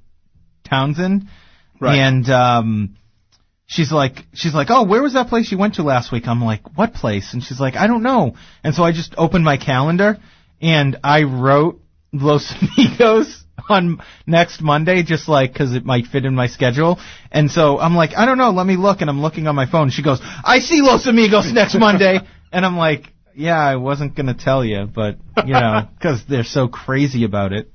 [0.64, 1.28] Townshend,
[1.78, 1.98] Right.
[1.98, 2.96] and um,
[3.66, 6.26] she's like she's like, oh, where was that place you went to last week?
[6.26, 7.32] I'm like, what place?
[7.32, 8.34] And she's like, I don't know.
[8.62, 10.18] And so I just opened my calendar
[10.60, 11.80] and I wrote
[12.12, 16.98] Los Amigos on next Monday, just like because it might fit in my schedule.
[17.30, 18.50] And so I'm like, I don't know.
[18.50, 19.00] Let me look.
[19.00, 19.90] And I'm looking on my phone.
[19.90, 22.20] She goes, I see Los Amigos next Monday.
[22.52, 26.68] and I'm like, yeah, I wasn't gonna tell you, but you know, because they're so
[26.68, 27.70] crazy about it.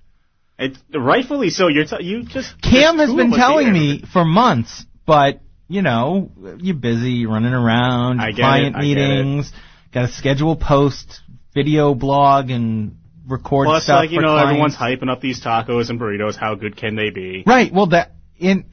[0.58, 1.68] It's rightfully so.
[1.68, 6.76] You're t- you just Cam has been telling me for months, but you know, you're
[6.76, 9.52] busy, running around, I get client it, I meetings,
[9.94, 11.22] got to schedule post,
[11.54, 12.98] video blog, and
[13.28, 14.50] record Plus, stuff like you for know, clients.
[14.50, 16.36] everyone's hyping up these tacos and burritos.
[16.36, 17.44] How good can they be?
[17.46, 17.72] Right.
[17.72, 18.66] Well, that in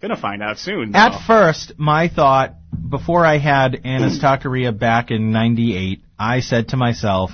[0.00, 0.94] Gonna find out soon.
[0.96, 2.54] at first, my thought
[2.88, 7.30] before I had Anna's Taqueria back in '98, I said to myself.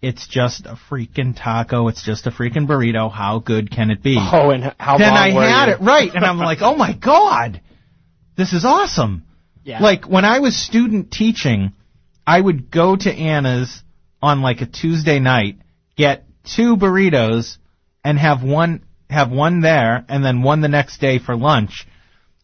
[0.00, 1.88] It's just a freaking taco.
[1.88, 3.10] It's just a freaking burrito.
[3.10, 4.18] How good can it be?
[4.18, 5.72] Oh, and how then long I were had you?
[5.74, 7.62] it right, and I'm like, oh my god,
[8.36, 9.24] this is awesome.
[9.64, 9.80] Yeah.
[9.80, 11.72] Like when I was student teaching,
[12.26, 13.82] I would go to Anna's
[14.22, 15.58] on like a Tuesday night,
[15.96, 17.56] get two burritos,
[18.04, 21.86] and have one have one there, and then one the next day for lunch,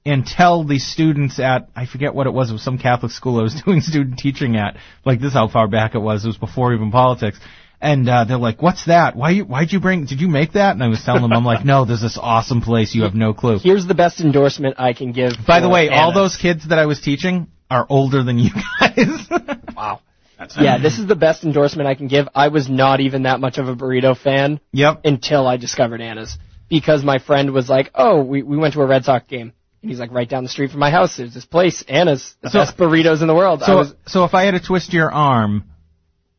[0.05, 3.39] and tell the students at I forget what it was, it was some Catholic school
[3.39, 4.77] I was doing student teaching at.
[5.05, 6.25] Like this is how far back it was.
[6.25, 7.39] It was before even politics.
[7.83, 9.17] And uh, they're like, "What's that?
[9.17, 9.45] Why you?
[9.45, 10.05] Why'd you bring?
[10.05, 12.61] Did you make that?" And I was telling them, "I'm like, no, there's this awesome
[12.61, 12.95] place.
[12.95, 15.33] You have no clue." Here's the best endorsement I can give.
[15.47, 18.51] By the for way, all those kids that I was teaching are older than you
[18.81, 19.29] guys.
[19.77, 20.01] Wow.
[20.39, 22.29] That's Yeah, this is the best endorsement I can give.
[22.35, 25.01] I was not even that much of a burrito fan yep.
[25.05, 26.37] until I discovered Anna's
[26.69, 29.53] because my friend was like, "Oh, we we went to a Red Sox game."
[29.83, 32.51] And he's like, "Right down the street from my house, there's this place, Anna's, the
[32.51, 34.93] So- best burritos in the world." I So, was, so if I had to twist
[34.93, 35.65] your arm,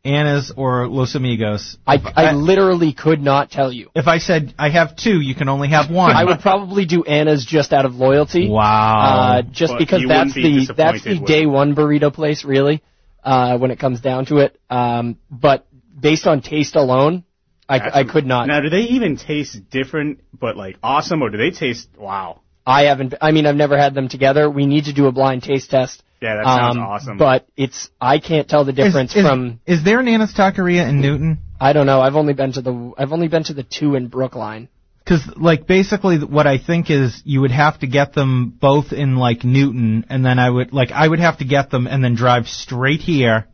[0.04, 3.92] Anna's or Los Amigos, I if I literally could not tell you.
[3.94, 6.16] if I said I have two, you can only have one.
[6.16, 8.50] I would probably do Anna's just out of loyalty.
[8.50, 9.40] Wow.
[9.40, 11.46] Uh, just But because you that's wouldn't be the that's the disappointed with day it.
[11.46, 12.82] one burrito place, really.
[13.24, 15.68] Uh, when it comes down to it, um, but
[16.00, 17.24] based on taste alone,
[17.70, 18.48] I, I could not.
[18.48, 22.42] Now, do they even taste different, but like awesome, or do they taste wow?
[22.66, 23.14] I haven't.
[23.22, 24.50] I mean, I've never had them together.
[24.50, 27.18] We need to do a blind taste test Yeah, that sounds Um, awesome.
[27.18, 30.88] But it's I can't tell the difference is, is, from Is there an Anna's Taqueria
[30.88, 31.40] in Newton?
[31.60, 32.00] I don't know.
[32.02, 34.70] I've only been to the I've only been to the two in Brookline.
[35.04, 39.16] Because, like, basically, what I think is you would have to get them both in
[39.18, 42.14] like Newton, and then I would like I would have to get them and then
[42.14, 43.48] drive straight here.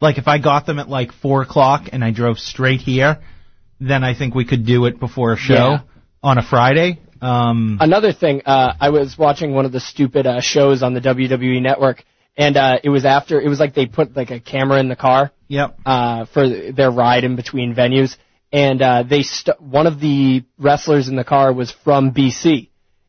[0.00, 3.22] Like, if I got them at like four o'clock and I drove straight here,
[3.78, 5.80] then I think we could do it before a show Yeah.
[6.22, 6.98] on a Friday.
[7.24, 11.00] Um, Another thing, uh, I was watching one of the stupid uh, shows on the
[11.00, 12.04] WWE network,
[12.36, 14.96] and uh, it was after it was like they put like a camera in the
[14.96, 15.78] car yep.
[15.86, 18.16] uh, for their ride in between venues,
[18.52, 22.68] and uh, they st- one of the wrestlers in the car was from BC,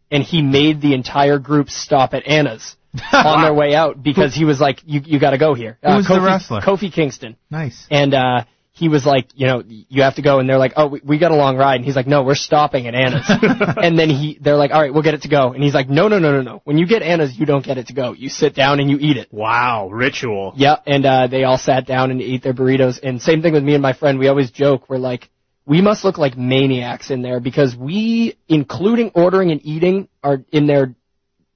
[0.09, 2.77] and he made the entire group stop at Anna's
[3.11, 5.91] on their way out because he was like, "You you got to go here." Uh,
[5.91, 6.61] Who was the Kofi, wrestler?
[6.61, 7.85] Kofi Kingston, Nice.
[7.91, 10.87] and uh, he was like, "You know, you have to go," and they're like, "Oh,
[10.87, 13.25] we, we got a long ride," and he's like, "No, we're stopping at Anna's,"
[13.77, 15.89] and then he they're like, "All right, we'll get it to go," and he's like,
[15.89, 16.61] "No, no, no, no, no.
[16.65, 18.11] When you get Anna's, you don't get it to go.
[18.11, 20.53] You sit down and you eat it." wow, ritual.
[20.57, 22.99] Yeah, and uh, they all sat down and ate their burritos.
[23.01, 24.19] And same thing with me and my friend.
[24.19, 24.89] We always joke.
[24.89, 25.29] We're like,
[25.65, 30.67] we must look like maniacs in there because we, including ordering and eating, are in
[30.67, 30.95] there.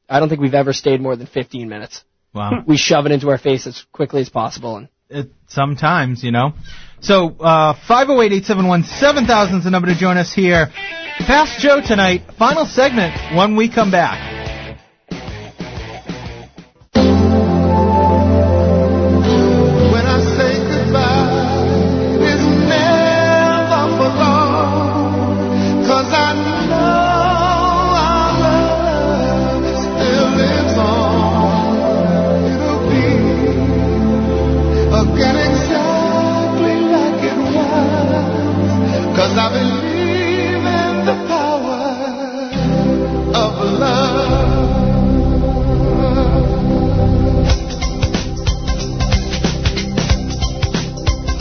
[0.07, 2.03] I don't think we've ever stayed more than 15 minutes.
[2.33, 2.63] Wow.
[2.65, 4.77] We shove it into our face as quickly as possible.
[4.77, 6.53] And it, sometimes, you know.
[7.02, 10.68] So, uh, 508-871-7000 is the number to join us here.
[11.26, 14.38] Fast Joe tonight, final segment when we come back.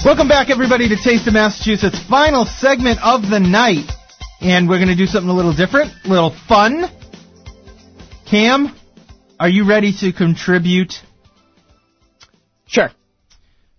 [0.08, 3.90] Welcome back, everybody, to Taste of Massachusetts, final segment of the night.
[4.40, 6.86] And we're going to do something a little different, a little fun.
[8.24, 8.74] Cam,
[9.38, 10.94] are you ready to contribute?
[12.66, 12.90] sure,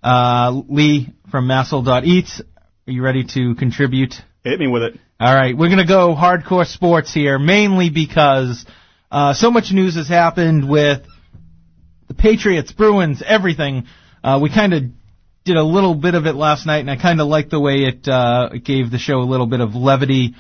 [0.04, 4.14] Uh, Lee from masshole.eats, are you ready to contribute?
[4.44, 5.00] Hit me with it.
[5.20, 8.68] All right, we're going to go hardcore sports here, mainly because
[9.10, 11.02] uh, so much news has happened with
[12.08, 13.86] the Patriots, Bruins, everything.
[14.24, 14.84] Uh, we kind of
[15.50, 17.86] did a little bit of it last night, and I kind of liked the way
[17.86, 20.36] it, uh, gave the show a little bit of levity,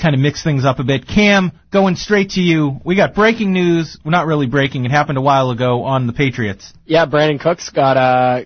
[0.00, 1.06] kind of mixed things up a bit.
[1.06, 2.80] Cam, going straight to you.
[2.84, 3.96] We got breaking news.
[4.04, 4.84] Well, not really breaking.
[4.84, 6.72] It happened a while ago on the Patriots.
[6.84, 7.06] yeah.
[7.06, 8.44] Brandin Cooks got uh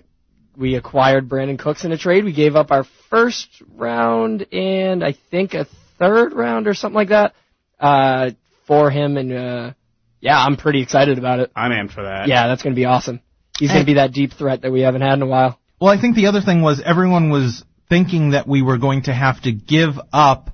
[0.55, 2.23] We acquired Brandin Cooks in a trade.
[2.23, 5.65] We gave up our first round and I think a
[5.97, 7.33] third round or something like that
[7.79, 8.31] uh,
[8.67, 9.73] for him, and uh,
[10.21, 11.51] yeah, I'm pretty excited about it.
[11.55, 12.27] I'm amped for that.
[12.27, 13.21] Yeah, that's going to be awesome.
[13.57, 15.59] He's going to be that deep threat that we haven't had in a while.
[15.79, 19.13] Well, I think the other thing was everyone was thinking that we were going to
[19.13, 20.49] have to give up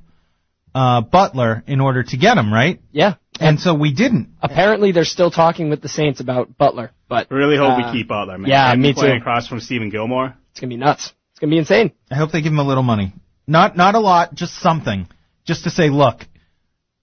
[0.73, 2.81] uh, Butler in order to get him, right?
[2.91, 3.15] Yeah.
[3.39, 4.29] And so we didn't.
[4.41, 8.07] Apparently, they're still talking with the Saints about Butler, but Really hope uh, we keep
[8.07, 8.49] Butler, man.
[8.49, 9.21] yeah, And me playing too.
[9.21, 10.35] across from Stephon Gilmore.
[10.51, 11.13] It's going to be nuts.
[11.31, 11.91] It's going to be insane.
[12.11, 13.13] I hope they give him a little money.
[13.47, 15.07] Not not a lot, just something,
[15.45, 16.19] just to say, look,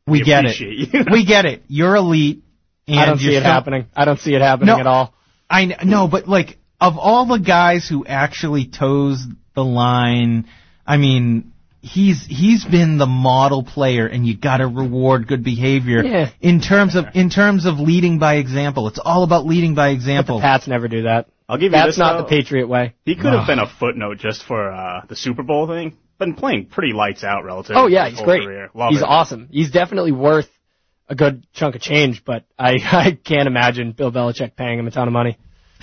[0.07, 0.95] we, We get appreciate it.
[0.95, 1.05] you.
[1.11, 1.63] we get it.
[1.67, 2.43] You're elite.
[2.87, 3.87] And I don't see you're it still- happening.
[3.97, 4.81] I don't see it happening No.
[4.81, 5.15] at all.
[5.51, 9.25] I kn- no, but like of all the guys who actually toes
[9.55, 10.47] the line,
[10.87, 16.03] I mean, he's he's been the model player, and you got to reward good behavior
[16.05, 16.31] Yeah.
[16.41, 18.89] in terms of in terms of leading by example.
[18.89, 20.37] It's all about leading by But example.
[20.39, 21.29] the Pats never do that.
[21.49, 22.23] I'll give you That's this, not though.
[22.25, 22.95] the Patriot way.
[23.07, 25.97] He could have been a footnote just for uh, the Super Bowl thing.
[26.19, 27.75] Been playing pretty lights out relative.
[27.77, 28.43] Oh yeah, to his he's great.
[28.43, 29.05] He's it.
[29.07, 29.49] awesome.
[29.51, 30.49] He's definitely worth
[31.09, 34.91] a good chunk of change, but I I can't imagine Bill Belichick paying him a
[34.91, 35.39] ton of money.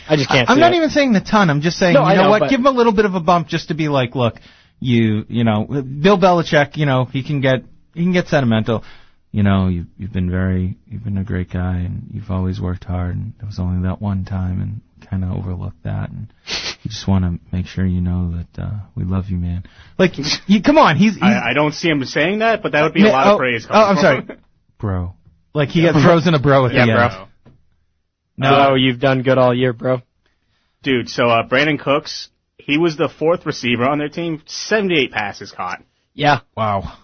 [0.08, 0.50] I just can't.
[0.50, 0.78] I'm not it.
[0.78, 1.50] even saying the ton.
[1.50, 2.50] I'm just saying, No, you know, know, what?
[2.50, 4.36] Give him a little bit of a bump just to be like, look,
[4.80, 7.64] you, you know, Bill Belichick, you know, he can get,
[7.94, 8.84] he can get sentimental.
[9.32, 12.86] You know, you've, you've been very, you've been a great guy and you've always worked
[12.86, 16.90] hard and it was only that one time and kind of overlooked that and we
[16.90, 19.64] just want to make sure you know that, uh, we love you, man.
[19.98, 20.14] Like,
[20.48, 22.94] you, come on, he's, he's I, I don't see him saying that, but that would
[22.94, 23.68] be a lot oh, of praise.
[23.70, 24.40] oh, I'm from sorry.
[24.78, 25.14] bro.
[25.54, 27.28] Like he got throws in a bro at Yeah, the bro.
[28.38, 28.52] End.
[28.52, 30.02] No, Oh, you've done good all year, bro.
[30.84, 34.42] Dude, so uh, Brandin Cooks, he was the fourth receiver on their team.
[34.46, 35.84] 78 passes caught.
[36.14, 36.42] Yeah.
[36.56, 36.98] Wow.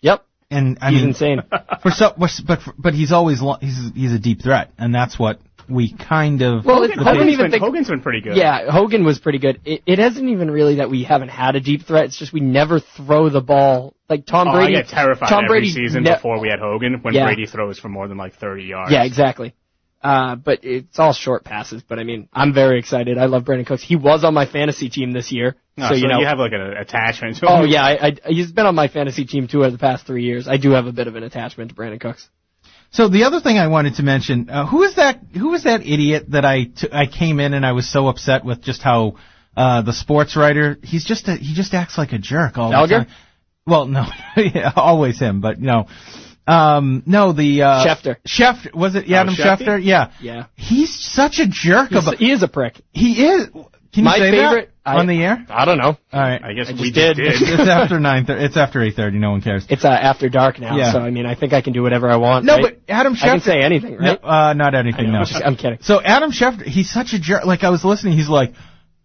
[0.00, 0.24] Yep.
[0.50, 1.42] And I He's mean, insane.
[1.82, 5.38] for so, but but he's always lo- he's he's a deep threat, and that's what
[5.68, 6.64] we kind of.
[6.64, 8.36] Well, Hogan, I don't even think Hogan's been pretty good.
[8.36, 9.60] Yeah, Hogan was pretty good.
[9.64, 12.06] It, it hasn't even really that we haven't had a deep threat.
[12.06, 14.76] It's just we never throw the ball like Tom Oh, Brady.
[14.76, 17.26] I get terrified Tom every Brady season ne- before we had Hogan when Yeah.
[17.26, 18.90] Brady throws for more than like 30 yards.
[18.90, 19.54] Yeah, exactly.
[20.02, 21.82] Uh, but it's all short passes.
[21.82, 23.18] But I mean, I'm very excited.
[23.18, 23.82] I love Brandin Cooks.
[23.82, 26.20] He was on my fantasy team this year, No, so you know.
[26.20, 29.26] You have like an attachment to oh yeah, I, I, he's been on my fantasy
[29.26, 30.48] team too over the past three years.
[30.48, 32.28] I do have a bit of an attachment to Brandin Cooks.
[32.92, 35.20] So the other thing I wanted to mention, uh, who is that?
[35.34, 38.44] Who is that idiot that I t- I came in and I was so upset
[38.44, 39.16] with just how
[39.56, 42.88] uh, the sports writer he's just a, he just acts like a jerk all Felger?
[42.88, 43.06] the time.
[43.66, 44.06] Well, no,
[44.36, 45.86] yeah, always him, but no,
[46.46, 48.16] um, no the uh, Schefter.
[48.26, 49.62] Schefter was it Adam Shefty?
[49.66, 49.80] Schefter?
[49.84, 50.46] Yeah, Yeah.
[50.56, 52.16] he's such a jerk He's, about.
[52.16, 52.80] he is a prick.
[52.92, 53.48] He is.
[53.92, 55.44] Can you My say favorite- that I- on the air?
[55.50, 55.98] I don't know.
[56.12, 56.40] All right.
[56.42, 57.16] I guess I we just just did.
[57.16, 57.32] did.
[57.60, 58.24] it's after nine.
[58.24, 59.18] Thir- it's after eight thirty.
[59.18, 59.66] No one cares.
[59.68, 60.92] It's uh, after dark now, Yeah.
[60.92, 62.44] so I mean, I think I can do whatever I want.
[62.44, 62.62] No, right?
[62.86, 63.42] but Adam I can Schefter.
[63.44, 64.20] say anything, No, right?
[64.22, 65.10] uh, not anything.
[65.12, 65.24] No.
[65.24, 65.78] Just- I'm kidding.
[65.82, 67.44] So Adam Schefter, he's such a jerk.
[67.44, 68.54] Like I was listening, he's like,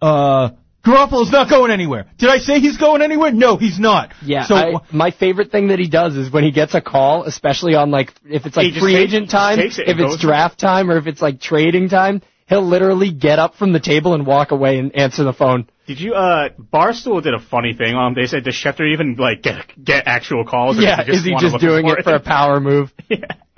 [0.01, 0.51] uh,
[0.85, 2.05] Garoppolo's not going anywhere.
[2.17, 3.31] Did I say he's going anywhere?
[3.31, 4.13] No, he's not.
[4.23, 7.23] Yeah, So I, my favorite thing that he does is when he gets a call,
[7.23, 10.21] especially on like if it's like free takes- agent just time, it if it's goes-
[10.21, 14.13] draft time, or if it's like trading time, he'll literally get up from the table
[14.13, 15.67] and walk away and answer the phone.
[15.87, 16.13] Did you?
[16.15, 18.07] Uh, Barstool did a funny thing on.
[18.07, 18.13] 'em.
[18.15, 21.43] They said, "Does Schefter even like get get actual calls?" Or yeah, does he just
[21.43, 22.91] is he just doing it for a power move?
[23.09, 23.17] Yeah.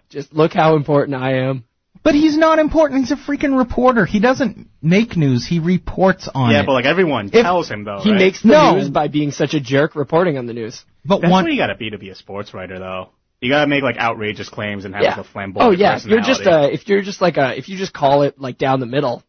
[0.09, 1.65] Just look how important I am.
[2.07, 3.01] But he's not important.
[3.01, 4.05] He's a freaking reporter.
[4.05, 5.45] He doesn't make news.
[5.45, 6.59] He reports on Yeah, it.
[6.61, 7.99] Yeah, but like everyone If tells him though.
[7.99, 8.19] He right?
[8.19, 8.75] makes the No.
[8.75, 10.85] news by being such a jerk reporting on the news.
[11.03, 11.43] but That's one.
[11.43, 13.09] what you gotta be to be a sports writer, though.
[13.41, 15.09] You gotta make like outrageous claims and have yeah.
[15.17, 17.77] like a flamboyant oh yeah, you're just uh, if you're just like a if you
[17.77, 19.21] just call it like down the middle,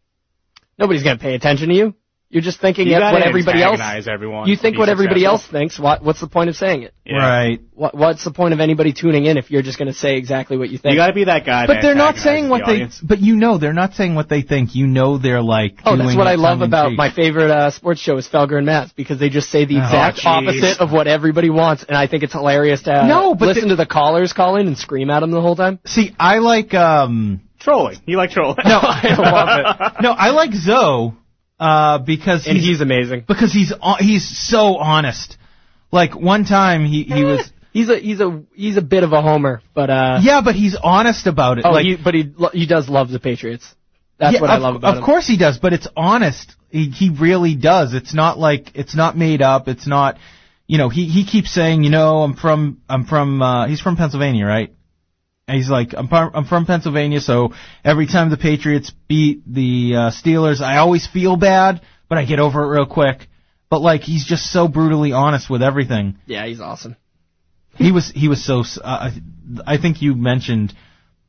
[0.79, 1.95] nobody's gonna pay attention to you.
[2.31, 3.81] You're just thinking You of what everybody else.
[3.81, 4.49] antagonize everyone.
[4.49, 5.57] You think be what everybody successful.
[5.57, 5.79] else thinks.
[5.79, 6.93] What what's the point of saying it?
[7.07, 7.17] Yeah.
[7.27, 7.61] Right.
[7.73, 10.59] What what's the point of anybody tuning in if you're just going to say exactly
[10.59, 10.93] what you think?
[10.93, 11.67] You gotta be that guy.
[11.67, 12.73] But that they're not antagonizes saying the what they.
[12.73, 13.01] audience.
[13.03, 14.75] But you know, they're not saying what they think.
[14.75, 15.79] You know, they're like.
[15.87, 16.99] oh, that's what I love about tongue-in-cheek.
[16.99, 19.85] my favorite uh, sports show is Felger and Mazz because they just say the Oh,
[19.85, 20.27] exact jeez.
[20.27, 23.71] opposite of what everybody wants, and I think it's hilarious to uh, No, but listen
[23.71, 25.79] to the callers call in and scream at them the whole time.
[25.87, 26.75] See, I like.
[26.75, 27.97] um trolling.
[28.05, 28.57] You like trolling?
[28.67, 30.03] No, I love it.
[30.03, 31.15] No, I like Zoe
[31.59, 33.25] uh, because And he's, he's amazing.
[33.27, 35.37] because he's hon- he's so honest.
[35.91, 39.21] Like one time he he was He's a he's a he's a bit of a
[39.21, 41.65] homer, but uh, yeah, but he's honest about it.
[41.67, 43.75] oh, like, he, but he lo- he does love the Patriots.
[44.19, 45.03] That's yeah, what I of, love about Of him.
[45.03, 46.57] Of course he does, but it's honest.
[46.71, 47.95] He he really does.
[47.95, 49.69] It's not like it's not made up.
[49.69, 50.19] It's not.
[50.67, 53.97] You know, he he keeps saying, you know, I'm from I'm from uh he's from
[53.97, 54.73] Pennsylvania, right?
[55.49, 57.53] He's like, I'm from, I'm from Pennsylvania, so
[57.85, 62.39] every time the Patriots beat the uh, Steelers, I always feel bad, but I get
[62.39, 63.29] over it real quick.
[63.71, 66.19] But like, he's just so brutally honest with everything.
[66.27, 66.97] Yeah, he's awesome.
[67.77, 68.61] He was he was so.
[68.83, 69.11] Uh,
[69.65, 70.75] I I think you mentioned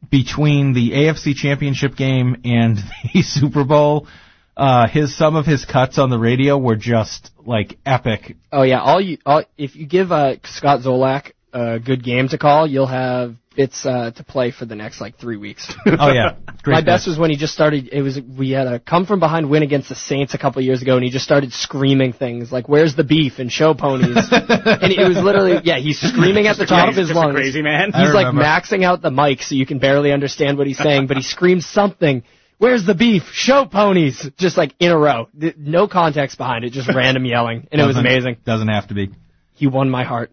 [0.09, 2.77] between the AFC Championship game and
[3.13, 4.07] the Super Bowl,
[4.55, 8.35] uh, his some of his cuts on the radio were just like epic.
[8.51, 12.37] Oh yeah, all you all, if you give uh, Scott Zolak a good game to
[12.37, 15.71] call, you'll have bits uh, to play for the next like three weeks.
[15.85, 16.75] Oh yeah, great.
[16.75, 17.89] My best was when he just started.
[17.91, 20.81] It was we had a come from behind win against the Saints a couple years
[20.81, 24.91] ago, and he just started screaming things like "Where's the beef?" and "Show ponies," and
[24.93, 27.33] it was literally yeah, he's screaming at the top Yeah, of his lungs.
[27.33, 27.91] crazy man.
[27.93, 31.17] He's like maxing out the mic so you can barely understand what he's saying, but
[31.17, 32.23] he screams something.
[32.59, 33.23] Where's the beef?
[33.31, 34.25] Show ponies!
[34.37, 35.27] Just like in a row.
[35.57, 37.67] No context behind it, just random yelling.
[37.71, 38.37] And it was Doesn't- amazing.
[38.45, 39.11] Doesn't have to be.
[39.53, 40.31] He won my heart.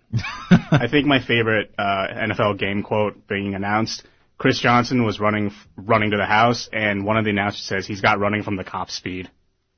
[0.71, 4.05] I think my favorite uh, NFL game quote being announced.
[4.39, 8.01] Chris Johnson was running running to the house, and one of the announcers says he's
[8.03, 9.31] got running from the cop speed.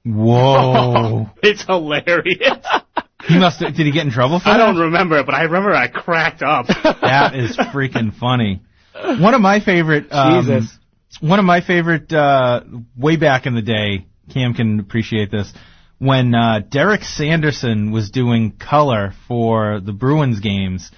[0.05, 1.31] Whoa.
[1.43, 2.59] It's hilarious.
[3.29, 3.61] he must.
[3.61, 4.67] Did he get in trouble for I that?
[4.67, 6.67] don't remember it, but I remember I cracked up.
[7.01, 8.63] That is freaking funny.
[8.95, 10.07] One of my favorite.
[10.13, 10.77] Um, Jesus.
[11.21, 12.13] One of my favorite.
[12.13, 12.63] Uh,
[12.97, 15.53] way back in the day, Cam can appreciate this.
[15.99, 20.91] When uh, Derek Sanderson was doing color for the Bruins games,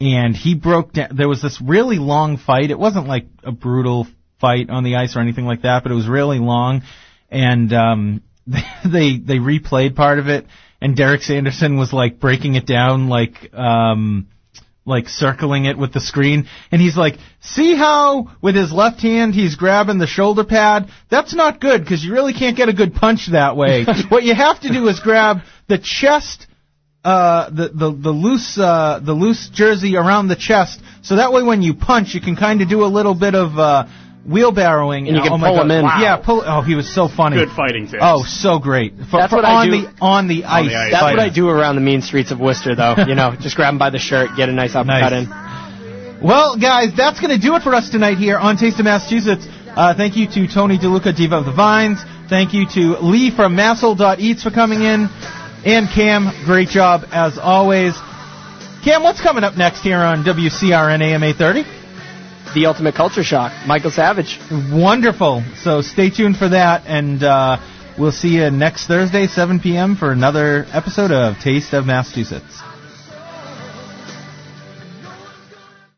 [0.00, 1.16] and he broke down.
[1.16, 2.70] There was this really long fight.
[2.70, 4.06] It wasn't like a brutal
[4.40, 6.82] fight on the ice or anything like that, but it was really long.
[7.28, 10.46] And um, they they replayed part of it,
[10.80, 14.28] and Derek Sanderson was like breaking it down, like um,
[14.86, 19.34] like circling it with the screen, and he's like, "See how with his left hand
[19.34, 20.88] he's grabbing the shoulder pad?
[21.10, 23.84] That's not good because you really can't get a good punch that way.
[24.08, 25.38] what you have to do is grab
[25.68, 26.46] the chest."
[27.06, 31.40] uh, the the the loose uh, the loose jersey around the chest, so that way
[31.44, 33.86] when you punch, you can kind of do a little bit of uh,
[34.26, 35.06] wheelbarrowing.
[35.08, 35.62] And you can oh pull God.
[35.64, 35.84] him in.
[35.84, 36.00] Wow.
[36.00, 36.42] Yeah, pull.
[36.44, 37.36] Oh, he was so funny.
[37.36, 38.02] Good fighting tips.
[38.02, 38.92] Oh, so great.
[39.10, 40.68] For, That's for what I on do- the on the ice.
[40.68, 40.92] the ice.
[40.92, 42.94] That's what I do around the mean streets of Worcester, though.
[43.06, 45.26] You know, just grab him by the shirt, get a nice uppercut Nice.
[45.26, 46.26] in.
[46.26, 49.46] Well, guys, that's going to do it for us tonight here on Taste of Massachusetts.
[49.68, 51.98] Uh, thank you to Tony DeLuca, Diva of the Vines.
[52.30, 55.08] Thank you to Lee from masshole.eats for coming in.
[55.66, 57.92] And Cam, great job as always.
[58.82, 61.85] Cam, what's coming up next here on WCRN AM 830?
[62.56, 64.40] The ultimate culture shock, Michael Savage.
[64.72, 65.44] Wonderful.
[65.56, 67.58] So stay tuned for that, and uh,
[67.98, 69.94] we'll see you next Thursday, 7 p.m.
[69.94, 72.65] for another episode of Taste of Massachusetts.